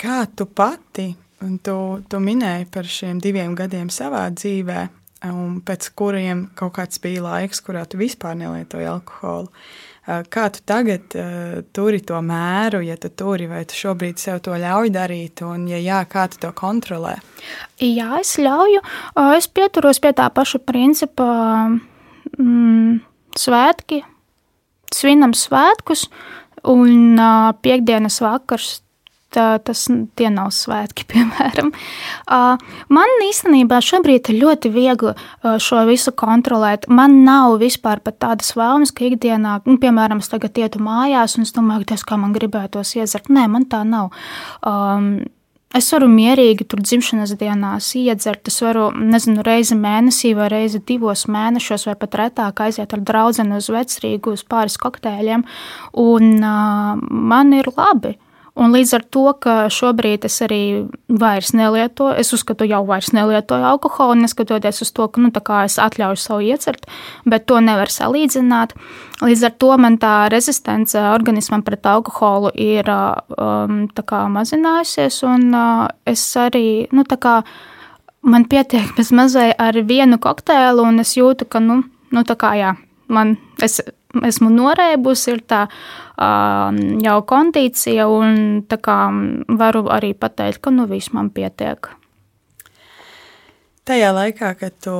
Kā 0.02 0.24
tu 0.34 0.48
pati, 0.50 1.12
un 1.46 1.60
tu, 1.62 1.76
tu 2.10 2.18
minēji 2.22 2.66
par 2.74 2.88
šiem 2.88 3.22
diviem 3.22 3.54
gadiem 3.58 3.90
savā 3.92 4.24
dzīvē, 4.34 4.88
un 5.30 5.60
pēc 5.62 5.92
kuriem 5.94 6.48
kaut 6.58 6.74
kāds 6.78 6.98
bija 7.02 7.22
laiks, 7.22 7.62
kurā 7.62 7.84
tu 7.86 8.00
vispār 8.00 8.34
nelietoji 8.38 8.88
alkoholu. 8.90 9.50
Uh, 9.52 9.91
Eh, 9.91 9.91
kā 10.02 10.48
tu 10.50 10.62
tagad 10.66 11.14
uh, 11.14 11.60
turi 11.74 12.00
to 12.02 12.18
mēru, 12.26 12.80
ja 12.82 12.96
tu 12.98 13.10
turi, 13.14 13.46
vai 13.50 13.62
tu 13.68 13.76
šobrīd 13.78 14.18
sev 14.18 14.40
to 14.42 14.56
ļauj 14.58 14.90
darīt, 14.94 15.44
un, 15.46 15.68
ja 15.70 15.78
jā, 15.78 16.00
kā 16.10 16.26
tu 16.32 16.40
to 16.42 16.50
kontrolē? 16.58 17.16
Jā, 17.78 18.18
es 18.18 18.34
ļauju. 18.42 18.82
Eh, 18.82 19.32
es 19.38 19.46
pieturos 19.46 20.02
pie 20.02 20.14
tā 20.18 20.26
paša 20.34 20.62
principa. 20.66 21.28
Mm, 22.38 23.02
svētki, 23.38 24.00
svinam 24.94 25.34
svētkus, 25.36 26.06
un 26.68 27.18
uh, 27.18 27.52
piekdienas 27.62 28.18
vakars 28.24 28.80
tas 29.34 29.84
tie 30.18 30.30
nav 30.32 30.52
svētki, 30.54 31.06
piemēram. 31.12 31.72
Man 32.92 33.14
īstenībā 33.28 33.80
šobrīd 33.84 34.32
ir 34.32 34.40
ļoti 34.42 34.72
viegli 34.74 35.14
šo 35.42 35.84
visu 35.88 36.14
kontrolēt. 36.16 36.88
Man 36.88 37.22
nav 37.26 37.58
vispār 37.62 38.02
tādas 38.12 38.54
vēlmes, 38.58 38.94
ka 38.94 39.06
ikdienā, 39.08 39.60
nu, 39.68 39.78
piemēram, 39.82 40.22
es 40.22 40.32
tagad 40.32 40.58
ietu 40.60 40.82
mājās 40.82 41.38
un 41.38 41.46
es 41.46 41.54
domāju, 41.56 41.88
tas, 41.92 42.06
kā 42.06 42.18
man 42.20 42.34
gribētos 42.36 42.96
iezert. 42.98 43.30
Nē, 43.32 43.48
man 43.52 43.68
tā 43.70 43.84
nav. 43.88 44.12
Um, 44.66 45.14
Es 45.72 45.86
varu 45.88 46.04
mierīgi 46.12 46.66
tur 46.68 46.82
dzimšanas 46.84 47.30
dienās 47.40 47.86
iedzert. 47.96 48.48
Es 48.50 48.58
varu, 48.60 48.90
nezinu, 48.92 49.40
reizi 49.46 49.76
mēnesī 49.78 50.34
vai 50.36 50.50
reizi 50.52 50.82
divos 50.84 51.24
mēnešos, 51.32 51.86
vai 51.88 51.94
pat 52.02 52.18
retāk 52.20 52.60
aiziet 52.66 52.92
ar 52.92 53.00
draugu 53.00 53.46
uz 53.56 53.70
vecrīgu, 53.72 54.34
uz 54.36 54.42
pāris 54.44 54.76
kokteļiem, 54.82 55.46
un 56.02 56.28
uh, 56.44 57.00
man 57.32 57.56
ir 57.56 57.72
labi. 57.72 58.12
Uh, 58.18 58.31
Un 58.52 58.74
līdz 58.74 58.90
ar 58.98 59.04
to, 59.08 59.22
ka 59.40 59.52
šobrīd 59.72 60.26
es 60.28 60.34
arī 60.44 60.84
vairs 61.08 61.54
nelietoju, 61.56 62.18
es 62.20 62.34
uzskatu, 62.36 62.66
jau 62.68 62.82
vairs 62.84 63.08
nelietoju 63.16 63.64
alkoholu, 63.64 64.18
neskatoties 64.20 64.82
uz 64.84 64.90
to, 64.92 65.06
ka 65.08 65.22
nu, 65.24 65.30
es 65.64 65.78
atļauju 65.80 66.20
savu 66.20 66.44
iecert, 66.44 66.84
bet 67.24 67.46
to 67.48 67.62
nevar 67.64 67.88
salīdzināt. 67.88 68.74
Līdz 69.24 69.46
ar 69.48 69.54
to 69.56 69.70
man 69.80 69.96
tā 70.02 70.28
rezistence 70.28 71.00
organismam 71.00 71.64
pret 71.64 71.88
alkoholu 71.88 72.52
ir 72.52 72.92
um, 72.92 73.86
mazinājusies, 74.36 75.22
un 75.24 75.48
uh, 75.56 75.88
es 76.04 76.26
arī, 76.36 76.90
nu, 76.92 77.08
kā 77.08 77.40
man 78.20 78.44
pietiek 78.44 78.92
bez 78.98 79.14
mazai 79.16 79.48
ar 79.56 79.80
vienu 79.80 80.20
kokteili, 80.20 80.84
un 80.84 81.00
es 81.00 81.16
jūtu, 81.16 81.48
ka, 81.48 81.64
nu, 81.64 81.80
nu 82.12 82.28
tā 82.28 82.36
kā 82.36 82.52
jā, 82.60 82.76
man, 83.08 83.38
es 83.64 83.80
esmu 84.28 84.50
norēbusi, 84.52 85.32
ir 85.32 85.42
tā 85.48 85.62
uh, 85.68 86.80
jau 87.02 87.18
kondīcija, 87.28 88.06
un 88.10 88.62
tā 88.68 88.78
kā 88.82 88.98
varu 89.58 89.86
arī 89.92 90.12
pateikt, 90.14 90.62
ka 90.64 90.72
nu 90.74 90.86
viss 90.90 91.12
man 91.16 91.30
pietiek. 91.34 91.90
Tajā 93.88 94.12
laikā, 94.14 94.52
kad 94.60 94.76
tu 94.84 94.96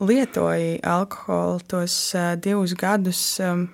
lietoji 0.00 0.78
alkoholu 0.86 1.60
tos 1.68 1.96
uh, 2.14 2.34
divus 2.38 2.76
gadus, 2.78 3.22
um, 3.42 3.66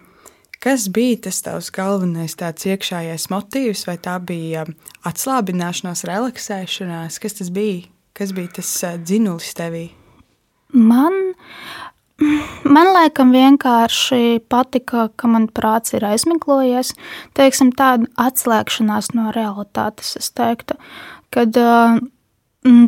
kas 0.62 0.88
bija 0.88 1.26
tas 1.26 1.42
tavs 1.44 1.68
galvenais 1.74 2.38
tāds 2.38 2.64
iekšējais 2.66 3.28
motīvs, 3.32 3.84
vai 3.88 3.98
tā 4.00 4.16
bija 4.22 4.64
atslābināšanās, 5.06 6.06
relaksēšanās, 6.08 7.20
kas 7.22 7.40
tas 7.42 7.52
bija? 7.52 7.86
Kas 8.16 8.32
bija 8.32 8.56
tas 8.62 8.72
uh, 8.88 8.96
dzinulis 8.96 9.52
tevī? 9.58 9.90
Man 10.72 11.34
Man 12.16 12.88
liekas, 12.94 13.28
vienkārši 13.28 14.40
patika, 14.48 15.08
ka 15.20 15.28
man 15.28 15.50
prāts 15.52 15.92
ir 15.96 16.06
aizmiglojies. 16.08 16.94
Teiksim, 17.36 17.74
tāda 17.76 18.08
atslēgšanās 18.16 19.12
no 19.16 19.28
realitātes, 19.36 20.14
es 20.16 20.30
teiktu. 20.32 20.78
Kad 21.34 21.58
uh, 21.60 21.98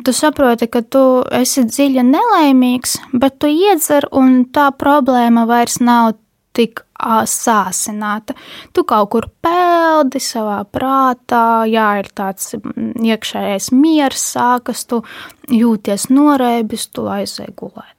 tu 0.04 0.14
saproti, 0.16 0.70
ka 0.72 0.80
tu 0.80 1.02
esi 1.36 1.66
dziļi 1.68 2.06
nelaimīgs, 2.08 2.96
bet 3.12 3.36
tu 3.42 3.52
iedzer, 3.52 4.08
un 4.16 4.46
tā 4.54 4.70
problēma 4.72 5.44
vairs 5.50 5.76
nav 5.84 6.16
tik 6.56 6.82
sāsināta. 7.28 8.34
Tu 8.72 8.82
kaut 8.88 9.10
kur 9.12 9.28
peldi 9.44 10.18
savā 10.22 10.62
prātā, 10.64 11.68
jā, 11.70 11.90
ir 12.00 12.08
tāds 12.16 12.56
iekšējais 12.56 13.70
miers, 13.76 14.24
sākas, 14.34 14.86
tu 14.88 15.04
jūties 15.52 16.08
noreibis, 16.10 16.88
tu 16.90 17.06
aizēji 17.12 17.54
gulēt. 17.60 17.97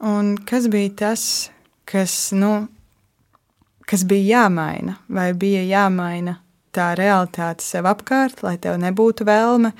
Un 0.00 0.36
kas 0.48 0.68
bija 0.72 0.90
tas, 0.96 1.50
kas, 1.84 2.32
nu, 2.32 2.66
kas 3.84 4.04
bija 4.08 4.38
jāmaina, 4.40 4.96
vai 5.12 5.32
bija 5.36 5.60
jāmaina 5.66 6.38
tā 6.72 6.92
realitāte 6.96 7.64
sev 7.66 7.88
apkārt, 7.90 8.44
lai 8.46 8.54
tev 8.62 8.78
nebūtu 8.80 9.26
vēlme 9.26 9.72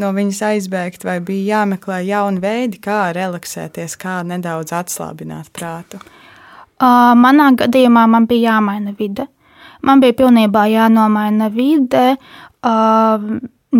no 0.00 0.12
viņas 0.16 0.40
aizbēgt, 0.48 1.04
vai 1.04 1.18
bija 1.22 1.60
jāmeklē 1.60 2.00
jauni 2.08 2.42
veidi, 2.42 2.80
kā 2.82 3.12
relaksēties, 3.14 3.94
kā 4.00 4.20
nedaudz 4.26 4.72
atslābināt 4.74 5.52
prātu? 5.54 6.00
Manā 6.80 7.50
gadījumā 7.60 8.06
man 8.08 8.26
bija 8.26 8.54
jāmaina 8.56 8.94
vide. 8.96 9.28
Man 9.84 10.00
bija 10.00 10.16
pilnībā 10.16 10.64
jānomaina 10.72 11.50
vide, 11.52 12.16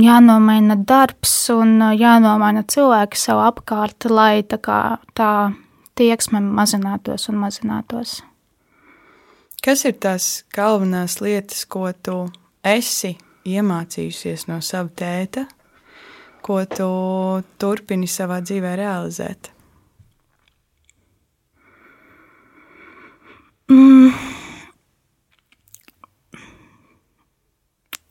jānomaina 0.04 0.76
darbs 0.86 1.34
un 1.54 1.80
jānomaina 1.96 2.62
cilvēki 2.68 3.20
sev 3.20 3.40
apkārt, 3.42 4.06
lai 4.12 4.44
tā, 4.48 4.60
kā, 4.62 4.80
tā 5.16 5.32
tieksme 6.00 6.40
mazinātos 6.40 7.28
un 7.30 7.40
mazinātos. 7.44 8.20
Kas 9.60 9.84
ir 9.84 9.98
tās 10.00 10.46
galvenās 10.56 11.18
lietas, 11.20 11.66
ko 11.68 11.90
tu 11.92 12.22
esi 12.64 13.12
iemācījusies 13.44 14.46
no 14.48 14.60
sava 14.64 14.88
tēta, 14.96 15.44
ko 16.40 16.62
tu 16.64 16.90
turpini 17.60 18.08
savā 18.08 18.40
dzīvē 18.40 18.72
realizēt? 18.80 19.50
Mm. 23.70 24.14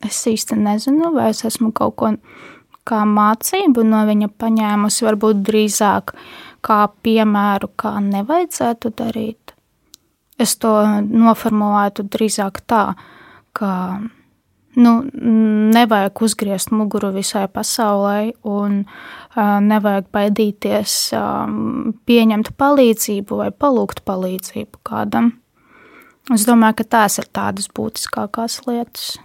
Es 0.06 0.22
īsti 0.30 0.56
nezinu, 0.56 1.10
vai 1.18 1.28
es 1.34 1.42
esmu 1.44 1.74
kaut 1.76 1.98
ko 2.00 2.14
kā 2.88 3.02
mācību 3.06 3.84
no 3.84 4.04
viņa 4.08 4.30
paņēmusi, 4.40 5.04
varbūt 5.06 5.42
drīzāk 5.50 6.14
kā 6.64 6.84
piemēru, 7.04 7.70
kā 7.80 7.96
nevajadzētu 8.04 8.92
darīt. 8.98 9.54
Es 10.40 10.56
to 10.56 10.72
noformulētu 11.04 12.06
drīzāk 12.08 12.62
tā, 12.70 12.84
ka 13.52 13.72
nu, 14.80 14.92
nevajag 15.74 16.22
uzgriezt 16.24 16.72
muguru 16.72 17.10
visai 17.14 17.46
pasaulē, 17.52 18.32
un 18.48 18.82
uh, 18.84 19.58
nevajag 19.64 20.08
baidīties 20.14 20.96
um, 21.18 21.92
pieņemt 22.08 22.54
palīdzību 22.60 23.40
vai 23.42 23.50
palūgt 23.50 24.04
palīdzību 24.08 24.84
kādam. 24.86 25.34
Es 26.32 26.46
domāju, 26.46 26.80
ka 26.80 26.88
tās 26.96 27.18
ir 27.18 27.26
tādas 27.34 27.68
būtiskākās 27.74 28.60
lietas. 28.68 29.16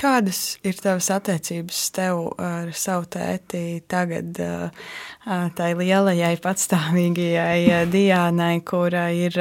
Kādas 0.00 0.58
ir 0.66 0.74
tavas 0.82 1.06
attiecības 1.14 1.82
tev 1.94 2.24
ar 2.42 2.72
savu 2.74 3.06
tēti 3.14 3.82
tagad, 3.88 4.40
tai 5.54 5.68
lielajai, 5.78 6.34
patstāvīgajai 6.42 7.84
Diānai, 7.92 8.56
kura 8.66 9.06
ir 9.14 9.38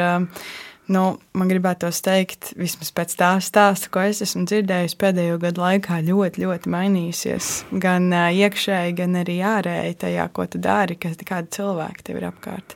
Nu, 0.92 1.16
man 1.32 1.48
gribētos 1.48 2.02
teikt, 2.04 2.50
vismaz 2.60 2.90
pēc 2.92 3.14
tā 3.16 3.30
stāsta, 3.40 3.88
ko 3.88 4.02
es 4.04 4.20
esmu 4.26 4.44
dzirdējis 4.50 4.98
pēdējo 5.00 5.38
gadu 5.40 5.64
laikā, 5.64 6.02
ļoti, 6.04 6.44
ļoti 6.44 6.74
mainījusies. 6.74 7.52
Gan 7.86 8.10
iekšēji, 8.12 8.98
gan 8.98 9.16
arī 9.22 9.38
ārēji 9.48 9.96
tajā, 10.04 10.26
ko 10.36 10.44
tu 10.52 10.60
dari, 10.60 11.00
kas 11.00 11.16
kādi 11.24 11.56
cilvēki 11.56 12.10
tev 12.10 12.20
ir 12.20 12.28
apkārt. 12.34 12.76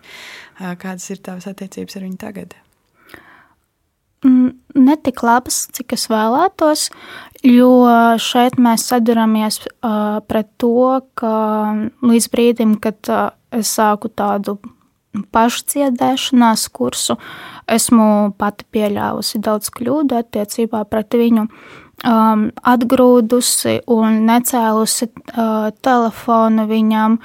Kādas 0.56 1.10
ir 1.12 1.20
tavas 1.20 1.50
attiecības 1.52 2.00
ar 2.00 2.08
viņu 2.08 2.22
tagad? 2.24 2.56
Mm, 4.26 4.56
ne 4.74 4.96
tik 5.06 5.22
labas, 5.22 5.68
cik 5.78 5.94
es 5.94 6.08
vēlētos, 6.10 6.88
jo 7.46 7.70
šeit 8.22 8.58
mēs 8.58 8.88
saduramies 8.90 9.60
uh, 9.68 10.18
pret 10.26 10.50
to, 10.58 11.02
ka 11.20 11.34
līdz 12.02 12.28
brīdim, 12.34 12.74
kad 12.82 12.98
uh, 13.14 13.30
es 13.54 13.76
sāku 13.78 14.10
tādu 14.10 14.58
pašciedēšanās 15.34 16.68
kursu. 16.74 17.18
Esmu 17.68 18.34
pati 18.40 18.66
pieļāvusi 18.74 19.42
daudz 19.44 19.70
kļūdu 19.74 20.18
attiecībā 20.22 20.86
pret 20.90 21.18
viņu. 21.18 21.48
Um, 22.06 22.52
atgrūdusi 22.62 23.80
un 23.90 24.20
necēlusi 24.28 25.08
uh, 25.10 25.72
telefonu 25.82 26.68
viņam, 26.70 27.16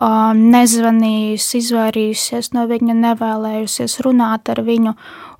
um, 0.00 0.42
nezvanījusi, 0.52 1.62
izvairījusies 1.62 2.52
no 2.56 2.66
viņa, 2.70 2.96
nevēlējusies 3.04 3.98
runāt 4.06 4.50
ar 4.52 4.62
viņu. 4.66 4.94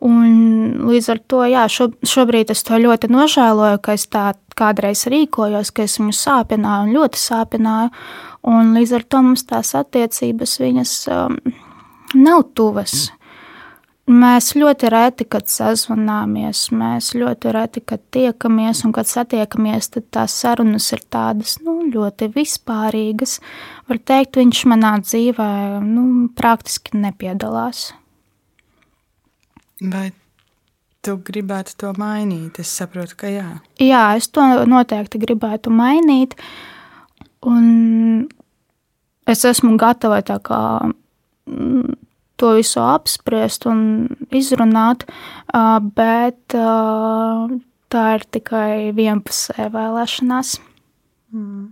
Un 0.07 0.89
līdz 0.89 1.11
ar 1.15 1.23
to, 1.27 1.43
jā, 1.51 1.65
šo, 1.73 1.91
šobrīd 2.07 2.53
es 2.55 2.63
to 2.67 2.79
ļoti 2.79 3.11
nožēloju, 3.11 3.83
ka 3.83 3.97
es 3.99 4.07
tā 4.11 4.33
kādreiz 4.59 5.07
rīkojos, 5.11 5.73
ka 5.75 5.87
es 5.87 5.99
viņu 6.01 6.15
sāpināju 6.15 6.89
un 6.89 6.97
ļoti 6.99 7.23
sāpināju. 7.23 7.95
Un 8.49 8.75
līdz 8.77 8.99
ar 8.99 9.07
to 9.11 9.23
mums 9.27 9.47
tās 9.49 9.75
attiecības 9.79 10.59
viņas. 10.63 10.99
Um, 11.13 11.41
nav 12.15 12.47
tuvas. 12.55 13.09
Mēs 14.09 14.55
ļoti 14.57 14.89
reti, 14.89 15.27
kad 15.29 15.51
sazvanāmies, 15.53 16.71
mēs 16.73 17.11
ļoti 17.13 17.51
reti, 17.53 17.83
kad 17.85 18.01
tiekamies, 18.15 18.81
un 18.89 18.95
kad 18.97 19.09
satiekamies, 19.11 19.91
tad 19.93 20.07
tās 20.17 20.37
sarunas 20.41 20.87
ir 20.97 21.03
tādas 21.13 21.59
nu, 21.61 21.83
ļoti 21.93 22.31
vispārīgas. 22.33 23.37
Var 23.91 24.01
teikt, 24.09 24.41
viņš 24.41 24.63
manā 24.73 24.95
dzīvē 25.05 25.51
nu, 25.85 26.07
praktiski 26.41 26.97
nepiedalās. 27.03 27.91
Vai 29.85 30.09
tu 31.05 31.19
gribētu 31.29 31.77
to 31.85 31.93
mainīt? 32.01 32.63
Es 32.65 32.73
saprotu, 32.81 33.21
ka 33.21 33.29
jā. 33.29 33.47
Jā, 33.77 34.03
es 34.17 34.33
to 34.33 34.47
noteikti 34.73 35.21
gribētu 35.21 35.69
mainīt. 35.69 36.33
Un 37.45 38.25
es 39.29 39.45
esmu 39.45 39.77
gatava 39.77 40.25
tā 40.25 40.41
kā 40.41 40.63
to 42.39 42.55
visu 42.59 42.81
apspriest 42.85 43.67
un 43.69 43.81
izrunāt, 44.35 45.05
bet 45.99 46.57
tā 47.89 48.05
ir 48.19 48.25
tikai 48.37 48.71
vienpusē 48.97 49.69
vēlēšanās. 49.75 50.55
Mm. 51.35 51.69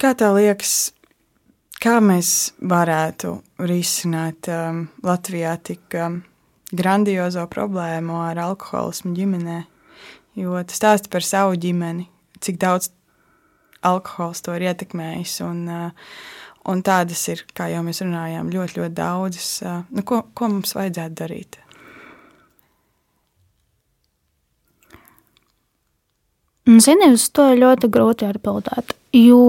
Kā 0.00 0.12
tev 0.16 0.36
liekas, 0.36 0.92
kā 1.80 1.98
mēs 2.04 2.52
varētu 2.60 3.38
risināt 3.64 4.48
um, 4.52 4.84
Latvijā 5.04 5.54
tik 5.64 5.96
um, 5.96 6.20
grandiozo 6.76 7.46
problēmu 7.50 8.20
ar 8.28 8.42
alkoholismu 8.44 9.14
ģimenē? 9.16 9.58
Jo 10.38 10.60
tas 10.62 10.78
stāsta 10.78 11.10
par 11.12 11.24
savu 11.26 11.56
ģimeni, 11.60 12.06
cik 12.44 12.60
daudz 12.60 12.92
alkohols 13.84 14.44
to 14.44 14.54
ir 14.56 14.68
ietekmējis. 14.68 15.40
Un, 15.48 15.64
uh, 15.72 16.12
Un 16.68 16.82
tādas 16.84 17.22
ir, 17.32 17.46
kā 17.56 17.70
jau 17.72 17.80
mēs 17.86 18.02
runājām, 18.04 18.50
ļoti, 18.52 18.80
ļoti 18.82 18.94
daudzas. 18.98 19.48
Nu, 19.88 20.04
ko, 20.04 20.20
ko 20.36 20.50
mums 20.52 20.74
vajadzētu 20.76 21.16
darīt? 21.16 21.56
Zini, 26.68 27.08
uz 27.16 27.24
to 27.34 27.48
ļoti 27.56 27.88
grūti 27.90 28.28
atbildēt. 28.28 28.92
Jo, 29.16 29.40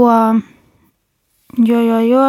jo, 1.60 1.82
jo, 1.84 2.00
jo 2.08 2.24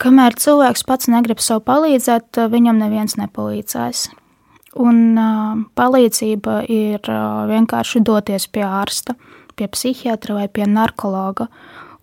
kamēr 0.00 0.34
cilvēks 0.40 0.86
pats 0.88 1.10
negrib 1.12 1.42
sev 1.44 1.60
palīdzēt, 1.68 2.40
viņam 2.50 2.80
neviens 2.80 3.18
nepalīdzēs. 3.20 4.08
Un 4.80 5.18
uh, 5.18 5.60
palīdzība 5.76 6.60
ir 6.70 7.02
uh, 7.10 7.44
vienkārši 7.50 8.02
doties 8.06 8.46
pie 8.54 8.62
ārsta, 8.64 9.16
pie 9.58 9.66
psihiatra 9.68 10.36
vai 10.38 10.46
pie 10.48 10.66
narkologa 10.70 11.48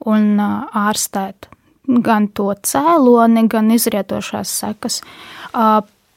un 0.06 0.40
ārstēt 0.40 1.50
gan 1.88 2.28
to 2.36 2.52
cēloni, 2.68 3.48
gan 3.48 3.72
izrietošās 3.72 4.52
sekas. 4.62 5.02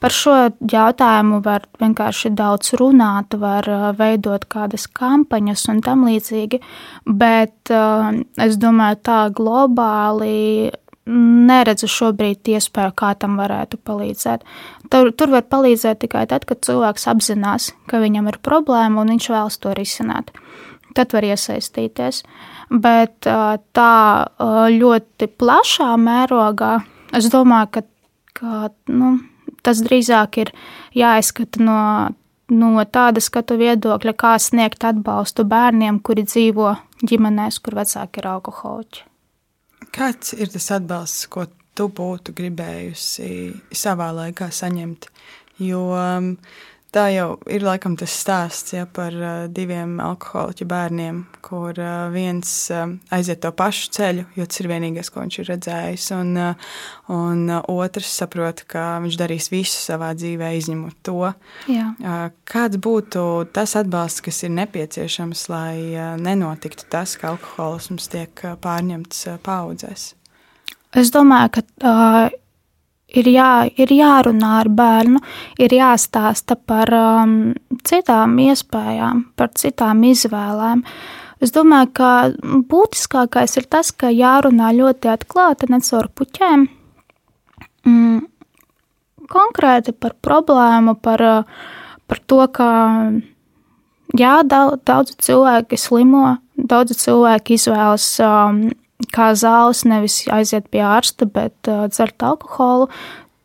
Par 0.01 0.15
šo 0.17 0.33
jautājumu 0.65 1.43
var 1.45 1.67
vienkārši 1.79 2.31
daudz 2.33 2.73
runāt, 2.79 3.37
var 3.37 3.67
veidot 3.99 4.47
kādas 4.49 4.87
kampaņas 4.89 5.67
un 5.69 5.81
tam 5.85 6.07
līdzīgi, 6.09 6.59
bet 7.05 7.71
es 7.71 8.57
domāju, 8.57 9.01
tā 9.05 9.19
globāli 9.37 10.71
neredzu 11.11 11.89
šobrīd 11.89 12.49
iespēju, 12.55 12.93
kā 12.97 13.13
tam 13.19 13.37
varētu 13.41 13.79
palīdzēt. 13.85 14.43
Tur, 14.91 15.11
tur 15.17 15.33
var 15.33 15.45
palīdzēt 15.49 16.01
tikai 16.03 16.25
tad, 16.29 16.45
kad 16.49 16.61
cilvēks 16.65 17.07
apzinās, 17.11 17.71
ka 17.89 18.01
viņam 18.01 18.29
ir 18.31 18.41
problēma 18.45 19.01
un 19.01 19.13
viņš 19.15 19.29
vēlas 19.33 19.57
to 19.61 19.73
risināt. 19.77 20.33
Tad 20.95 21.13
var 21.15 21.23
iesaistīties. 21.23 22.23
Uh, 22.25 22.61
bet 22.71 23.27
tā 23.75 23.95
ļoti 24.71 25.27
plašā 25.39 25.91
mērogā 25.99 26.77
es 27.17 27.27
domāju, 27.31 27.69
ka, 27.75 27.83
ka 28.37 28.69
nu, 28.91 29.17
tas 29.65 29.83
drīzāk 29.83 30.39
ir 30.45 30.53
jāizskata 30.95 31.63
no, 31.63 31.79
no 32.55 32.85
tāda 32.87 33.23
skatu 33.23 33.59
viedokļa, 33.59 34.15
kā 34.15 34.35
sniegt 34.39 34.85
atbalstu 34.87 35.45
bērniem, 35.47 35.99
kuri 35.99 36.23
dzīvo 36.27 36.75
ģimenēs, 37.03 37.59
kur 37.59 37.81
vecāki 37.81 38.23
ir 38.23 38.29
alkoholiķi. 38.31 39.07
Kāds 39.91 40.37
ir 40.37 40.51
tas 40.53 40.69
atbalsts, 40.71 41.27
ko 41.27 41.49
tu 41.75 41.89
būtu 41.91 42.31
gribējusi 42.37 43.31
savā 43.75 44.11
laikā 44.15 44.47
saņemt? 44.53 45.09
Jo 45.61 45.81
um, 45.93 46.35
tā 46.91 47.05
jau 47.13 47.27
ir 47.51 47.63
laikam 47.63 47.95
tas 47.99 48.13
stāsts 48.21 48.73
ja, 48.75 48.83
par 48.85 49.15
uh, 49.15 49.45
diviem 49.51 49.95
alkoholiķu 50.03 50.67
bērniem, 50.67 51.21
kur 51.45 51.77
uh, 51.79 52.09
viens 52.13 52.51
uh, 52.73 52.91
aiziet 53.15 53.41
to 53.43 53.51
pašu 53.55 53.91
ceļu, 53.95 54.25
jo 54.35 54.47
tas 54.47 54.61
ir 54.61 54.69
vienīgais, 54.71 55.11
ko 55.11 55.23
viņš 55.23 55.39
ir 55.39 55.49
redzējis, 55.53 56.07
un, 56.17 56.33
uh, 56.35 56.73
un 57.15 57.45
uh, 57.47 57.61
otrs 57.71 58.11
saprot, 58.21 58.65
ka 58.71 58.99
viņš 59.03 59.19
darīs 59.21 59.49
visu 59.53 59.79
savā 59.79 60.11
dzīvē, 60.19 60.51
izņemot 60.59 60.99
to. 61.07 61.31
Jā. 61.71 61.87
Uh, 61.99 62.25
kāds 62.49 62.79
būtu 62.81 63.25
tas 63.55 63.77
atbalsts, 63.79 64.23
kas 64.27 64.43
ir 64.47 64.53
nepieciešams, 64.59 65.47
lai 65.51 65.75
uh, 65.95 66.13
nenotiktu 66.19 66.89
tas, 66.91 67.15
ka 67.19 67.33
alkoholisms 67.35 68.11
tiek 68.11 68.45
uh, 68.45 68.57
pārņemts 68.61 69.25
uh, 69.31 69.39
paudzēs? 69.43 70.11
Es 70.97 71.07
domāju, 71.13 71.55
ka 71.55 71.61
uh, 71.87 72.39
ir, 73.17 73.29
jā, 73.31 73.51
ir 73.79 73.91
jārunā 73.95 74.51
ar 74.61 74.69
bērnu, 74.71 75.21
ir 75.61 75.75
jāstāsta 75.75 76.55
par 76.55 76.91
um, 76.95 77.35
citām 77.87 78.37
iespējām, 78.41 79.25
par 79.35 79.51
citām 79.59 80.03
izvēlēm. 80.07 80.83
Es 81.41 81.53
domāju, 81.55 81.89
ka 81.97 82.09
būtiskākais 82.69 83.57
ir 83.57 83.65
tas, 83.71 83.89
ka 83.91 84.11
jārunā 84.13 84.71
ļoti 84.77 85.09
atklāti, 85.09 85.71
ne 85.71 85.81
caur 85.81 86.11
puķēm. 86.13 86.67
Mm, 87.89 88.19
konkrēti 89.31 89.95
par 89.97 90.13
problēmu, 90.21 90.95
par, 91.01 91.23
par 92.05 92.21
to, 92.29 92.43
ka 92.53 92.69
jā, 94.17 94.35
daudz, 94.45 94.83
daudz 94.85 95.17
cilvēki 95.25 95.79
slimo, 95.81 96.37
daudz 96.55 96.93
cilvēki 97.01 97.57
izvēlas 97.57 98.07
um, 98.21 98.67
kā 99.13 99.31
zāles, 99.37 99.83
nevis 99.87 100.21
aiziet 100.31 100.69
pie 100.71 100.83
ārsta, 100.85 101.27
bet 101.29 101.69
uh, 101.69 101.87
dzert 101.91 102.21
alkoholu. 102.25 102.89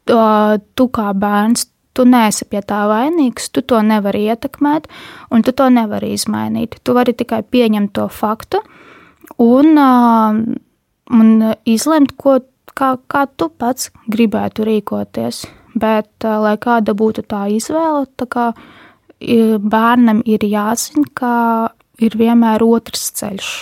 Uh, 0.07 0.57
tu 0.79 0.87
kā 0.95 1.11
bērns, 1.17 1.67
tu 1.97 2.05
neesi 2.07 2.47
pie 2.51 2.61
tā 2.63 2.85
vainīgs, 2.91 3.49
tu 3.51 3.63
to 3.65 3.81
nevari 3.83 4.27
ietekmēt, 4.31 4.87
un 5.33 5.43
tu 5.43 5.55
to 5.57 5.69
nevari 5.73 6.13
izmainīt. 6.15 6.79
Tu 6.85 6.95
vari 6.95 7.17
tikai 7.17 7.43
pieņemt 7.43 7.95
to 7.97 8.07
faktu 8.13 8.63
un, 9.43 9.73
uh, 9.81 10.41
un 11.17 11.33
izlemt, 11.67 12.17
ko, 12.21 12.39
kā, 12.77 12.97
kā 13.09 13.27
tu 13.37 13.51
pats 13.51 13.91
gribētu 14.13 14.67
rīkoties. 14.69 15.47
Bet, 15.77 16.13
uh, 16.25 16.39
lai 16.45 16.57
kāda 16.61 16.95
būtu 16.97 17.27
tā 17.29 17.47
izvēle, 17.53 18.07
tā 18.17 18.29
kā 18.31 18.51
bērnam 19.17 20.21
ir 20.29 20.45
jāzina, 20.45 21.09
ka 21.17 21.33
ir 22.05 22.19
vienmēr 22.21 22.61
otrs 22.61 23.09
ceļš 23.17 23.55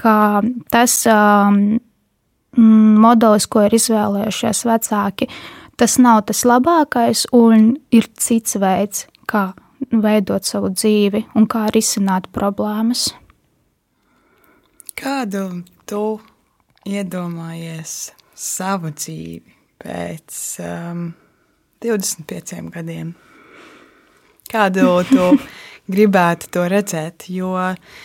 ka 0.00 0.42
tas 0.72 0.96
um, 1.10 1.58
modelis, 2.56 3.46
ko 3.50 3.64
ir 3.66 3.74
izvēlējušies 3.78 4.64
vecāki, 4.68 5.28
tas 5.80 5.98
nav 6.02 6.24
tas 6.28 6.44
labākais, 6.46 7.26
un 7.34 7.74
ir 7.94 8.08
cits 8.20 8.58
veids, 8.60 9.06
kā 9.30 9.52
veidot 9.90 10.46
savu 10.46 10.70
dzīvi 10.74 11.24
un 11.36 11.48
kā 11.50 11.66
risināt 11.74 12.30
problēmas. 12.34 13.10
Kādu 14.94 15.64
tu 15.88 16.04
iedomājies 16.86 18.14
savu 18.38 18.92
dzīvi 18.94 19.54
pēc 19.82 20.40
um, 20.64 21.06
25 21.82 22.70
gadiem? 22.74 23.14
Kādu 24.50 25.00
tu 25.10 25.30
gribētu 25.94 26.52
to 26.54 26.68
redzēt? 26.70 27.26
Jo 27.34 27.56
uh, 27.58 27.96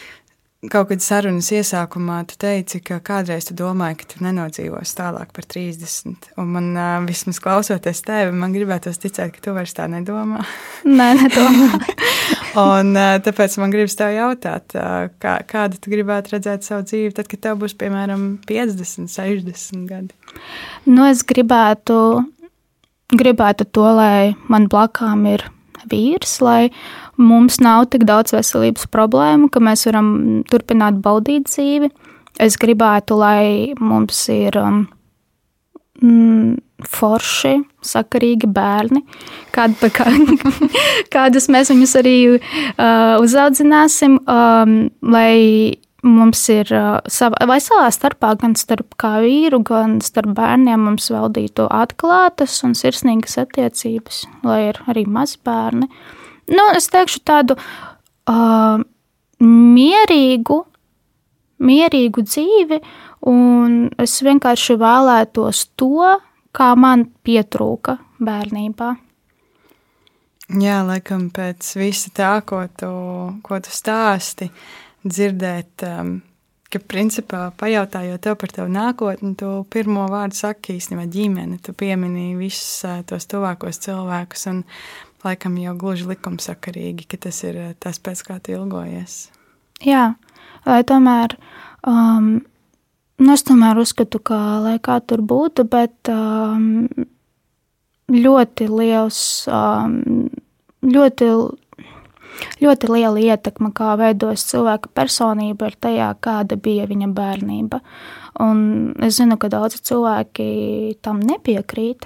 Kaut 0.67 0.89
kad 0.89 0.99
sarunas 0.99 1.47
iesākumā 1.55 2.17
tu 2.27 2.35
teici, 2.35 2.81
ka 2.83 2.97
kādreiz 2.99 3.45
tu 3.47 3.53
domāji, 3.55 3.95
ka 4.01 4.07
tu 4.11 4.23
nenodzīvosi 4.25 4.95
tālāk 4.97 5.29
par 5.31 5.45
30. 5.47 6.33
Un 6.35 6.49
man 6.51 7.05
vismaz 7.05 7.37
klausoties 7.39 8.01
tevi, 8.03 8.33
man 8.35 8.51
gribētos 8.51 8.99
ticēt, 8.99 9.31
ka 9.37 9.45
tu 9.45 9.53
vairs 9.55 9.71
tā 9.77 9.85
nedomā. 9.87 10.41
Nē, 10.83 11.05
nedomāju. 11.21 11.95
un 12.65 12.91
tāpēc 13.23 13.55
man 13.61 13.71
gribas 13.71 13.95
tev 14.01 14.11
jautāt, 14.17 14.75
kā, 15.23 15.37
kādu 15.47 15.79
tu 15.79 15.93
gribētu 15.93 16.35
redzēt 16.35 16.67
savu 16.67 16.83
dzīvi, 16.89 17.13
tad, 17.15 17.29
kad 17.31 17.45
tev 17.45 17.61
būs 17.63 17.77
piemēram 17.79 18.27
50, 18.49 19.07
60 19.15 19.87
gadi? 19.87 20.11
Nu, 20.91 21.05
es 21.07 21.23
gribētu, 21.23 22.01
gribētu 23.15 23.69
to, 23.71 23.87
lai 23.95 24.35
man 24.51 24.67
blakām 24.67 25.23
ir 25.37 25.47
vīrs, 25.89 26.39
lai 26.43 26.69
mums 27.19 27.59
nav 27.63 27.89
tik 27.93 28.05
daudz 28.09 28.33
veselības 28.35 28.87
problēmu, 28.91 29.49
ka 29.51 29.61
mēs 29.63 29.87
varam 29.89 30.43
turpināt 30.49 31.01
baudīt 31.03 31.49
dzīvi. 31.49 31.91
Es 32.39 32.55
gribētu, 32.59 33.17
lai 33.19 33.75
mums 33.79 34.21
ir 34.31 34.55
um, 34.61 34.85
mm, 36.01 36.55
forši, 36.87 37.57
sakarīgi 37.83 38.47
bērni, 38.55 39.03
kād, 39.55 39.75
kā, 39.95 40.07
kādus 41.15 41.49
mēs 41.51 41.71
viņus 41.73 41.95
arī 41.99 42.15
uh, 42.31 43.19
uzaudzināsim, 43.19 44.21
um, 44.23 44.75
lai 45.03 45.79
mums 46.03 46.43
ir 46.53 46.69
uh, 46.75 46.99
sava, 47.11 47.41
vai 47.49 47.57
savā 47.63 47.89
starpā, 47.91 48.35
gan 48.39 48.55
starp 48.59 48.95
kā 49.01 49.17
vīru, 49.23 49.59
gan 49.67 49.97
starp 50.05 50.35
bērniem 50.37 50.87
mums 50.89 51.09
valdītu 51.11 51.67
atklātas 51.73 52.61
un 52.67 52.77
sirsnīgas 52.77 53.37
attiecības, 53.41 54.23
lai 54.47 54.61
ir 54.69 54.81
arī 54.87 55.05
mazbērni. 55.09 55.89
bērni 55.89 56.17
nu, 56.49 56.65
es 56.75 56.89
teikšu 56.91 57.21
tādu 57.27 57.57
uh, 57.59 58.81
mierīgu, 59.43 60.57
mierīgu 61.69 62.25
dzīvi, 62.25 62.79
un 63.29 63.77
es 63.99 64.17
vienkārši 64.25 64.79
vēlētos 64.79 65.67
to, 65.79 66.15
kā 66.55 66.71
man 66.79 67.09
pietrūka 67.25 67.99
bērnībā. 68.23 68.95
Jā, 70.59 70.79
laikam 70.81 71.27
pēc 71.29 71.75
visa 71.77 72.09
tā, 72.15 72.31
ko 72.41 72.63
tu, 72.79 72.89
ko 73.45 73.59
tu 73.61 73.73
stāsti, 73.73 74.47
dzirdēt, 75.05 75.85
um, 75.87 76.15
ka 76.69 76.81
principā 76.85 77.49
pajautājot 77.57 78.21
tev 78.23 78.37
par 78.41 78.53
tavu 78.53 78.71
nākotni, 78.73 79.33
tu 79.39 79.51
pirmo 79.73 80.05
vārdu 80.11 80.37
saki 80.37 80.77
īstenībā 80.77 81.07
ģimene, 81.11 81.59
tu 81.65 81.73
piemini 81.77 82.33
visus 82.37 82.83
uh, 82.87 82.99
tos 83.07 83.29
tuvākos 83.29 83.81
cilvēkus, 83.85 84.47
un 84.51 84.63
laikam 85.25 85.57
jau 85.59 85.75
gluži 85.79 86.07
likumsakarīgi, 86.09 87.07
ka 87.09 87.19
tas 87.27 87.43
ir 87.47 87.59
eh, 87.59 87.75
tas, 87.79 87.99
pēc 87.99 88.23
kā 88.27 88.39
tu 88.43 88.55
ilgojies. 88.55 89.27
Jā, 89.85 90.13
lai 90.67 90.81
tomēr, 90.87 91.35
um, 91.87 92.31
nu 93.19 93.35
es 93.35 93.45
tomēr 93.47 93.79
uzskatu, 93.81 94.21
ka 94.23 94.39
lai 94.63 94.77
kā 94.83 94.99
tur 95.03 95.23
būtu, 95.25 95.65
bet 95.71 96.11
um, 96.11 96.87
ļoti 98.11 98.69
liels, 98.71 99.21
um, 99.51 100.29
ļoti, 100.83 101.31
ļoti 102.61 102.89
liela 102.91 103.21
ietekme, 103.21 103.71
kā 103.75 103.95
veidojas 103.99 104.45
cilvēka 104.49 104.91
personība, 104.95 105.69
ir 105.69 105.77
tajā, 105.81 106.09
kāda 106.23 106.57
bija 106.59 106.87
viņa 106.89 107.11
bērnība. 107.15 107.81
Un 108.39 108.59
es 109.03 109.17
zinu, 109.17 109.35
ka 109.41 109.49
daudzi 109.51 109.81
cilvēki 109.89 110.49
tam 111.03 111.19
nepiekrīt, 111.25 112.05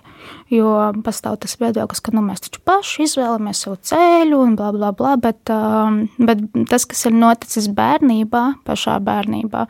jo 0.53 0.71
pastāv 1.05 1.37
tas 1.43 1.53
viedoklis, 1.61 2.01
ka 2.01 2.13
nu, 2.15 2.23
mēs 2.25 2.45
taču 2.47 2.63
paši 2.65 3.05
izvēlamies 3.05 3.65
savu 3.65 3.77
ceļu 3.89 4.39
un 4.41 4.55
bla, 4.57 4.71
bla, 4.73 4.93
bla. 4.97 5.13
Bet, 5.21 5.43
um, 5.53 6.05
bet 6.17 6.41
tas, 6.71 6.87
kas 6.89 7.05
ir 7.09 7.17
noticis 7.17 7.69
bērnībā, 7.75 8.45
pašā 8.65 8.97
bērnībā, 9.03 9.67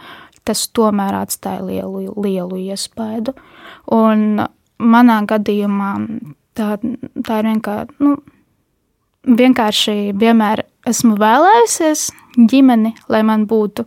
tas 0.47 0.67
tomēr 0.75 1.17
atstāja 1.23 1.65
lielu, 1.65 2.13
lielu 2.23 2.61
iespaidu. 2.69 3.35
Un 3.91 4.43
manā 4.79 5.19
gadījumā 5.27 5.91
tā, 6.57 6.77
tā 7.25 7.41
ir 7.41 7.49
vienkārši. 7.51 7.99
Nu, 8.03 8.17
vienkārši 9.27 10.13
vienmēr 10.19 10.65
esmu 10.89 11.15
vēlējusies 11.19 12.09
ģimeni, 12.49 12.93
lai 13.11 13.23
man 13.27 13.45
būtu 13.47 13.85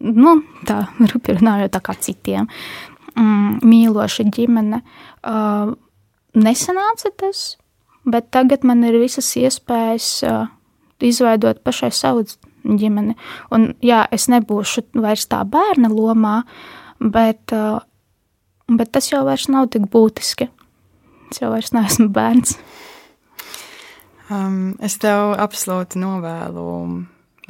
nu, 0.00 0.40
tā 0.66 0.82
rupi 1.12 1.36
runājot 1.36 1.74
tā 1.76 1.82
kā 1.84 1.94
citiem, 2.02 2.48
mm, 3.14 3.60
mīloša 3.66 4.26
ģimene. 4.34 4.82
Uh, 5.26 5.74
nesanāca 6.36 7.12
tas, 7.16 7.56
bet 8.06 8.30
tagad 8.34 8.66
man 8.66 8.84
ir 8.86 8.98
visas 9.00 9.28
iespējas 9.38 10.10
uh, 10.26 10.50
izveidot 11.04 11.62
pašai 11.64 11.92
savu 11.94 12.26
ģimeni. 12.66 13.14
Un, 13.54 13.70
jā, 13.84 14.04
es 14.12 14.28
nebūšu 14.32 14.88
vairs 14.98 15.28
tā 15.30 15.42
bērna 15.46 15.90
lomā, 15.92 16.40
bet, 17.00 17.54
uh, 17.54 17.80
bet 18.72 18.92
tas 18.96 19.12
jau 19.12 19.22
vairs 19.28 19.48
nav 19.52 19.70
tik 19.74 19.86
būtiski. 19.92 20.50
Es 21.30 21.42
jau 21.42 21.50
vairs 21.54 21.72
neesmu 21.74 22.10
bērns. 22.14 22.58
Um, 24.26 24.74
es 24.82 24.96
tev 24.98 25.36
absolūti 25.38 26.00
novēlu 26.02 26.66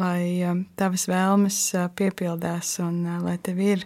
lai 0.01 0.45
um, 0.45 0.65
tavas 0.77 1.07
vēlmes 1.09 1.59
uh, 1.77 1.87
piepildās 1.97 2.77
un 2.85 3.01
uh, 3.07 3.21
lai 3.25 3.37
tev 3.43 3.61
ir 3.65 3.85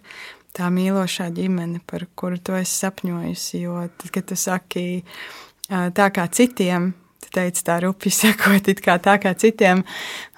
tā 0.57 0.67
mīlošā 0.75 1.29
ģimene, 1.35 1.83
par 1.87 2.09
kuru 2.19 2.41
tu 2.43 2.57
esi 2.59 2.81
sapņojusi. 2.83 3.61
Jo 3.63 3.85
tad, 3.95 4.09
kad 4.15 4.27
tu 4.27 4.39
saki 4.39 4.85
uh, 5.01 5.87
tā 5.95 6.11
kā 6.15 6.27
citiem, 6.35 6.91
tu 7.31 7.39
teici, 7.39 7.63
tā 7.65 7.79
rupi 7.85 8.11
sekot 8.11 8.69
it 8.73 8.83
kā 8.83 8.99
tā 9.03 9.17
kā 9.23 9.33
citiem, 9.39 9.85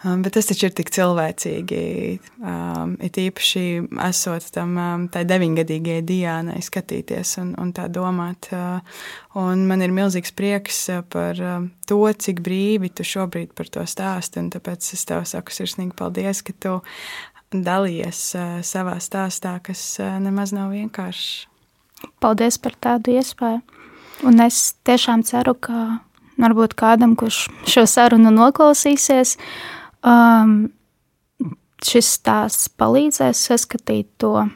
um, 0.04 0.22
bet 0.22 0.36
tas 0.36 0.48
taču 0.48 0.68
ir 0.68 0.74
tik 0.76 0.92
cilvēcīgi. 0.92 1.80
Um, 2.44 2.96
it 3.00 3.16
īpaši 3.18 3.64
esot 4.08 4.50
tam 4.54 4.76
um, 4.76 5.08
tai 5.12 5.24
deviņgadīgajai 5.28 6.04
Diānai 6.06 6.60
skatīties 6.62 7.36
un, 7.42 7.54
un 7.60 7.72
tā 7.72 7.88
domāt. 7.92 8.50
Uh, 8.52 8.80
un 9.40 9.66
man 9.68 9.82
ir 9.82 9.94
milzīgs 9.94 10.34
prieks 10.36 10.84
uh, 10.92 11.02
par 11.02 11.40
to, 11.88 12.02
cik 12.12 12.42
brīvi 12.44 12.92
tu 12.92 13.06
šobrīd 13.06 13.54
par 13.56 13.72
to 13.72 13.84
stāsti, 13.88 14.42
un 14.42 14.52
tāpēc 14.52 14.92
es 14.94 15.06
tev 15.08 15.24
saku 15.28 15.54
sirsnīgi 15.54 15.96
paldies, 15.98 16.44
ka 16.44 16.56
tu 16.60 16.78
dalījies 17.52 18.20
uh, 18.36 18.60
savā 18.64 18.98
stāstā, 19.00 19.58
kas 19.64 19.96
nemaz 20.00 20.54
nav 20.56 20.72
vienkāršs. 20.76 21.48
Paldies 22.22 22.56
par 22.58 22.74
tādu 22.82 23.14
iespēju. 23.14 23.62
Un 24.26 24.38
es 24.42 24.72
tiešām 24.86 25.22
ceru, 25.26 25.54
ka 25.58 26.02
varbūt 26.42 26.76
kādam, 26.78 27.16
kurš 27.18 27.46
šo 27.70 27.84
sarunu 27.88 28.32
noklausīsies, 28.34 29.36
um, 30.06 30.70
šis 31.82 32.10
stāsts 32.18 32.70
palīdzēs 32.78 33.46
saskatīt 33.48 34.10
to, 34.22 34.48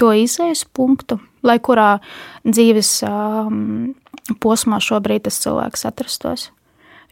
to 0.00 0.12
izējas 0.16 0.64
punktu, 0.76 1.20
lai 1.44 1.58
kurā 1.62 1.98
dzīves 2.44 2.98
um, 3.08 3.94
posmā 4.42 4.80
šobrīd 4.82 5.26
tas 5.28 5.40
cilvēks 5.44 5.88
atrastos. 5.88 6.50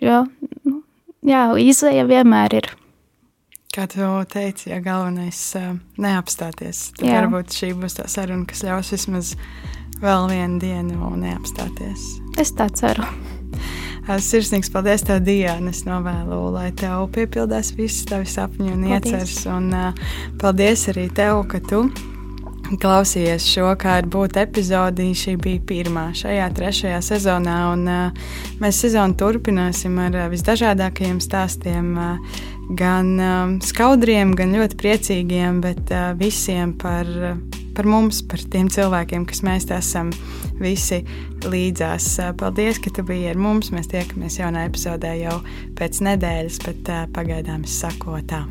Jo, 0.02 0.24
nu, 0.66 0.80
jā, 1.26 1.46
izēja 1.62 2.06
vienmēr 2.08 2.58
ir. 2.62 2.72
Kā 3.72 3.86
tu 3.88 4.04
teici, 4.28 4.68
ja 4.68 4.82
galvenais 4.84 5.38
uh, 5.56 5.70
neapstāties, 5.96 6.90
tad 6.98 7.08
jā. 7.08 7.20
varbūt 7.22 7.54
šī 7.56 7.70
būs 7.80 7.96
tā 7.96 8.08
saruna, 8.10 8.44
kas 8.50 8.66
ļaus 8.66 8.92
vismaz 8.92 9.32
vēl 10.02 10.28
vienu 10.28 10.60
dienu 10.60 11.14
neapstāties. 11.22 12.04
Es 12.42 12.52
tā 12.58 12.68
ceru. 12.74 13.06
Sirsnīgs 14.02 14.70
paldies, 14.74 15.04
tev, 15.06 15.20
Diana. 15.22 15.70
Es 15.70 15.84
novēlu, 15.86 16.38
lai 16.50 16.72
tev 16.74 17.06
piepildās 17.14 17.70
viss 17.78 18.02
tavi 18.08 18.26
sapņi 18.26 18.72
un 18.74 18.86
iecers. 18.90 19.44
Un 19.46 19.68
uh, 19.70 20.08
paldies 20.42 20.88
arī 20.90 21.06
tev, 21.14 21.44
ka 21.50 21.60
tu 21.62 21.84
klausījies 22.82 23.46
šo, 23.46 23.68
kā 23.78 24.00
ir 24.02 24.08
būt 24.10 24.40
epizodī. 24.42 25.12
Šī 25.14 25.36
bija 25.38 25.62
pirmā 25.68 26.08
šajā 26.18 26.48
trešajā 26.56 26.98
sezonā, 27.12 27.58
un 27.76 27.86
uh, 27.86 28.28
mēs 28.62 28.82
sezonu 28.82 29.14
turpināsim 29.22 29.94
ar 30.02 30.18
uh, 30.24 30.28
visdažādākajiem 30.34 31.22
stāstiem. 31.22 31.94
Uh, 31.94 32.42
gan 32.78 33.14
um, 33.20 33.56
skaudriem, 33.62 34.34
gan 34.38 34.54
ļoti 34.56 34.78
priecīgiem, 34.82 35.62
bet 35.62 35.94
uh, 35.94 36.10
visiem 36.18 36.74
par, 36.74 37.06
par 37.76 37.86
mums, 37.86 38.22
par 38.26 38.42
tiem 38.50 38.70
cilvēkiem, 38.72 39.28
kas 39.30 39.44
mēs 39.46 39.70
esam 39.78 40.10
visi 40.62 41.02
līdzās. 41.44 42.08
Uh, 42.22 42.32
paldies, 42.38 42.80
ka 42.82 42.94
tu 42.94 43.06
biji 43.08 43.30
ar 43.34 43.40
mums. 43.40 43.72
Mēs 43.74 43.90
tiekamies 43.92 44.40
jaunā 44.40 44.66
epizodē 44.70 45.14
jau 45.20 45.38
pēc 45.78 46.02
nedēļas, 46.08 46.64
bet 46.66 46.92
uh, 46.92 47.06
pagaidām 47.14 47.68
es 47.68 47.80
saku 47.84 48.20
tā. 48.28 48.44